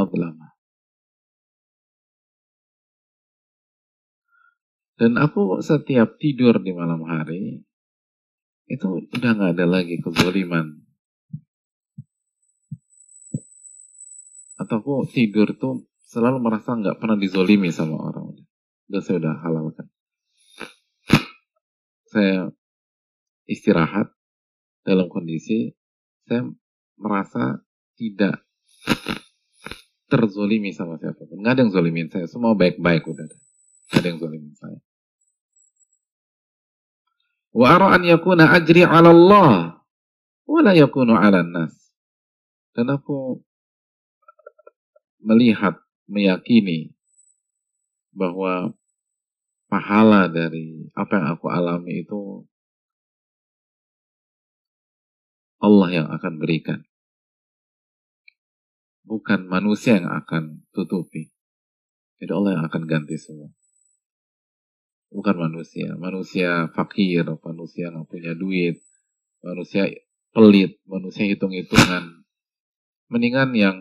Dan 4.98 5.12
aku 5.16 5.62
setiap 5.62 6.18
tidur 6.18 6.58
di 6.60 6.74
malam 6.74 7.06
hari, 7.06 7.62
itu 8.68 9.08
udah 9.14 9.32
nggak 9.32 9.54
ada 9.56 9.66
lagi 9.70 10.02
kezaliman. 10.02 10.87
Atau 14.58 14.82
aku 14.82 14.94
tidur 15.14 15.54
tuh 15.54 15.86
selalu 16.10 16.42
merasa 16.42 16.74
nggak 16.74 16.98
pernah 16.98 17.18
dizolimi 17.18 17.70
sama 17.70 17.98
orang. 18.02 18.34
Udah 18.90 19.02
saya 19.06 19.22
udah 19.22 19.36
halalkan. 19.46 19.88
Saya 22.08 22.50
istirahat 23.46 24.12
dalam 24.82 25.12
kondisi 25.12 25.76
saya 26.28 26.48
merasa 26.98 27.62
tidak 27.96 28.44
terzolimi 30.08 30.72
sama 30.72 30.98
siapa 30.98 31.28
pun. 31.28 31.40
Nggak 31.44 31.54
ada 31.54 31.62
yang 31.62 31.72
zolimin 31.72 32.08
saya. 32.10 32.26
Semua 32.26 32.56
baik-baik 32.56 33.04
udah 33.06 33.24
ada. 33.28 33.38
Nggak 33.92 34.00
ada 34.00 34.08
yang 34.08 34.20
zolimin 34.20 34.54
saya. 34.56 34.80
Wa 37.52 37.68
ara 37.74 37.88
an 37.96 38.04
yakuna 38.06 38.54
ajri 38.54 38.86
ala 38.88 39.10
Allah 39.12 39.82
wa 40.48 40.60
la 40.64 40.74
yakunu 40.74 41.16
ala 41.16 41.44
nas. 41.44 41.74
Dan 42.72 42.94
aku 42.94 43.42
melihat, 45.22 45.80
meyakini 46.08 46.96
bahwa 48.16 48.74
pahala 49.68 50.32
dari 50.32 50.88
apa 50.96 51.20
yang 51.20 51.28
aku 51.36 51.46
alami 51.52 52.08
itu 52.08 52.48
Allah 55.60 55.90
yang 55.92 56.08
akan 56.08 56.40
berikan 56.40 56.88
bukan 59.08 59.48
manusia 59.48 59.98
yang 59.98 60.12
akan 60.12 60.68
tutupi. 60.76 61.32
Jadi 62.20 62.32
Allah 62.36 62.60
yang 62.60 62.64
akan 62.68 62.84
ganti 62.86 63.16
semua. 63.16 63.50
Bukan 65.08 65.36
manusia. 65.40 65.96
Manusia 65.96 66.68
fakir, 66.76 67.24
manusia 67.24 67.88
yang 67.88 68.04
punya 68.04 68.36
duit, 68.36 68.84
manusia 69.40 69.88
pelit, 70.36 70.76
manusia 70.84 71.24
hitung-hitungan. 71.24 72.28
Mendingan 73.08 73.56
yang 73.56 73.78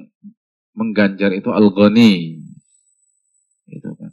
mengganjar 0.77 1.33
itu 1.33 1.49
algoni. 1.51 2.45
Itu 3.67 3.91
kan. 3.97 4.13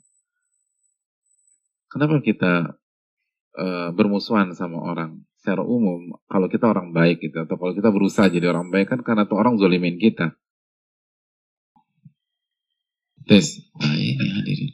Kenapa 1.91 2.23
kita 2.25 2.73
uh, 3.59 3.89
bermusuhan 3.93 4.55
sama 4.57 4.81
orang? 4.81 5.21
secara 5.43 5.59
umum 5.59 6.15
kalau 6.31 6.47
kita 6.47 6.71
orang 6.71 6.95
baik 6.95 7.19
gitu 7.19 7.43
atau 7.43 7.59
kalau 7.59 7.75
kita 7.75 7.91
berusaha 7.91 8.31
jadi 8.31 8.55
orang 8.55 8.71
baik 8.71 8.95
kan 8.95 9.03
karena 9.03 9.27
tuh 9.27 9.35
orang 9.35 9.59
zolimin 9.59 9.99
kita. 9.99 10.39
Tes, 13.27 13.59
nah 13.75 13.91
ini 13.99 14.23
hadirin. 14.39 14.71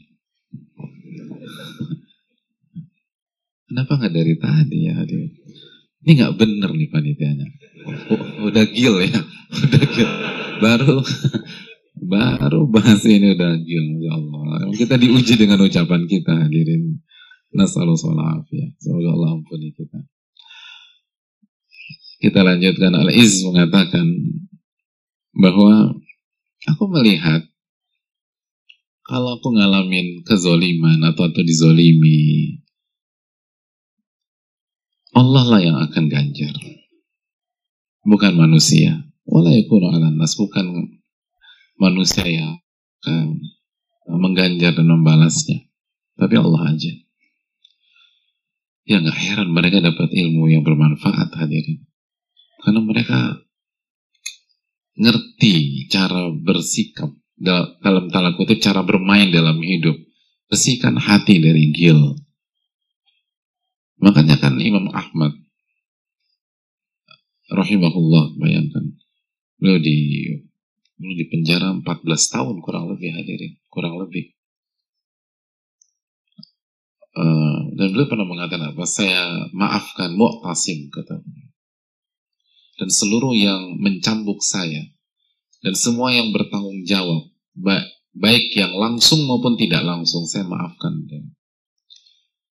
Kenapa 3.65 3.97
nggak 3.97 4.13
dari 4.13 4.33
tadi 4.37 4.77
ya 4.85 4.93
hadirin? 4.93 5.33
Ini 6.05 6.11
nggak 6.21 6.35
bener 6.37 6.69
nih 6.69 6.89
panitianya. 6.93 7.47
Oh, 8.13 8.53
udah 8.53 8.65
gil 8.69 9.01
ya, 9.09 9.21
udah 9.65 9.83
gil. 9.89 10.09
Baru 10.61 11.01
baru 12.03 12.69
bahas 12.69 13.03
ini 13.03 13.35
udah 13.35 13.59
gil, 13.63 13.99
ya 13.99 14.15
Allah. 14.15 14.71
Kita 14.75 14.95
diuji 14.95 15.35
dengan 15.35 15.63
ucapan 15.63 16.07
kita 16.07 16.47
hadirin. 16.47 17.03
Nasallu 17.49 17.97
salam 17.97 18.45
ya. 18.53 18.67
Semoga 18.77 19.09
Allah 19.15 19.29
ampuni 19.41 19.73
kita. 19.73 19.99
Kita 22.19 22.43
lanjutkan 22.43 22.93
Al-Iz 22.93 23.47
mengatakan 23.47 24.05
bahwa 25.33 25.95
aku 26.67 26.83
melihat 26.91 27.47
kalau 29.07 29.39
aku 29.39 29.55
ngalamin 29.55 30.21
kezoliman 30.27 31.01
atau 31.07 31.31
atau 31.31 31.41
dizolimi 31.41 32.59
Allah 35.15 35.43
lah 35.47 35.61
yang 35.63 35.77
akan 35.79 36.05
ganjar 36.11 36.53
bukan 38.05 38.35
manusia 38.37 38.99
wala 39.25 39.55
nas 40.13 40.35
bukan 40.37 40.98
manusia 41.79 42.27
yang 42.27 42.59
akan 43.01 43.39
mengganjar 44.19 44.75
dan 44.75 44.87
membalasnya 44.87 45.65
tapi 46.19 46.35
Allah 46.35 46.75
aja 46.75 46.93
ya 48.83 48.99
nggak 48.99 49.17
heran 49.17 49.49
mereka 49.55 49.79
dapat 49.79 50.11
ilmu 50.11 50.51
yang 50.51 50.61
bermanfaat 50.61 51.31
hadirin 51.39 51.87
karena 52.59 52.79
mereka 52.83 53.39
ngerti 54.99 55.87
cara 55.87 56.27
bersikap 56.35 57.15
dalam 57.39 58.11
tanda 58.11 58.35
kutip 58.35 58.59
cara 58.59 58.83
bermain 58.83 59.31
dalam 59.31 59.57
hidup. 59.63 59.95
Bersihkan 60.51 60.99
hati 60.99 61.39
dari 61.39 61.71
gil. 61.71 62.19
Makanya 64.01 64.41
kan 64.41 64.57
Imam 64.59 64.89
Ahmad 64.91 65.37
rahimahullah 67.49 68.37
bayangkan 68.37 68.97
beliau 69.61 69.77
di 69.81 69.97
beliau 70.99 71.15
di 71.15 71.25
penjara 71.31 71.71
14 71.71 72.35
tahun 72.35 72.55
kurang 72.59 72.91
lebih 72.91 73.15
hadirin 73.15 73.55
kurang 73.71 73.95
lebih 73.97 74.35
uh, 77.15 77.59
dan 77.79 77.87
beliau 77.95 78.11
pernah 78.11 78.27
mengatakan 78.27 78.75
apa 78.75 78.83
saya 78.83 79.47
maafkan 79.55 80.13
mu'tasim 80.19 80.91
kata 80.91 81.23
dan 82.79 82.89
seluruh 82.91 83.31
yang 83.31 83.79
mencambuk 83.79 84.43
saya 84.43 84.83
dan 85.63 85.73
semua 85.73 86.11
yang 86.11 86.35
bertanggung 86.35 86.83
jawab 86.83 87.31
baik 88.15 88.51
yang 88.55 88.73
langsung 88.73 89.23
maupun 89.25 89.55
tidak 89.59 89.85
langsung 89.85 90.25
saya 90.25 90.47
maafkan 90.47 91.05
dia. 91.05 91.23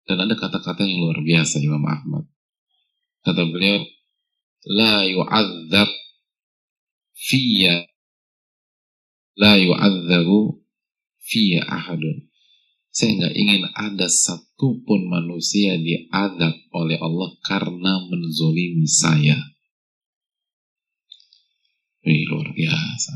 Dan 0.08 0.28
ada 0.28 0.36
kata-kata 0.36 0.84
yang 0.84 1.08
luar 1.08 1.22
biasa 1.22 1.62
Imam 1.62 1.86
Ahmad. 1.86 2.26
Kata 3.22 3.46
beliau, 3.48 3.86
la 4.66 5.06
yu'adzab 5.06 5.90
fiyya 7.14 7.86
la 9.42 9.58
yu'adzabu 9.58 10.62
fiyya 11.26 11.66
ahadun. 11.66 12.30
Saya 12.94 13.18
nggak 13.18 13.34
ingin 13.34 13.64
ada 13.74 14.06
satupun 14.06 15.10
manusia 15.10 15.80
diadab 15.82 16.54
oleh 16.76 17.02
Allah 17.02 17.34
karena 17.42 18.06
menzolimi 18.06 18.86
saya. 18.86 19.40
Wih, 22.06 22.28
luar 22.30 22.54
biasa. 22.54 23.14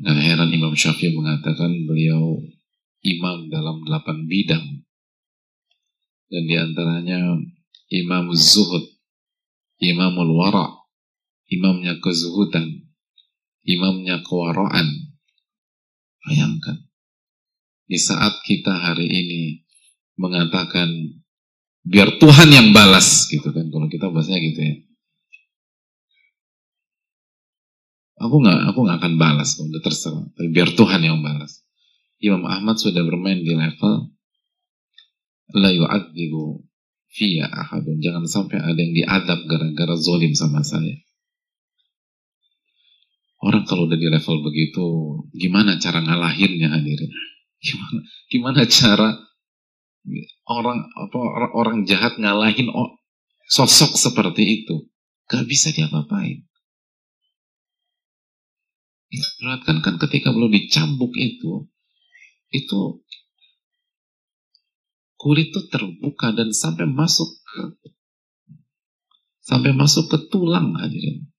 Nah 0.00 0.16
heran 0.16 0.48
Imam 0.56 0.72
Syafi'i 0.72 1.12
mengatakan 1.12 1.84
beliau 1.84 2.40
imam 3.04 3.52
dalam 3.52 3.84
delapan 3.84 4.24
bidang. 4.24 4.64
Dan 6.30 6.46
di 6.46 6.56
antaranya 6.56 7.36
Imam 7.90 8.30
Zuhud, 8.32 8.86
Imamul 9.82 10.38
Wara, 10.38 10.70
imamnya 11.50 11.98
kezuhudan, 11.98 12.79
imamnya 13.64 14.22
kewaraan. 14.24 14.86
Bayangkan, 16.20 16.84
di 17.88 17.96
saat 17.96 18.44
kita 18.44 18.76
hari 18.76 19.08
ini 19.08 19.64
mengatakan 20.20 20.88
biar 21.80 22.20
Tuhan 22.20 22.52
yang 22.52 22.68
balas 22.76 23.24
gitu 23.32 23.48
kan, 23.50 23.72
kalau 23.72 23.88
kita 23.88 24.12
bahasnya 24.12 24.36
gitu 24.36 24.60
ya 24.60 24.74
Aku 28.20 28.36
nggak 28.36 28.68
aku 28.68 28.78
nggak 28.84 28.98
akan 29.00 29.14
balas, 29.16 29.56
udah 29.56 29.80
terserah. 29.80 30.28
Tapi 30.36 30.48
biar 30.52 30.76
Tuhan 30.76 31.00
yang 31.00 31.24
balas. 31.24 31.64
Imam 32.20 32.44
Ahmad 32.44 32.76
sudah 32.76 33.00
bermain 33.00 33.40
di 33.40 33.56
level 33.56 34.12
la 35.56 35.72
yu'adzibu 35.72 36.60
fiya 37.08 37.48
ahadun. 37.48 37.96
Jangan 38.04 38.28
sampai 38.28 38.60
ada 38.60 38.76
yang 38.76 38.92
diadab 38.92 39.40
gara-gara 39.48 39.96
zolim 39.96 40.36
sama 40.36 40.60
saya. 40.60 41.00
Orang 43.40 43.64
kalau 43.64 43.88
udah 43.88 43.96
di 43.96 44.04
level 44.04 44.44
begitu, 44.44 44.84
gimana 45.32 45.80
cara 45.80 46.04
ngalahinnya 46.04 46.76
hadirin? 46.76 47.08
Gimana, 47.60 48.00
gimana 48.28 48.60
cara 48.68 49.08
orang 50.44 50.78
apa 50.96 51.18
orang, 51.56 51.88
jahat 51.88 52.20
ngalahin 52.20 52.68
sosok 53.48 53.96
seperti 53.96 54.64
itu? 54.64 54.92
Gak 55.24 55.48
bisa 55.48 55.72
diapa-apain. 55.72 56.44
Perhatikan 59.10 59.80
kan 59.80 59.96
ketika 59.96 60.30
belum 60.30 60.52
dicambuk 60.52 61.16
itu, 61.16 61.66
itu 62.52 62.80
kulit 65.16 65.48
itu 65.52 65.60
terbuka 65.68 66.32
dan 66.32 66.52
sampai 66.52 66.88
masuk 66.88 67.28
ke 67.44 67.60
sampai 69.40 69.72
masuk 69.72 70.12
ke 70.12 70.18
tulang 70.28 70.76
hadirin. 70.76 71.29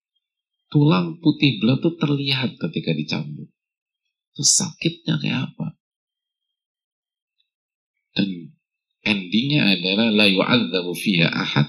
Tulang 0.72 1.20
putih 1.20 1.60
belah 1.60 1.78
itu 1.84 1.92
terlihat 2.00 2.56
ketika 2.56 2.96
dicambuk. 2.96 3.52
Itu 4.32 4.44
sakitnya 4.48 5.20
kayak 5.20 5.52
apa? 5.52 5.76
Dan 8.16 8.56
endingnya 9.04 9.76
adalah 9.76 10.08
la 10.16 10.28
yu'adzabu 10.32 10.96
fiha 10.96 11.28
ahad. 11.28 11.68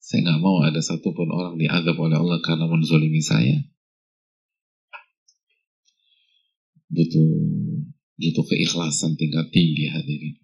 Saya 0.00 0.24
nggak 0.24 0.40
mau 0.40 0.64
ada 0.64 0.80
satupun 0.80 1.28
orang 1.28 1.60
diadab 1.60 1.94
oleh 2.00 2.16
Allah 2.16 2.40
karena 2.40 2.64
menzolimi 2.64 3.20
saya. 3.20 3.60
butuh 6.92 7.28
butuh 8.20 8.44
keikhlasan 8.52 9.16
tingkat 9.16 9.48
tinggi 9.48 9.88
hadirin. 9.88 10.36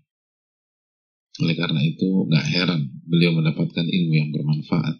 Oleh 1.44 1.54
karena 1.54 1.84
itu 1.84 2.08
nggak 2.26 2.46
heran 2.50 2.88
beliau 3.04 3.36
mendapatkan 3.36 3.84
ilmu 3.84 4.14
yang 4.16 4.30
bermanfaat. 4.32 4.96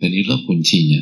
Dan 0.00 0.10
itulah 0.16 0.40
kuncinya. 0.48 1.00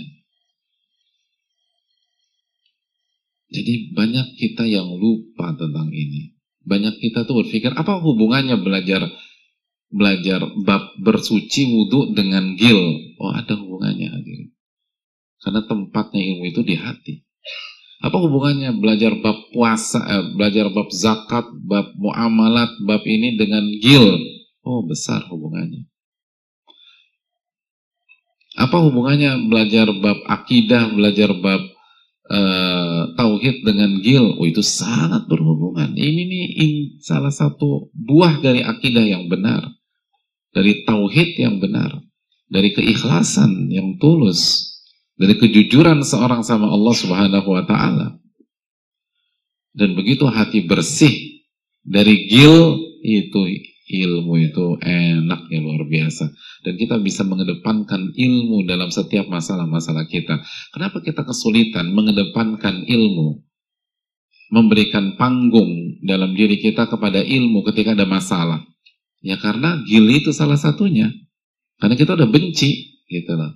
Jadi 3.49 3.95
banyak 3.97 4.37
kita 4.37 4.69
yang 4.69 4.93
lupa 4.99 5.57
tentang 5.57 5.89
ini. 5.89 6.37
Banyak 6.69 7.01
kita 7.01 7.25
tuh 7.25 7.41
berpikir 7.41 7.73
apa 7.73 7.97
hubungannya 8.05 8.61
belajar 8.61 9.09
belajar 9.89 10.45
bab 10.69 10.93
bersuci 11.01 11.65
wudhu 11.73 12.13
dengan 12.13 12.53
gil? 12.61 12.77
Oh 13.17 13.33
ada 13.33 13.57
hubungannya 13.57 14.13
hadirin. 14.13 14.53
Karena 15.41 15.65
tempatnya 15.65 16.21
ilmu 16.21 16.45
itu 16.51 16.61
di 16.61 16.77
hati. 16.77 17.25
Apa 17.99 18.15
hubungannya 18.21 18.79
belajar 18.79 19.17
bab 19.19 19.39
puasa, 19.51 19.99
eh, 20.07 20.25
belajar 20.39 20.71
bab 20.71 20.93
zakat, 20.93 21.49
bab 21.67 21.97
muamalat, 21.99 22.71
bab 22.87 23.03
ini 23.09 23.35
dengan 23.35 23.65
gil? 23.83 24.07
Oh, 24.63 24.85
besar 24.87 25.25
hubungannya. 25.27 25.89
Apa 28.59 28.83
hubungannya 28.83 29.47
belajar 29.47 29.87
bab 30.03 30.19
akidah, 30.27 30.91
belajar 30.91 31.31
bab 31.39 31.63
uh, 32.27 33.15
tauhid 33.15 33.63
dengan 33.63 34.03
gil? 34.03 34.35
Oh, 34.35 34.47
itu 34.47 34.67
sangat 34.67 35.31
berhubungan. 35.31 35.95
Ini 35.95 36.23
nih 36.27 36.47
in, 36.59 36.73
salah 36.99 37.31
satu 37.31 37.95
buah 37.95 38.43
dari 38.43 38.67
akidah 38.67 39.07
yang 39.07 39.31
benar, 39.31 39.63
dari 40.51 40.83
tauhid 40.83 41.39
yang 41.39 41.63
benar, 41.63 42.03
dari 42.51 42.75
keikhlasan 42.75 43.71
yang 43.71 43.95
tulus 44.03 44.69
dari 45.19 45.35
kejujuran 45.35 46.07
seorang 46.07 46.47
sama 46.47 46.71
Allah 46.71 46.95
Subhanahu 46.95 47.49
wa 47.51 47.67
taala. 47.67 48.09
Dan 49.75 49.99
begitu 49.99 50.31
hati 50.31 50.65
bersih 50.65 51.43
dari 51.83 52.31
gil 52.31 52.79
itu 53.03 53.41
ilmu 53.89 54.37
itu 54.37 54.77
enaknya 54.85 55.59
luar 55.65 55.89
biasa 55.89 56.29
dan 56.63 56.75
kita 56.77 57.01
bisa 57.01 57.25
mengedepankan 57.25 58.13
ilmu 58.13 58.69
dalam 58.69 58.93
setiap 58.93 59.27
masalah-masalah 59.33 60.05
kita. 60.07 60.45
Kenapa 60.77 61.01
kita 61.01 61.25
kesulitan 61.25 61.97
mengedepankan 61.97 62.85
ilmu? 62.85 63.43
Memberikan 64.49 65.17
panggung 65.21 66.01
dalam 66.01 66.33
diri 66.33 66.57
kita 66.61 66.89
kepada 66.89 67.21
ilmu 67.21 67.65
ketika 67.69 67.93
ada 67.93 68.09
masalah. 68.09 68.65
Ya 69.21 69.37
karena 69.37 69.85
gili 69.85 70.25
itu 70.25 70.33
salah 70.33 70.57
satunya. 70.57 71.13
Karena 71.77 71.95
kita 71.97 72.17
udah 72.17 72.29
benci 72.29 73.05
gitu 73.09 73.33
loh. 73.37 73.53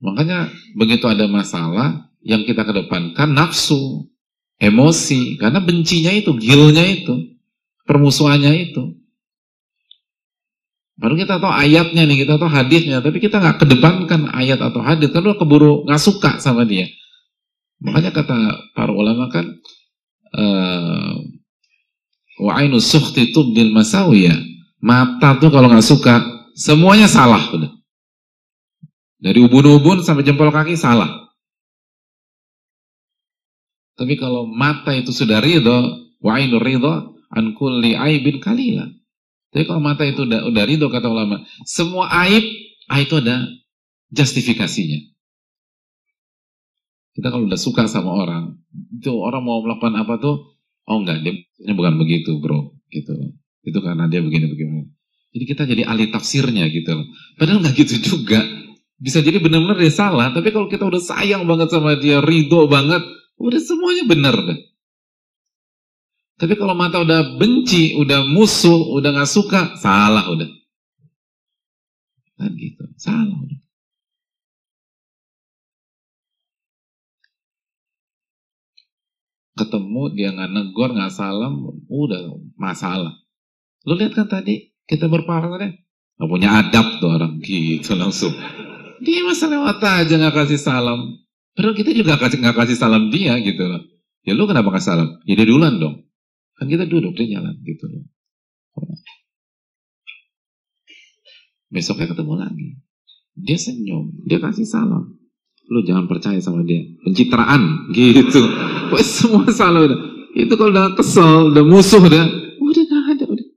Makanya 0.00 0.52
begitu 0.76 1.08
ada 1.08 1.24
masalah 1.28 2.12
yang 2.20 2.44
kita 2.44 2.66
kedepankan 2.66 3.32
nafsu, 3.32 4.10
emosi, 4.58 5.38
karena 5.40 5.62
bencinya 5.62 6.12
itu, 6.12 6.34
gilnya 6.36 6.84
itu, 6.84 7.35
permusuhannya 7.86 8.52
itu. 8.70 8.98
Baru 10.96 11.12
kita 11.14 11.36
tahu 11.36 11.52
ayatnya 11.52 12.08
nih, 12.08 12.24
kita 12.24 12.40
tahu 12.40 12.48
hadisnya, 12.48 13.04
tapi 13.04 13.20
kita 13.20 13.36
nggak 13.36 13.60
kedepankan 13.60 14.32
ayat 14.32 14.60
atau 14.64 14.80
hadis, 14.80 15.12
karena 15.12 15.36
keburu 15.36 15.84
nggak 15.84 16.00
suka 16.00 16.40
sama 16.40 16.64
dia. 16.64 16.88
Makanya 17.84 18.16
kata 18.16 18.36
para 18.72 18.92
ulama 18.96 19.28
kan, 19.28 19.44
uh, 20.32 21.20
wa 22.40 22.52
ainu 22.56 22.80
sukhti 22.80 23.36
tubdil 23.36 23.76
masawiya. 23.76 24.32
Mata 24.80 25.36
tuh 25.36 25.52
kalau 25.52 25.68
nggak 25.68 25.84
suka, 25.84 26.20
semuanya 26.56 27.08
salah 27.08 27.44
udah. 27.52 27.72
Dari 29.20 29.36
ubun-ubun 29.40 30.00
sampai 30.00 30.24
jempol 30.24 30.48
kaki 30.48 30.80
salah. 30.80 31.28
Tapi 33.96 34.16
kalau 34.20 34.48
mata 34.48 34.92
itu 34.92 35.12
sudah 35.12 35.40
ridho, 35.40 36.08
wa 36.20 36.36
ainu 36.36 36.56
ridho, 36.60 37.15
an 37.36 37.52
kulli 37.52 37.92
aibin 37.92 38.40
kalila. 38.40 38.88
Tapi 39.52 39.68
kalau 39.68 39.80
mata 39.84 40.08
itu 40.08 40.24
udah, 40.24 40.48
udah 40.48 40.64
ridho 40.64 40.88
kata 40.88 41.06
ulama, 41.06 41.44
semua 41.68 42.08
aib, 42.26 42.44
ah 42.88 42.98
itu 43.00 43.20
ada 43.20 43.44
justifikasinya. 44.12 45.12
Kita 47.16 47.32
kalau 47.32 47.48
udah 47.48 47.56
suka 47.56 47.88
sama 47.88 48.12
orang, 48.12 48.60
itu 48.92 49.08
orang 49.16 49.40
mau 49.44 49.64
melakukan 49.64 49.96
apa 49.96 50.20
tuh, 50.20 50.60
oh 50.84 50.96
enggak, 51.00 51.24
dia 51.24 51.72
bukan 51.72 51.96
begitu 51.96 52.36
bro, 52.36 52.76
gitu. 52.92 53.16
Itu 53.64 53.78
karena 53.80 54.08
dia 54.12 54.20
begini-begini. 54.20 54.92
Jadi 55.32 55.44
kita 55.44 55.62
jadi 55.64 55.88
ahli 55.88 56.12
tafsirnya 56.12 56.68
gitu. 56.68 56.92
Padahal 57.40 57.64
nggak 57.64 57.76
gitu 57.76 57.96
juga. 58.00 58.44
Bisa 58.96 59.20
jadi 59.20 59.40
benar-benar 59.40 59.76
dia 59.76 59.92
salah, 59.92 60.32
tapi 60.32 60.52
kalau 60.52 60.68
kita 60.68 60.84
udah 60.88 61.00
sayang 61.00 61.44
banget 61.44 61.68
sama 61.68 62.00
dia, 62.00 62.20
ridho 62.24 62.64
banget, 62.68 63.04
udah 63.36 63.60
semuanya 63.60 64.04
benar 64.08 64.36
deh. 64.36 64.60
Tapi 66.36 66.52
kalau 66.60 66.76
mata 66.76 67.00
udah 67.00 67.40
benci, 67.40 67.96
udah 67.96 68.28
musuh, 68.28 68.92
udah 68.92 69.08
nggak 69.16 69.30
suka, 69.30 69.72
salah 69.80 70.28
udah. 70.28 70.44
Kan 72.36 72.52
gitu, 72.60 72.84
salah 73.00 73.32
udah. 73.32 73.58
Ketemu 79.56 80.02
dia 80.12 80.28
nggak 80.36 80.52
negor, 80.52 80.92
nggak 80.92 81.16
salam, 81.16 81.80
udah 81.88 82.36
masalah. 82.60 83.16
Lu 83.88 83.96
lihat 83.96 84.12
kan 84.12 84.28
tadi 84.28 84.76
kita 84.84 85.08
berpahala 85.08 85.56
deh, 85.56 85.72
nggak 86.20 86.28
punya 86.28 86.52
adab 86.52 87.00
tuh 87.00 87.16
orang 87.16 87.40
gitu 87.40 87.96
langsung. 87.96 88.36
Dia 89.00 89.24
masa 89.24 89.48
lewat 89.48 89.80
aja 89.80 90.12
nggak 90.12 90.36
kasih 90.36 90.60
salam. 90.60 91.16
Padahal 91.56 91.72
kita 91.72 91.96
juga 91.96 92.20
kasih 92.20 92.44
nggak 92.44 92.56
kasih 92.60 92.76
salam 92.76 93.08
dia 93.08 93.40
gitu 93.40 93.64
loh. 93.64 93.80
Ya 94.20 94.36
lu 94.36 94.44
kenapa 94.44 94.68
kasih 94.76 94.92
salam? 94.92 95.08
Ya 95.24 95.32
dia 95.32 95.48
duluan 95.48 95.80
dong. 95.80 96.05
Kan 96.56 96.66
kita 96.72 96.88
duduk 96.88 97.12
dia 97.16 97.36
jalan 97.36 97.54
gitu 97.62 97.84
loh. 97.86 98.04
Besoknya 101.68 102.08
ketemu 102.10 102.34
lagi. 102.40 102.68
Dia 103.36 103.58
senyum, 103.60 104.24
dia 104.24 104.40
kasih 104.40 104.64
salam. 104.64 105.12
Lu 105.68 105.84
jangan 105.84 106.08
percaya 106.08 106.40
sama 106.40 106.64
dia. 106.64 106.80
Pencitraan 107.04 107.92
gitu. 107.92 108.40
Wah, 108.88 109.04
semua 109.04 109.50
salah 109.52 109.84
udah. 109.84 110.00
Itu 110.32 110.56
kalau 110.56 110.72
udah 110.72 110.96
kesel, 110.96 111.52
udah 111.52 111.64
musuh 111.64 112.00
udah, 112.00 112.24
udah 112.60 112.82
gak 112.86 113.04
ada 113.16 113.24
udah. 113.28 113.48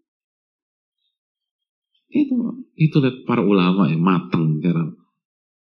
Itu 2.09 2.33
itu 2.79 2.95
lihat 3.03 3.27
para 3.27 3.43
ulama 3.43 3.91
yang 3.91 3.99
matang 3.99 4.63
cara 4.63 4.87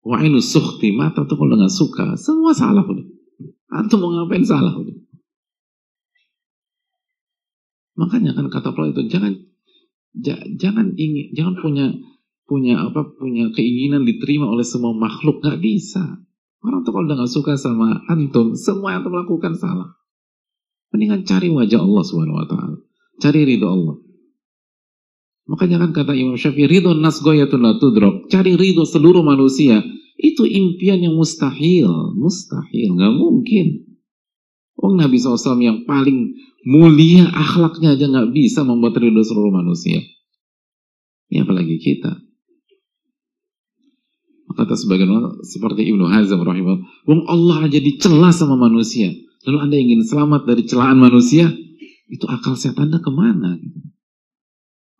Wa 0.07 0.23
inu 0.23 0.39
sukhti, 0.39 0.95
mata 0.95 1.27
tuh 1.27 1.35
kalau 1.35 1.59
nggak 1.59 1.75
suka, 1.75 2.15
semua 2.15 2.55
salah 2.55 2.87
udah. 2.87 3.03
Antum 3.75 4.07
mau 4.07 4.15
ngapain 4.15 4.47
salah 4.47 4.71
udah. 4.71 4.95
Makanya 7.97 8.37
kan 8.37 8.47
kata 8.53 8.71
itu 8.93 9.09
jangan 9.09 9.33
jangan 10.57 10.97
ingin 10.97 11.33
jangan 11.33 11.55
punya 11.61 11.87
punya 12.47 12.79
apa 12.79 13.17
punya 13.17 13.51
keinginan 13.53 14.07
diterima 14.07 14.47
oleh 14.47 14.65
semua 14.65 14.93
makhluk 14.93 15.43
nggak 15.43 15.61
bisa. 15.61 16.21
Orang 16.61 16.85
tuh 16.85 16.93
kalau 16.93 17.09
udah 17.09 17.17
nggak 17.21 17.33
suka 17.33 17.57
sama 17.57 18.05
antum, 18.09 18.57
semua 18.57 18.97
yang 18.97 19.05
antum 19.05 19.17
lakukan 19.17 19.55
salah. 19.57 19.97
Mendingan 20.93 21.27
cari 21.27 21.51
wajah 21.51 21.83
Allah 21.83 22.05
subhanahu 22.07 22.41
wa 22.41 22.47
taala, 22.47 22.79
cari 23.19 23.43
ridho 23.43 23.67
Allah. 23.67 23.97
Makanya 25.47 25.79
kan 25.79 25.91
kata 25.95 26.13
Imam 26.19 26.35
Syafi'i, 26.35 26.67
ridho 26.67 26.91
nas 26.99 27.23
goyatun 27.23 27.79
tudrok. 27.79 28.27
Cari 28.27 28.59
ridho 28.59 28.83
seluruh 28.83 29.23
manusia. 29.23 29.79
Itu 30.19 30.43
impian 30.43 30.99
yang 30.99 31.15
mustahil. 31.15 32.19
Mustahil, 32.19 32.99
nggak 32.99 33.15
mungkin. 33.15 33.96
Oh 34.77 34.93
Nabi 34.93 35.17
SAW 35.17 35.57
yang 35.65 35.89
paling 35.89 36.37
mulia 36.69 37.33
akhlaknya 37.33 37.97
aja 37.97 38.07
nggak 38.13 38.29
bisa 38.37 38.61
membuat 38.61 39.01
ridho 39.01 39.25
seluruh 39.25 39.49
manusia. 39.49 40.05
Ya 41.33 41.49
apalagi 41.49 41.81
kita. 41.81 42.27
Kata 44.57 44.73
sebagian 44.73 45.13
orang 45.13 45.45
seperti 45.45 45.85
Ibnu 45.85 46.09
Hazm 46.09 46.41
rahimahullah, 46.41 47.05
Wong 47.05 47.29
Allah 47.29 47.69
aja 47.69 47.77
dicela 47.77 48.33
sama 48.33 48.57
manusia. 48.57 49.13
Lalu 49.45 49.59
Anda 49.61 49.77
ingin 49.77 50.01
selamat 50.01 50.49
dari 50.49 50.65
celaan 50.65 50.97
manusia? 50.97 51.53
Itu 52.09 52.25
akal 52.25 52.57
sehat 52.57 52.81
Anda 52.81 52.97
ke 53.05 53.13
mana? 53.13 53.61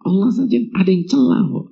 Allah 0.05 0.29
saja 0.29 0.61
ada 0.77 0.91
yang 0.93 1.09
celah 1.09 1.41
kok. 1.41 1.67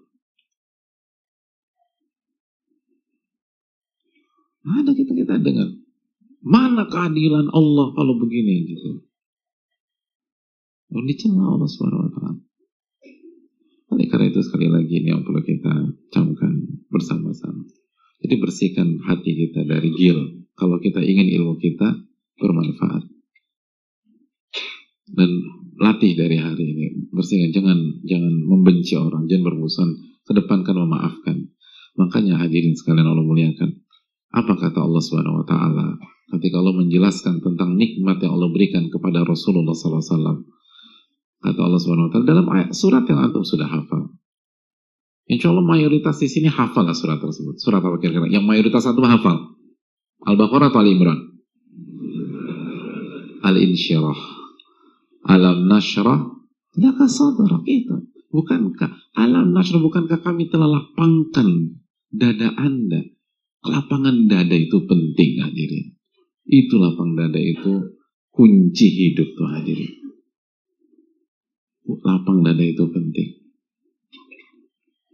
Ada 4.65 4.91
kita 4.97 5.13
kita 5.13 5.35
dengar. 5.45 5.84
Mana 6.45 6.85
keadilan 6.85 7.49
Allah 7.51 7.97
kalau 7.97 8.21
begini 8.21 8.69
gitu. 8.69 9.01
Oh, 10.93 11.03
dicela 11.03 11.57
Allah 11.57 11.67
Subhanahu 11.67 12.05
wa 12.07 12.11
taala. 12.13 12.39
Oleh 13.97 14.07
karena 14.13 14.29
itu 14.29 14.45
sekali 14.45 14.69
lagi 14.69 15.01
ini 15.01 15.09
yang 15.11 15.25
perlu 15.25 15.41
kita 15.41 15.73
camkan 16.13 16.85
bersama-sama. 16.93 17.65
Jadi 18.21 18.35
bersihkan 18.37 19.01
hati 19.03 19.33
kita 19.33 19.65
dari 19.65 19.91
gil. 19.97 20.45
Kalau 20.55 20.79
kita 20.79 21.01
ingin 21.01 21.33
ilmu 21.33 21.59
kita 21.59 21.99
bermanfaat. 22.39 23.09
Dan 25.05 25.31
latih 25.81 26.15
dari 26.15 26.39
hari 26.39 26.65
ini 26.65 26.87
bersihkan 27.11 27.51
jangan 27.51 27.79
jangan 28.07 28.35
membenci 28.47 28.95
orang 28.95 29.27
jangan 29.27 29.51
bermusuhan 29.51 29.91
kedepankan 30.23 30.79
memaafkan 30.79 31.51
makanya 31.99 32.39
hadirin 32.39 32.79
sekalian 32.79 33.11
Allah 33.11 33.27
muliakan 33.27 33.83
apa 34.35 34.55
kata 34.55 34.79
Allah 34.83 35.03
Subhanahu 35.03 35.43
Wa 35.43 35.47
Taala 35.51 35.87
ketika 36.33 36.57
Allah 36.63 36.77
menjelaskan 36.81 37.45
tentang 37.45 37.77
nikmat 37.77 38.23
yang 38.25 38.39
Allah 38.39 38.49
berikan 38.49 38.89
kepada 38.89 39.27
Rasulullah 39.27 39.77
SAW 39.77 40.45
kata 41.45 41.61
Allah 41.61 41.81
Subhanahu 41.81 42.09
Wa 42.09 42.13
Taala 42.17 42.27
dalam 42.27 42.47
ayat 42.49 42.71
surat 42.73 43.05
yang 43.05 43.21
antum 43.21 43.45
sudah 43.45 43.69
hafal 43.69 44.15
Insya 45.25 45.53
Allah 45.53 45.65
mayoritas 45.65 46.21
di 46.21 46.29
sini 46.29 46.49
hafal 46.49 46.85
lah 46.85 46.97
surat 46.97 47.21
tersebut 47.21 47.61
surat 47.61 47.85
apa 47.85 48.01
kira-kira 48.01 48.33
yang 48.33 48.45
mayoritas 48.49 48.89
antum 48.89 49.05
hafal 49.05 49.57
Al-Baqarah 50.25 50.73
atau 50.73 50.81
Al-Imran 50.81 51.21
Al-Insyirah 53.45 54.21
Alam 55.25 55.69
nashrah 55.69 56.35
laka 56.77 57.07
sadrak 57.09 57.65
itu. 57.65 58.13
Bukankah 58.35 59.15
alam 59.15 59.55
nashrah 59.55 59.79
bukankah 59.79 60.19
kami 60.21 60.51
telah 60.51 60.67
lapangkan 60.67 61.79
dada 62.11 62.51
Anda? 62.59 63.07
Lapangan 63.65 64.27
dada 64.27 64.57
itu 64.59 64.85
penting 64.85 65.41
hadirin. 65.41 65.95
Itu 66.45 66.77
lapang 66.77 67.17
dada 67.17 67.41
itu 67.41 67.97
kunci 68.33 68.87
hidup 68.89 69.29
tuh 69.37 69.49
hadirin. 69.49 69.93
Lapang 72.05 72.45
dada 72.45 72.65
itu 72.65 72.85
penting. 72.89 73.29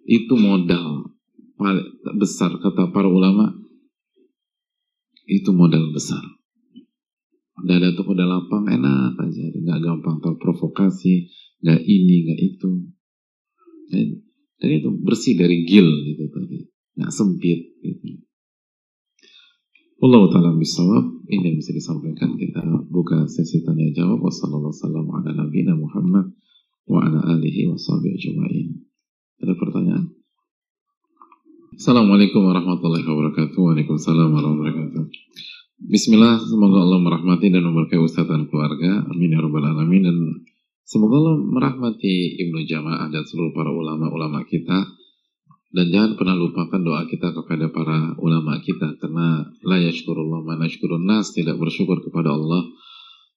Itu 0.07 0.35
modal 0.35 1.15
besar 2.19 2.57
kata 2.59 2.91
para 2.91 3.07
ulama. 3.07 3.55
Itu 5.31 5.55
modal 5.55 5.95
besar 5.95 6.23
dada 7.65 7.93
tuh 7.93 8.07
udah 8.09 8.27
lapang 8.27 8.65
enak 8.69 9.17
aja 9.21 9.45
nggak 9.53 9.81
gampang 9.85 10.17
terprovokasi 10.21 11.29
nggak 11.61 11.81
ini 11.85 12.17
nggak 12.29 12.41
itu 12.41 12.71
jadi 14.61 14.75
itu 14.81 14.91
bersih 15.01 15.37
dari 15.37 15.65
gil 15.69 15.89
gitu 16.09 16.25
tadi 16.33 16.59
nggak 17.01 17.13
sempit 17.13 17.61
gitu 17.85 18.25
Allah 20.01 20.33
taala 20.33 20.57
bisawab 20.57 21.20
ini 21.31 21.55
yang 21.55 21.59
bisa 21.63 21.71
disampaikan. 21.71 22.35
Kita 22.35 22.61
buka 22.91 23.31
sesi 23.31 23.63
tanya 23.63 23.87
jawab. 23.95 24.27
Wassalamualaikum 24.27 25.15
ala 25.15 25.31
nabiyina 25.31 25.79
Muhammad 25.79 26.35
wa 26.91 27.07
ala 27.07 27.23
alihi 27.39 27.71
wa 27.71 27.79
ajma'in. 27.79 28.69
Ada 29.41 29.55
pertanyaan? 29.55 30.11
Assalamualaikum 31.79 32.43
warahmatullahi 32.43 33.07
wabarakatuh. 33.07 33.57
Waalaikumsalam 33.57 34.35
warahmatullahi 34.35 34.75
wabarakatuh. 34.75 35.05
Bismillah, 35.81 36.45
semoga 36.45 36.85
Allah 36.85 37.01
merahmati 37.01 37.49
dan 37.49 37.65
memberkahi 37.65 38.03
Ustaz 38.05 38.29
dan 38.29 38.51
keluarga. 38.51 39.07
Amin 39.09 39.33
ya 39.33 39.41
rabbal 39.41 39.65
alamin. 39.65 40.05
Dan 40.05 40.17
Semoga 40.91 41.23
Allah 41.23 41.39
merahmati 41.39 42.35
Ibnu 42.43 42.67
Jamaah 42.67 43.15
dan 43.15 43.23
seluruh 43.23 43.55
para 43.55 43.71
ulama-ulama 43.71 44.43
kita 44.43 44.91
dan 45.71 45.87
jangan 45.87 46.19
pernah 46.19 46.35
lupakan 46.35 46.83
doa 46.83 47.07
kita 47.07 47.31
kepada 47.31 47.71
para 47.71 48.19
ulama 48.19 48.59
kita 48.59 48.99
karena 48.99 49.47
la 49.63 49.79
yashkurullah 49.79 50.43
man 50.43 50.67
nas 51.07 51.31
tidak 51.31 51.63
bersyukur 51.63 52.03
kepada 52.03 52.35
Allah. 52.35 52.67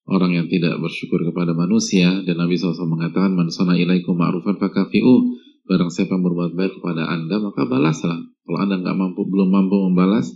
Orang 0.04 0.36
yang 0.36 0.52
tidak 0.52 0.82
bersyukur 0.84 1.24
kepada 1.24 1.56
manusia 1.56 2.26
dan 2.28 2.36
Nabi 2.36 2.60
SAW 2.60 2.90
mengatakan 2.90 3.38
man 3.38 3.48
sana 3.54 3.78
ilaikum 3.78 4.18
ma'rufan 4.18 4.58
fakafi'u. 4.58 5.40
Barang 5.64 5.94
siapa 5.94 6.20
berbuat 6.20 6.60
baik 6.60 6.82
kepada 6.82 7.08
anda 7.08 7.40
maka 7.40 7.64
balaslah. 7.70 8.20
Kalau 8.20 8.60
anda 8.60 8.82
nggak 8.82 8.98
mampu 8.98 9.24
belum 9.30 9.54
mampu 9.54 9.78
membalas 9.94 10.34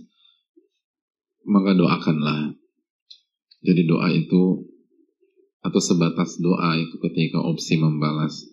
maka 1.49 1.73
doakanlah. 1.73 2.53
Jadi 3.65 3.89
doa 3.89 4.07
itu 4.13 4.69
atau 5.65 5.81
sebatas 5.81 6.37
doa 6.39 6.77
itu 6.77 6.95
ketika 7.01 7.41
opsi 7.41 7.81
membalas 7.81 8.45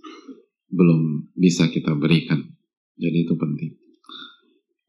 belum 0.72 1.30
bisa 1.36 1.70
kita 1.70 1.94
berikan 1.94 2.54
jadi 2.98 3.26
itu 3.26 3.34
penting. 3.34 3.78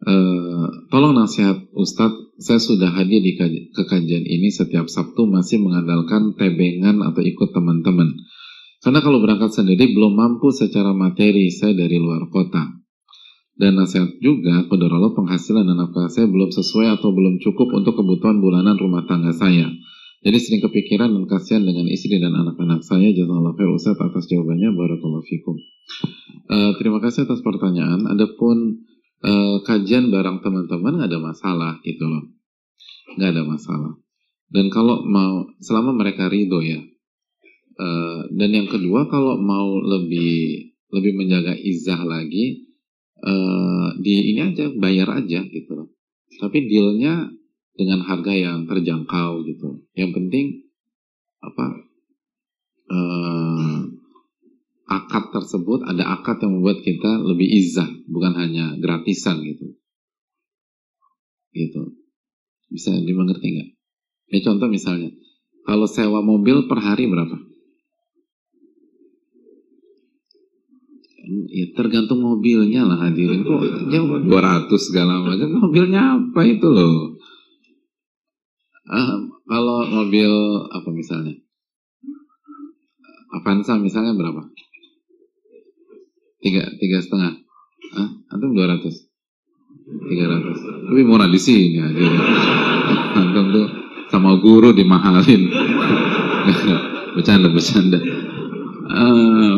Uh, 0.06 0.70
tolong 0.94 1.18
nasihat 1.18 1.66
Ustadz, 1.74 2.38
saya 2.38 2.62
sudah 2.62 2.94
hadir 2.94 3.24
di 3.24 3.34
ke 3.40 3.84
kajian 3.88 4.22
ini 4.22 4.52
setiap 4.54 4.86
Sabtu 4.92 5.26
masih 5.26 5.64
mengandalkan 5.64 6.36
tebengan 6.38 7.02
atau 7.02 7.24
ikut 7.26 7.50
teman-teman. 7.56 8.14
Karena 8.86 9.02
kalau 9.02 9.18
berangkat 9.18 9.56
sendiri 9.56 9.98
belum 9.98 10.14
mampu 10.14 10.54
secara 10.54 10.94
materi 10.94 11.50
saya 11.50 11.74
dari 11.74 11.98
luar 11.98 12.30
kota. 12.30 12.70
Dan 13.56 13.80
nasihat 13.80 14.20
juga, 14.20 14.68
pada 14.68 14.92
Allah 14.92 15.16
penghasilan 15.16 15.64
dan 15.64 15.80
nafkah 15.80 16.12
saya 16.12 16.28
belum 16.28 16.52
sesuai 16.52 17.00
atau 17.00 17.16
belum 17.16 17.40
cukup 17.40 17.72
untuk 17.72 17.96
kebutuhan 17.96 18.44
bulanan 18.44 18.76
rumah 18.76 19.08
tangga 19.08 19.32
saya. 19.32 19.72
Jadi 20.26 20.38
sering 20.42 20.62
kepikiran 20.66 21.14
dan 21.14 21.30
kasihan 21.30 21.62
dengan 21.62 21.86
istri 21.86 22.18
dan 22.18 22.34
anak-anak 22.34 22.82
saya. 22.82 23.14
Jazakallah 23.14 23.54
khair 23.54 23.70
Ustaz 23.70 23.94
atas 23.94 24.26
jawabannya. 24.26 24.74
Barakallahu 24.74 25.22
fikum. 25.30 25.54
Uh, 26.50 26.74
terima 26.82 26.98
kasih 26.98 27.30
atas 27.30 27.46
pertanyaan. 27.46 28.10
Adapun 28.10 28.82
uh, 29.22 29.62
kajian 29.62 30.10
barang 30.10 30.42
teman-teman 30.42 31.06
ada 31.06 31.22
masalah 31.22 31.78
gitu 31.86 32.10
loh, 32.10 32.34
nggak 33.22 33.30
ada 33.38 33.44
masalah. 33.46 33.94
Dan 34.50 34.74
kalau 34.74 35.06
mau 35.06 35.46
selama 35.62 35.94
mereka 35.94 36.26
ridho 36.26 36.58
ya. 36.62 36.82
Uh, 37.76 38.26
dan 38.34 38.50
yang 38.56 38.72
kedua 38.72 39.06
kalau 39.12 39.38
mau 39.38 39.78
lebih 39.78 40.74
lebih 40.90 41.12
menjaga 41.22 41.54
izah 41.54 42.02
lagi, 42.02 42.66
uh, 43.22 43.94
di 44.02 44.34
ini 44.34 44.42
aja 44.42 44.74
bayar 44.74 45.22
aja 45.22 45.46
gitu 45.46 45.72
loh. 45.76 45.94
Tapi 46.42 46.66
dealnya 46.66 47.30
dengan 47.76 48.04
harga 48.08 48.32
yang 48.32 48.66
terjangkau 48.66 49.44
gitu. 49.44 49.84
Yang 49.94 50.12
penting 50.16 50.46
apa? 51.44 51.66
Uh, 52.86 53.82
akad 54.86 55.34
tersebut 55.34 55.82
ada 55.90 56.06
akad 56.16 56.40
yang 56.46 56.62
membuat 56.62 56.86
kita 56.86 57.18
lebih 57.20 57.50
izah, 57.50 57.90
bukan 58.08 58.34
hanya 58.38 58.78
gratisan 58.80 59.42
gitu. 59.44 59.76
Gitu. 61.52 61.82
Bisa 62.70 62.92
dimengerti 62.94 63.48
nggak? 63.56 63.70
Ini 64.34 64.40
contoh 64.42 64.68
misalnya, 64.70 65.14
kalau 65.66 65.90
sewa 65.90 66.22
mobil 66.22 66.70
per 66.70 66.82
hari 66.82 67.10
berapa? 67.10 67.38
Ya 71.26 71.66
tergantung 71.74 72.22
mobilnya 72.22 72.86
lah 72.86 73.10
hadirin. 73.10 73.42
Kok 73.42 73.90
jauh 73.90 74.10
200 74.30 74.70
segala 74.78 75.26
macam. 75.26 75.50
Mobilnya 75.58 76.22
apa 76.22 76.42
itu 76.46 76.68
loh? 76.70 77.15
Uh, 78.86 79.18
kalau 79.50 79.82
mobil 79.90 80.30
apa 80.70 80.90
misalnya? 80.94 81.34
Avanza 83.34 83.76
misalnya 83.82 84.14
berapa? 84.14 84.46
tiga 86.46 86.62
tiga 86.78 87.02
setengah. 87.02 87.34
Ah 87.98 88.10
antum 88.30 88.54
dua 88.54 88.78
ratus? 88.78 89.10
Tiga 90.06 90.30
ratus. 90.30 90.58
Lebih 90.94 91.06
murah 91.10 91.26
di 91.26 91.42
sini 91.42 91.82
ya 91.82 91.90
antum 93.18 93.46
tuh 93.50 93.68
sama 94.14 94.38
guru 94.38 94.70
dimahalin. 94.78 95.50
Bercanda 97.18 97.48
bercanda. 97.50 97.98
Eh, 98.86 99.56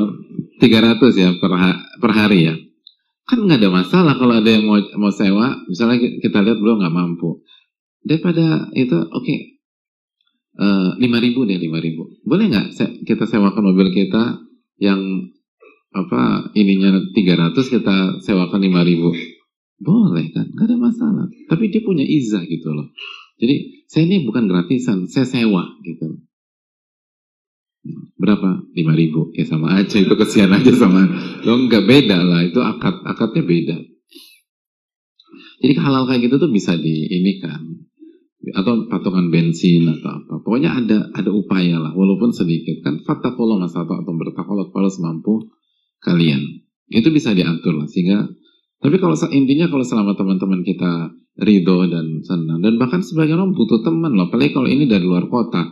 tiga 0.61 0.79
ratus 0.79 1.19
ya 1.19 1.35
per, 1.35 1.51
per 1.99 2.11
hari 2.15 2.47
ya? 2.47 2.55
Kan 3.27 3.43
nggak 3.43 3.59
ada 3.59 3.69
masalah 3.73 4.13
kalau 4.15 4.39
ada 4.39 4.47
yang 4.47 4.63
mau 4.63 4.79
mau 4.95 5.11
sewa. 5.11 5.57
Misalnya 5.67 5.99
kita 6.23 6.39
lihat 6.39 6.63
belum 6.63 6.79
nggak 6.79 6.95
mampu 6.95 7.43
daripada 8.07 8.71
itu 8.71 8.95
oke. 8.95 9.23
Okay, 9.23 9.39
eh, 10.57 10.89
lima 11.03 11.19
ribu 11.19 11.43
deh 11.43 11.59
lima 11.59 11.83
ribu. 11.83 12.07
Boleh 12.23 12.47
nggak 12.47 12.79
kita 13.03 13.27
sewakan 13.27 13.75
mobil 13.75 13.91
kita 13.91 14.39
yang 14.79 15.27
apa 15.91 16.53
ininya 16.53 16.93
300 17.11 17.57
kita 17.73 18.21
sewakan 18.21 18.59
5000 18.61 19.37
boleh 19.77 20.33
kan? 20.33 20.45
Nggak 20.49 20.67
ada 20.73 20.77
masalah. 20.77 21.25
Tapi 21.49 21.69
dia 21.69 21.85
punya 21.85 22.01
izah 22.01 22.41
gitu 22.49 22.73
loh. 22.73 22.89
Jadi 23.37 23.85
saya 23.85 24.09
ini 24.09 24.25
bukan 24.25 24.49
gratisan 24.49 25.05
saya 25.05 25.29
sewa 25.29 25.69
gitu. 25.85 26.17
Berapa? 28.17 28.65
5000 28.73 29.37
ya 29.37 29.45
sama 29.45 29.77
aja. 29.77 30.01
Itu 30.01 30.17
kesian 30.17 30.49
aja 30.49 30.73
sama. 30.73 31.05
Lo 31.45 31.61
nggak 31.69 31.85
beda 31.85 32.17
lah. 32.25 32.41
Itu 32.41 32.59
akad 32.65 33.05
akadnya 33.05 33.45
beda. 33.45 33.77
Jadi 35.61 35.73
halal 35.77 36.09
kayak 36.09 36.29
gitu 36.29 36.35
tuh 36.41 36.49
bisa 36.49 36.73
di 36.77 37.05
ini 37.09 37.41
kan 37.41 37.61
atau 38.53 38.85
patungan 38.87 39.33
bensin 39.33 39.89
atau 39.89 40.21
apa. 40.21 40.33
Pokoknya 40.45 40.77
ada 40.77 41.09
ada 41.11 41.29
upaya 41.33 41.81
lah. 41.81 41.91
Walaupun 41.97 42.31
sedikit 42.31 42.85
kan. 42.85 43.01
Fattakullah 43.01 43.57
masata 43.57 43.97
atau 43.97 44.13
bertakwa 44.13 44.69
kepada 44.69 44.89
semampu 44.93 45.49
kalian. 46.05 46.63
Itu 46.87 47.09
bisa 47.09 47.33
diatur 47.33 47.75
lah. 47.75 47.89
Sehingga 47.89 48.29
tapi 48.77 49.01
kalau 49.01 49.17
intinya 49.33 49.65
kalau 49.73 49.81
selama 49.81 50.13
teman-teman 50.13 50.61
kita 50.61 51.11
ridho 51.41 51.89
dan 51.89 52.21
senang. 52.21 52.61
Dan 52.61 52.77
bahkan 52.77 53.01
sebagian 53.01 53.41
orang 53.41 53.57
butuh 53.57 53.81
teman 53.81 54.13
loh, 54.13 54.29
apalagi 54.29 54.53
kalau 54.53 54.69
ini 54.69 54.85
dari 54.85 55.03
luar 55.03 55.25
kota. 55.27 55.65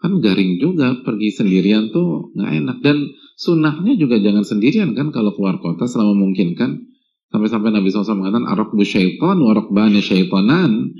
Kan 0.00 0.12
garing 0.24 0.56
juga. 0.56 0.96
Pergi 1.04 1.28
sendirian 1.28 1.92
tuh 1.92 2.32
nggak 2.32 2.50
enak. 2.64 2.76
Dan 2.80 3.04
sunnahnya 3.36 4.00
juga 4.00 4.16
jangan 4.16 4.48
sendirian 4.48 4.96
kan 4.96 5.12
kalau 5.12 5.36
keluar 5.36 5.60
kota 5.60 5.84
selama 5.84 6.16
mungkin 6.16 6.56
kan. 6.56 6.88
Sampai-sampai 7.26 7.74
Nabi 7.74 7.90
SAW 7.90 8.22
mengatakan 8.22 8.46
arok 8.48 8.70
bu 8.72 8.86
syaiton 8.86 9.42
warok 9.42 9.74
bani 9.74 9.98
syaitonan 9.98 10.94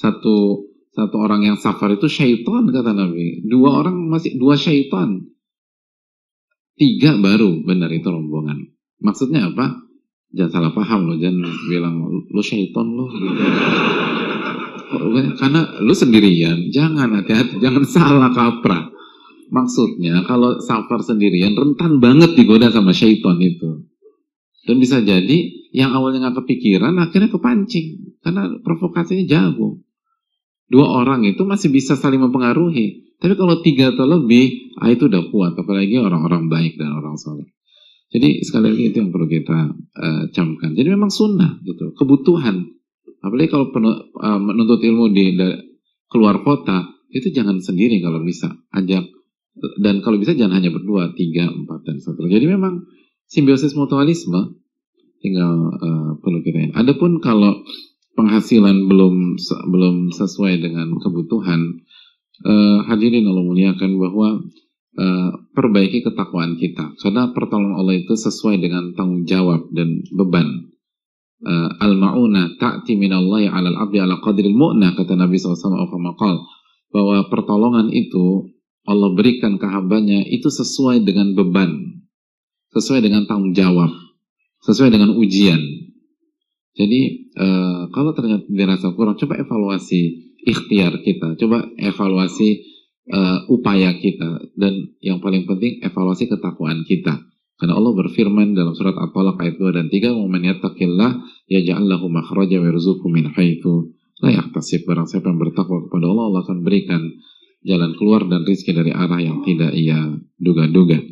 satu 0.00 0.64
satu 0.96 1.16
orang 1.20 1.44
yang 1.44 1.56
safar 1.60 1.92
itu 1.92 2.08
syaiton 2.08 2.72
kata 2.72 2.96
Nabi 2.96 3.44
dua 3.44 3.84
orang 3.84 4.08
masih 4.08 4.40
dua 4.40 4.56
syaiton 4.56 5.30
Tiga 6.80 7.12
baru 7.20 7.60
benar 7.60 7.92
itu 7.92 8.08
rombongan. 8.08 8.72
Maksudnya 9.04 9.52
apa? 9.52 9.84
Jangan 10.32 10.48
salah 10.48 10.72
paham 10.72 11.12
loh, 11.12 11.20
jangan 11.20 11.44
bilang 11.68 12.00
lu 12.08 12.40
syaiton 12.40 12.96
lo. 12.96 13.04
Karena 15.36 15.76
lu 15.84 15.92
sendirian, 15.92 16.72
jangan 16.72 17.20
hati-hati, 17.20 17.60
jangan 17.60 17.84
salah 17.84 18.32
kaprah. 18.32 18.88
Maksudnya 19.52 20.24
kalau 20.24 20.56
safar 20.64 21.04
sendirian 21.04 21.52
rentan 21.52 22.00
banget 22.00 22.32
digoda 22.32 22.72
sama 22.72 22.96
syaiton 22.96 23.36
itu. 23.44 23.84
Dan 24.64 24.80
bisa 24.80 25.04
jadi 25.04 25.52
yang 25.76 25.92
awalnya 25.92 26.32
nggak 26.32 26.48
kepikiran 26.48 26.96
akhirnya 26.96 27.28
kepancing 27.28 28.16
karena 28.24 28.56
provokasinya 28.64 29.28
jago. 29.28 29.84
Dua 30.70 30.86
orang 30.86 31.26
itu 31.26 31.42
masih 31.42 31.74
bisa 31.74 31.98
saling 31.98 32.22
mempengaruhi. 32.22 33.18
Tapi 33.18 33.34
kalau 33.36 33.60
tiga 33.60 33.92
atau 33.92 34.06
lebih, 34.06 34.72
ah 34.78 34.88
itu 34.88 35.10
udah 35.10 35.28
kuat. 35.34 35.58
Apalagi 35.58 35.98
orang-orang 35.98 36.46
baik 36.46 36.78
dan 36.78 36.94
orang 36.94 37.18
soleh. 37.18 37.50
Jadi 38.10 38.42
sekali 38.46 38.74
lagi 38.74 38.84
itu 38.94 38.96
yang 39.02 39.10
perlu 39.10 39.26
kita 39.26 39.58
uh, 39.74 40.24
camkan. 40.30 40.72
Jadi 40.78 40.88
memang 40.88 41.10
sunnah 41.10 41.58
gitu, 41.66 41.92
kebutuhan. 41.98 42.70
Apalagi 43.20 43.50
kalau 43.50 43.74
penuh, 43.74 44.14
uh, 44.16 44.40
menuntut 44.40 44.80
ilmu 44.80 45.10
di, 45.10 45.36
di 45.36 45.48
keluar 46.08 46.40
kota, 46.46 46.86
itu 47.10 47.34
jangan 47.34 47.58
sendiri 47.58 47.98
kalau 47.98 48.22
bisa. 48.22 48.50
Ajak 48.70 49.04
dan 49.82 50.00
kalau 50.00 50.16
bisa 50.16 50.32
jangan 50.32 50.62
hanya 50.62 50.70
berdua, 50.72 51.12
tiga, 51.12 51.50
empat 51.50 51.84
dan 51.84 51.98
satu. 52.00 52.24
Jadi 52.24 52.46
memang 52.48 52.86
simbiosis 53.28 53.76
mutualisme 53.76 54.56
tinggal 55.20 55.74
uh, 55.76 56.10
perlu 56.22 56.40
kita. 56.40 56.72
Adapun 56.78 57.20
kalau 57.20 57.60
penghasilan 58.20 58.84
belum 58.84 59.40
belum 59.72 59.96
sesuai 60.12 60.60
dengan 60.60 60.92
kebutuhan, 61.00 61.80
uh, 62.44 62.84
hadirin 62.84 63.24
Allah 63.24 63.44
muliakan 63.48 63.96
bahwa 63.96 64.28
uh, 65.00 65.30
perbaiki 65.56 66.04
ketakwaan 66.04 66.60
kita. 66.60 66.92
Karena 67.00 67.32
pertolongan 67.32 67.80
Allah 67.80 67.96
itu 67.96 68.12
sesuai 68.12 68.60
dengan 68.60 68.92
tanggung 68.92 69.24
jawab 69.24 69.72
dan 69.72 70.04
beban. 70.12 70.68
Uh, 71.40 71.72
al-ma'una 71.80 72.60
ta'ti 72.60 73.00
minallahi 73.00 73.48
'alal 73.48 73.80
'abdi 73.80 73.96
'ala 73.96 74.20
qadril 74.20 74.52
mu'na 74.52 74.92
kata 74.92 75.16
Nabi 75.16 75.40
SAW 75.40 75.88
bahwa 76.92 77.16
pertolongan 77.32 77.88
itu 77.88 78.52
Allah 78.84 79.16
berikan 79.16 79.56
ke 79.56 79.64
hambanya 79.64 80.20
itu 80.28 80.52
sesuai 80.52 81.00
dengan 81.00 81.32
beban 81.32 81.96
sesuai 82.76 83.00
dengan 83.00 83.24
tanggung 83.24 83.56
jawab 83.56 83.88
sesuai 84.68 84.92
dengan 84.92 85.16
ujian. 85.16 85.60
Jadi 86.76 87.19
uh, 87.40 87.88
kalau 87.88 88.12
ternyata 88.12 88.44
dirasa 88.52 88.92
kurang 88.92 89.16
coba 89.16 89.40
evaluasi 89.40 90.30
ikhtiar 90.44 91.00
kita. 91.00 91.36
Coba 91.40 91.64
evaluasi 91.76 92.48
uh, 93.12 93.48
upaya 93.48 93.96
kita 93.96 94.52
dan 94.56 94.94
yang 95.00 95.24
paling 95.24 95.48
penting 95.48 95.80
evaluasi 95.80 96.28
ketakwaan 96.28 96.84
kita. 96.84 97.20
Karena 97.60 97.76
Allah 97.76 97.92
berfirman 97.92 98.56
dalam 98.56 98.72
surat 98.72 98.96
At-Talaq 98.96 99.36
ayat 99.36 99.60
2 99.60 99.76
dan 99.76 99.86
3, 99.92 100.16
"Wa 100.16 100.24
man 100.24 100.48
yattaqillah 100.48 101.10
yaj'al 101.44 101.84
lahu 101.84 102.08
makhraja 102.08 102.56
wa 102.56 102.72
yarzuqhu 102.72 103.04
min 103.12 103.28
haitsu 103.36 103.92
la 104.24 104.32
yahtasib." 104.32 104.88
Barang 104.88 105.04
siapa 105.04 105.28
yang 105.28 105.36
bertakwa 105.36 105.84
kepada 105.84 106.08
Allah, 106.08 106.24
Allah 106.32 106.40
akan 106.40 106.64
berikan 106.64 107.04
jalan 107.60 107.92
keluar 108.00 108.24
dan 108.24 108.48
rizki 108.48 108.72
dari 108.72 108.96
arah 108.96 109.20
yang 109.20 109.44
tidak 109.44 109.76
ia 109.76 110.08
duga-duga. 110.40 111.04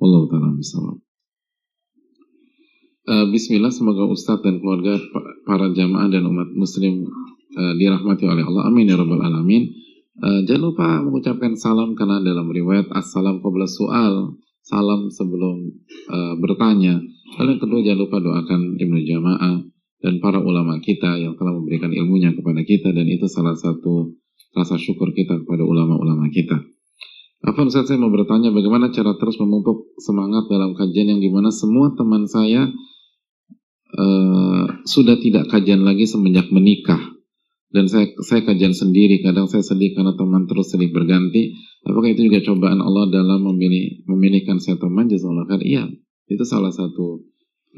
Allah 0.00 0.22
taala 0.32 0.56
bisawab. 0.56 1.03
Uh, 3.04 3.28
Bismillah, 3.28 3.68
semoga 3.68 4.08
Ustadz 4.08 4.40
dan 4.40 4.64
keluarga 4.64 4.96
para 5.44 5.68
jamaah 5.76 6.08
dan 6.08 6.24
umat 6.24 6.48
muslim 6.56 7.04
uh, 7.52 7.76
dirahmati 7.76 8.24
oleh 8.24 8.40
Allah. 8.48 8.72
Amin 8.72 8.88
ya 8.88 8.96
rabbal 8.96 9.20
alamin. 9.20 9.68
Uh, 10.24 10.40
jangan 10.48 10.72
lupa 10.72 10.88
mengucapkan 11.04 11.52
salam 11.52 11.92
karena 11.92 12.24
dalam 12.24 12.48
riwayat 12.48 12.88
assalam 12.96 13.44
qabla 13.44 13.68
soal 13.68 14.40
salam 14.64 15.12
sebelum 15.12 15.84
uh, 16.08 16.40
bertanya. 16.40 16.96
Lalu 17.36 17.48
yang 17.52 17.60
kedua 17.60 17.80
jangan 17.84 18.00
lupa 18.08 18.16
doakan 18.24 18.60
Ibnu 18.80 19.00
Jamaah 19.04 19.56
dan 20.00 20.14
para 20.24 20.40
ulama 20.40 20.80
kita 20.80 21.20
yang 21.20 21.36
telah 21.36 21.60
memberikan 21.60 21.92
ilmunya 21.92 22.32
kepada 22.32 22.64
kita 22.64 22.88
dan 22.88 23.04
itu 23.04 23.28
salah 23.28 23.52
satu 23.52 24.16
rasa 24.56 24.80
syukur 24.80 25.12
kita 25.12 25.44
kepada 25.44 25.60
ulama-ulama 25.60 26.32
kita. 26.32 26.56
Apa 27.44 27.68
Ustaz 27.68 27.92
saya 27.92 28.00
mau 28.00 28.08
bertanya 28.08 28.48
bagaimana 28.48 28.88
cara 28.88 29.12
terus 29.20 29.36
memupuk 29.36 29.92
semangat 30.00 30.48
dalam 30.48 30.72
kajian 30.72 31.12
yang 31.12 31.20
di 31.20 31.28
mana 31.28 31.52
semua 31.52 31.92
teman 31.92 32.24
saya 32.24 32.72
uh, 33.94 34.64
sudah 34.84 35.16
tidak 35.22 35.48
kajian 35.50 35.86
lagi 35.86 36.04
semenjak 36.04 36.50
menikah. 36.50 37.00
Dan 37.74 37.90
saya 37.90 38.06
saya 38.22 38.46
kajian 38.46 38.70
sendiri. 38.70 39.18
Kadang 39.18 39.50
saya 39.50 39.66
sedih 39.66 39.98
karena 39.98 40.14
teman 40.14 40.46
terus 40.46 40.70
sedih 40.70 40.94
berganti. 40.94 41.58
Apakah 41.82 42.14
itu 42.14 42.30
juga 42.30 42.38
cobaan 42.46 42.78
Allah 42.78 43.10
dalam 43.10 43.42
memilih 43.42 44.06
memilihkan 44.06 44.62
saya 44.62 44.78
teman? 44.78 45.10
Jazakallahu? 45.10 45.58
Iya, 45.58 45.90
itu 46.30 46.44
salah 46.46 46.70
satu 46.70 47.26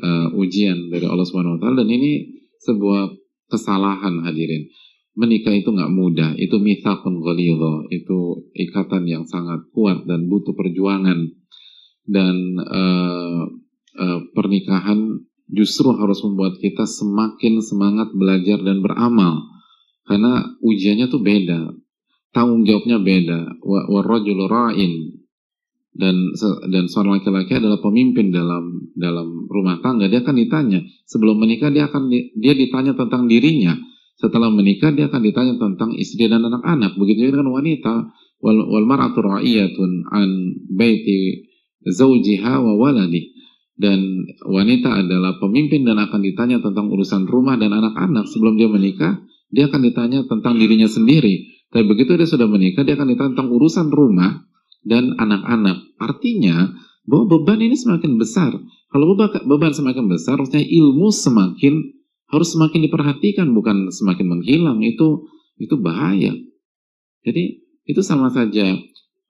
uh, 0.04 0.28
ujian 0.36 0.92
dari 0.92 1.08
Allah 1.08 1.24
Subhanahu 1.24 1.56
wa 1.56 1.60
taala. 1.64 1.80
Dan 1.80 1.96
ini 1.96 2.28
sebuah 2.60 3.16
kesalahan 3.48 4.20
hadirin. 4.26 4.68
Menikah 5.16 5.56
itu 5.56 5.72
nggak 5.72 5.96
mudah, 5.96 6.36
itu 6.36 6.60
mithaqun 6.60 7.24
ghalidha, 7.24 7.88
itu 7.88 8.52
ikatan 8.52 9.08
yang 9.08 9.24
sangat 9.24 9.64
kuat 9.72 10.04
dan 10.04 10.28
butuh 10.28 10.52
perjuangan. 10.52 11.32
Dan 12.04 12.60
uh, 12.60 13.48
uh, 13.96 14.20
pernikahan 14.36 15.24
justru 15.50 15.94
harus 15.94 16.22
membuat 16.26 16.58
kita 16.58 16.86
semakin 16.86 17.62
semangat 17.62 18.10
belajar 18.14 18.58
dan 18.62 18.82
beramal. 18.82 19.46
Karena 20.06 20.54
ujiannya 20.62 21.06
tuh 21.10 21.22
beda 21.22 21.60
tanggung 22.36 22.68
jawabnya 22.68 23.00
beda. 23.00 23.40
Warrajul 23.64 24.44
ra'in. 24.44 25.24
Dan 25.96 26.36
dan 26.68 26.92
seorang 26.92 27.24
laki-laki 27.24 27.56
adalah 27.56 27.80
pemimpin 27.80 28.28
dalam 28.28 28.92
dalam 28.92 29.48
rumah 29.48 29.80
tangga. 29.80 30.12
Dia 30.12 30.20
akan 30.20 30.36
ditanya 30.36 30.84
sebelum 31.08 31.40
menikah 31.40 31.72
dia 31.72 31.88
akan 31.88 32.12
dia 32.12 32.52
ditanya 32.52 32.92
tentang 32.92 33.24
dirinya. 33.24 33.72
Setelah 34.20 34.52
menikah 34.52 34.92
dia 34.92 35.08
akan 35.08 35.24
ditanya 35.24 35.56
tentang 35.56 35.96
istri 35.96 36.28
dan 36.28 36.44
anak-anak. 36.44 37.00
Begitu 37.00 37.32
juga 37.32 37.40
dengan 37.40 37.56
wanita. 37.56 38.12
Wal, 38.44 38.68
wal 38.68 38.84
mar'atu 38.84 39.24
ra'iyatun 39.24 40.12
an 40.12 40.28
baiti 40.68 41.48
zaujiha 41.88 42.60
wa 42.60 42.76
waladi 42.76 43.32
dan 43.76 44.24
wanita 44.44 45.04
adalah 45.04 45.36
pemimpin 45.36 45.84
dan 45.84 46.00
akan 46.00 46.20
ditanya 46.24 46.58
tentang 46.64 46.88
urusan 46.88 47.28
rumah 47.28 47.60
dan 47.60 47.76
anak-anak 47.76 48.24
sebelum 48.28 48.56
dia 48.56 48.72
menikah 48.72 49.20
dia 49.52 49.68
akan 49.68 49.80
ditanya 49.84 50.24
tentang 50.24 50.56
dirinya 50.56 50.88
sendiri 50.88 51.56
tapi 51.70 51.84
begitu 51.92 52.14
dia 52.14 52.28
sudah 52.28 52.46
menikah, 52.46 52.86
dia 52.86 52.94
akan 52.94 53.08
ditanya 53.10 53.30
tentang 53.34 53.50
urusan 53.50 53.90
rumah 53.90 54.46
dan 54.86 55.12
anak-anak. 55.18 55.82
Artinya 55.98 56.72
bahwa 57.04 57.36
beban 57.36 57.60
ini 57.60 57.74
semakin 57.74 58.16
besar. 58.16 58.54
Kalau 58.88 59.04
beban 59.44 59.74
semakin 59.74 60.06
besar, 60.06 60.38
harusnya 60.38 60.62
ilmu 60.62 61.10
semakin 61.10 61.92
harus 62.32 62.48
semakin 62.54 62.80
diperhatikan, 62.86 63.52
bukan 63.52 63.90
semakin 63.90 64.24
menghilang. 64.24 64.80
Itu 64.80 65.26
itu 65.58 65.74
bahaya. 65.76 66.32
Jadi 67.26 67.66
itu 67.84 68.00
sama 68.00 68.30
saja 68.30 68.72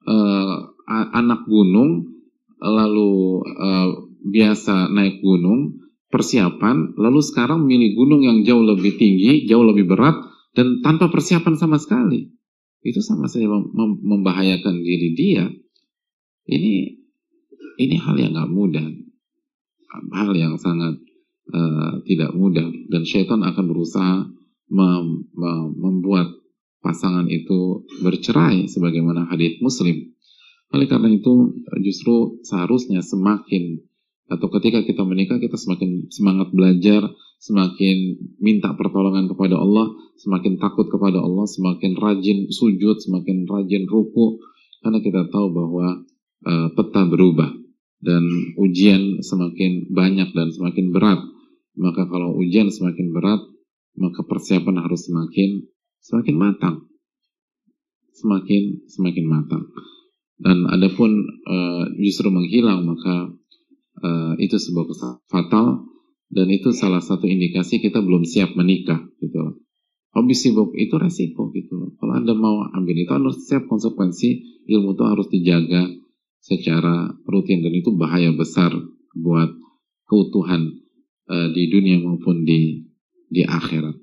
uh, 0.07 0.55
anak 0.87 1.43
gunung 1.49 2.15
lalu 2.63 3.43
uh, 3.43 4.06
biasa 4.27 4.91
naik 4.91 5.23
gunung 5.23 5.79
persiapan 6.07 6.95
lalu 6.95 7.19
sekarang 7.23 7.63
milih 7.67 7.95
gunung 7.95 8.21
yang 8.23 8.43
jauh 8.43 8.63
lebih 8.63 8.95
tinggi 8.95 9.47
jauh 9.47 9.63
lebih 9.63 9.87
berat 9.87 10.15
dan 10.57 10.81
tanpa 10.81 11.13
persiapan 11.13 11.53
sama 11.53 11.77
sekali. 11.77 12.33
Itu 12.81 13.05
sama 13.05 13.29
saja 13.29 13.45
mem 13.45 14.01
membahayakan 14.01 14.81
diri 14.81 15.13
dia. 15.13 15.45
Ini 16.49 16.97
ini 17.77 17.95
hal 18.01 18.17
yang 18.17 18.33
nggak 18.33 18.49
mudah. 18.49 18.87
Hal 20.17 20.33
yang 20.33 20.57
sangat 20.57 20.97
uh, 21.53 22.01
tidak 22.09 22.33
mudah. 22.33 22.65
Dan 22.89 23.05
syaitan 23.05 23.45
akan 23.45 23.65
berusaha 23.69 24.25
mem 24.73 25.29
mem 25.29 25.65
membuat 25.77 26.33
pasangan 26.81 27.29
itu 27.29 27.85
bercerai 28.01 28.65
sebagaimana 28.65 29.29
hadits 29.29 29.61
muslim. 29.61 30.09
Oleh 30.73 30.89
karena 30.89 31.13
itu 31.13 31.53
justru 31.85 32.41
seharusnya 32.41 33.05
semakin 33.05 33.86
atau 34.27 34.47
ketika 34.59 34.83
kita 34.83 35.07
menikah 35.07 35.39
kita 35.39 35.55
semakin 35.55 36.11
semangat 36.11 36.51
belajar, 36.51 37.07
semakin 37.39 38.19
minta 38.43 38.75
pertolongan 38.75 39.31
kepada 39.31 39.55
Allah, 39.55 39.95
semakin 40.19 40.59
takut 40.59 40.91
kepada 40.91 41.23
Allah, 41.23 41.47
semakin 41.47 41.95
rajin 41.95 42.51
sujud, 42.51 42.99
semakin 42.99 43.47
rajin 43.47 43.87
ruku 43.87 44.43
karena 44.83 44.99
kita 44.99 45.31
tahu 45.31 45.47
bahwa 45.55 46.03
uh, 46.43 46.67
peta 46.75 47.01
berubah 47.07 47.49
dan 48.03 48.23
ujian 48.59 49.23
semakin 49.23 49.89
banyak 49.89 50.29
dan 50.35 50.51
semakin 50.51 50.91
berat. 50.91 51.21
Maka 51.77 52.09
kalau 52.09 52.35
ujian 52.41 52.73
semakin 52.73 53.13
berat, 53.13 53.41
maka 53.97 54.21
persiapan 54.25 54.81
harus 54.81 55.07
semakin 55.07 55.65
semakin 56.01 56.35
matang. 56.35 56.77
Semakin 58.17 58.85
semakin 58.89 59.25
matang. 59.29 59.63
Dan 60.37 60.69
adapun 60.69 61.25
uh, 61.49 61.85
justru 61.97 62.29
menghilang 62.29 62.85
maka 62.85 63.33
uh, 64.01 64.33
itu 64.37 64.57
sebuah 64.57 64.85
kesalahan 64.89 65.21
fatal 65.29 65.67
dan 66.27 66.47
itu 66.51 66.75
salah 66.75 66.99
satu 66.99 67.23
indikasi 67.23 67.79
kita 67.79 68.03
belum 68.03 68.27
siap 68.27 68.53
menikah 68.53 68.99
gitu. 69.23 69.63
Hobi 70.17 70.33
sibuk 70.33 70.73
itu 70.73 70.97
resiko 70.97 71.53
gitu. 71.53 71.93
Kalau 72.01 72.13
anda 72.17 72.33
mau 72.33 72.65
ambil 72.73 72.97
itu 72.97 73.11
harus 73.13 73.45
siap 73.45 73.69
konsekuensi. 73.69 74.57
Ilmu 74.67 74.97
itu 74.97 75.03
harus 75.05 75.27
dijaga 75.29 75.87
secara 76.41 77.13
rutin 77.29 77.61
dan 77.61 77.71
itu 77.71 77.93
bahaya 77.93 78.33
besar 78.33 78.73
buat 79.13 79.53
keutuhan 80.09 80.73
uh, 81.29 81.47
di 81.53 81.69
dunia 81.69 82.01
maupun 82.01 82.43
di 82.43 82.89
di 83.29 83.45
akhirat. 83.45 83.93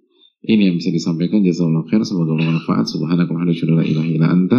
Ini 0.45 0.71
yang 0.71 0.77
bisa 0.77 0.93
disampaikan. 0.93 1.41
Jazakallahu 1.41 1.89
khair 1.89 2.05
semoga 2.05 2.37
bermanfaat. 2.37 2.85
Subhanakallahumma 2.85 3.81
wa 3.81 3.85
ilaha 3.85 4.09
ilaik. 4.13 4.53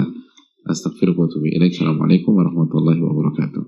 Assalamualaikum 0.66 2.32
warahmatullahi 2.34 3.00
wabarakatuh. 3.00 3.64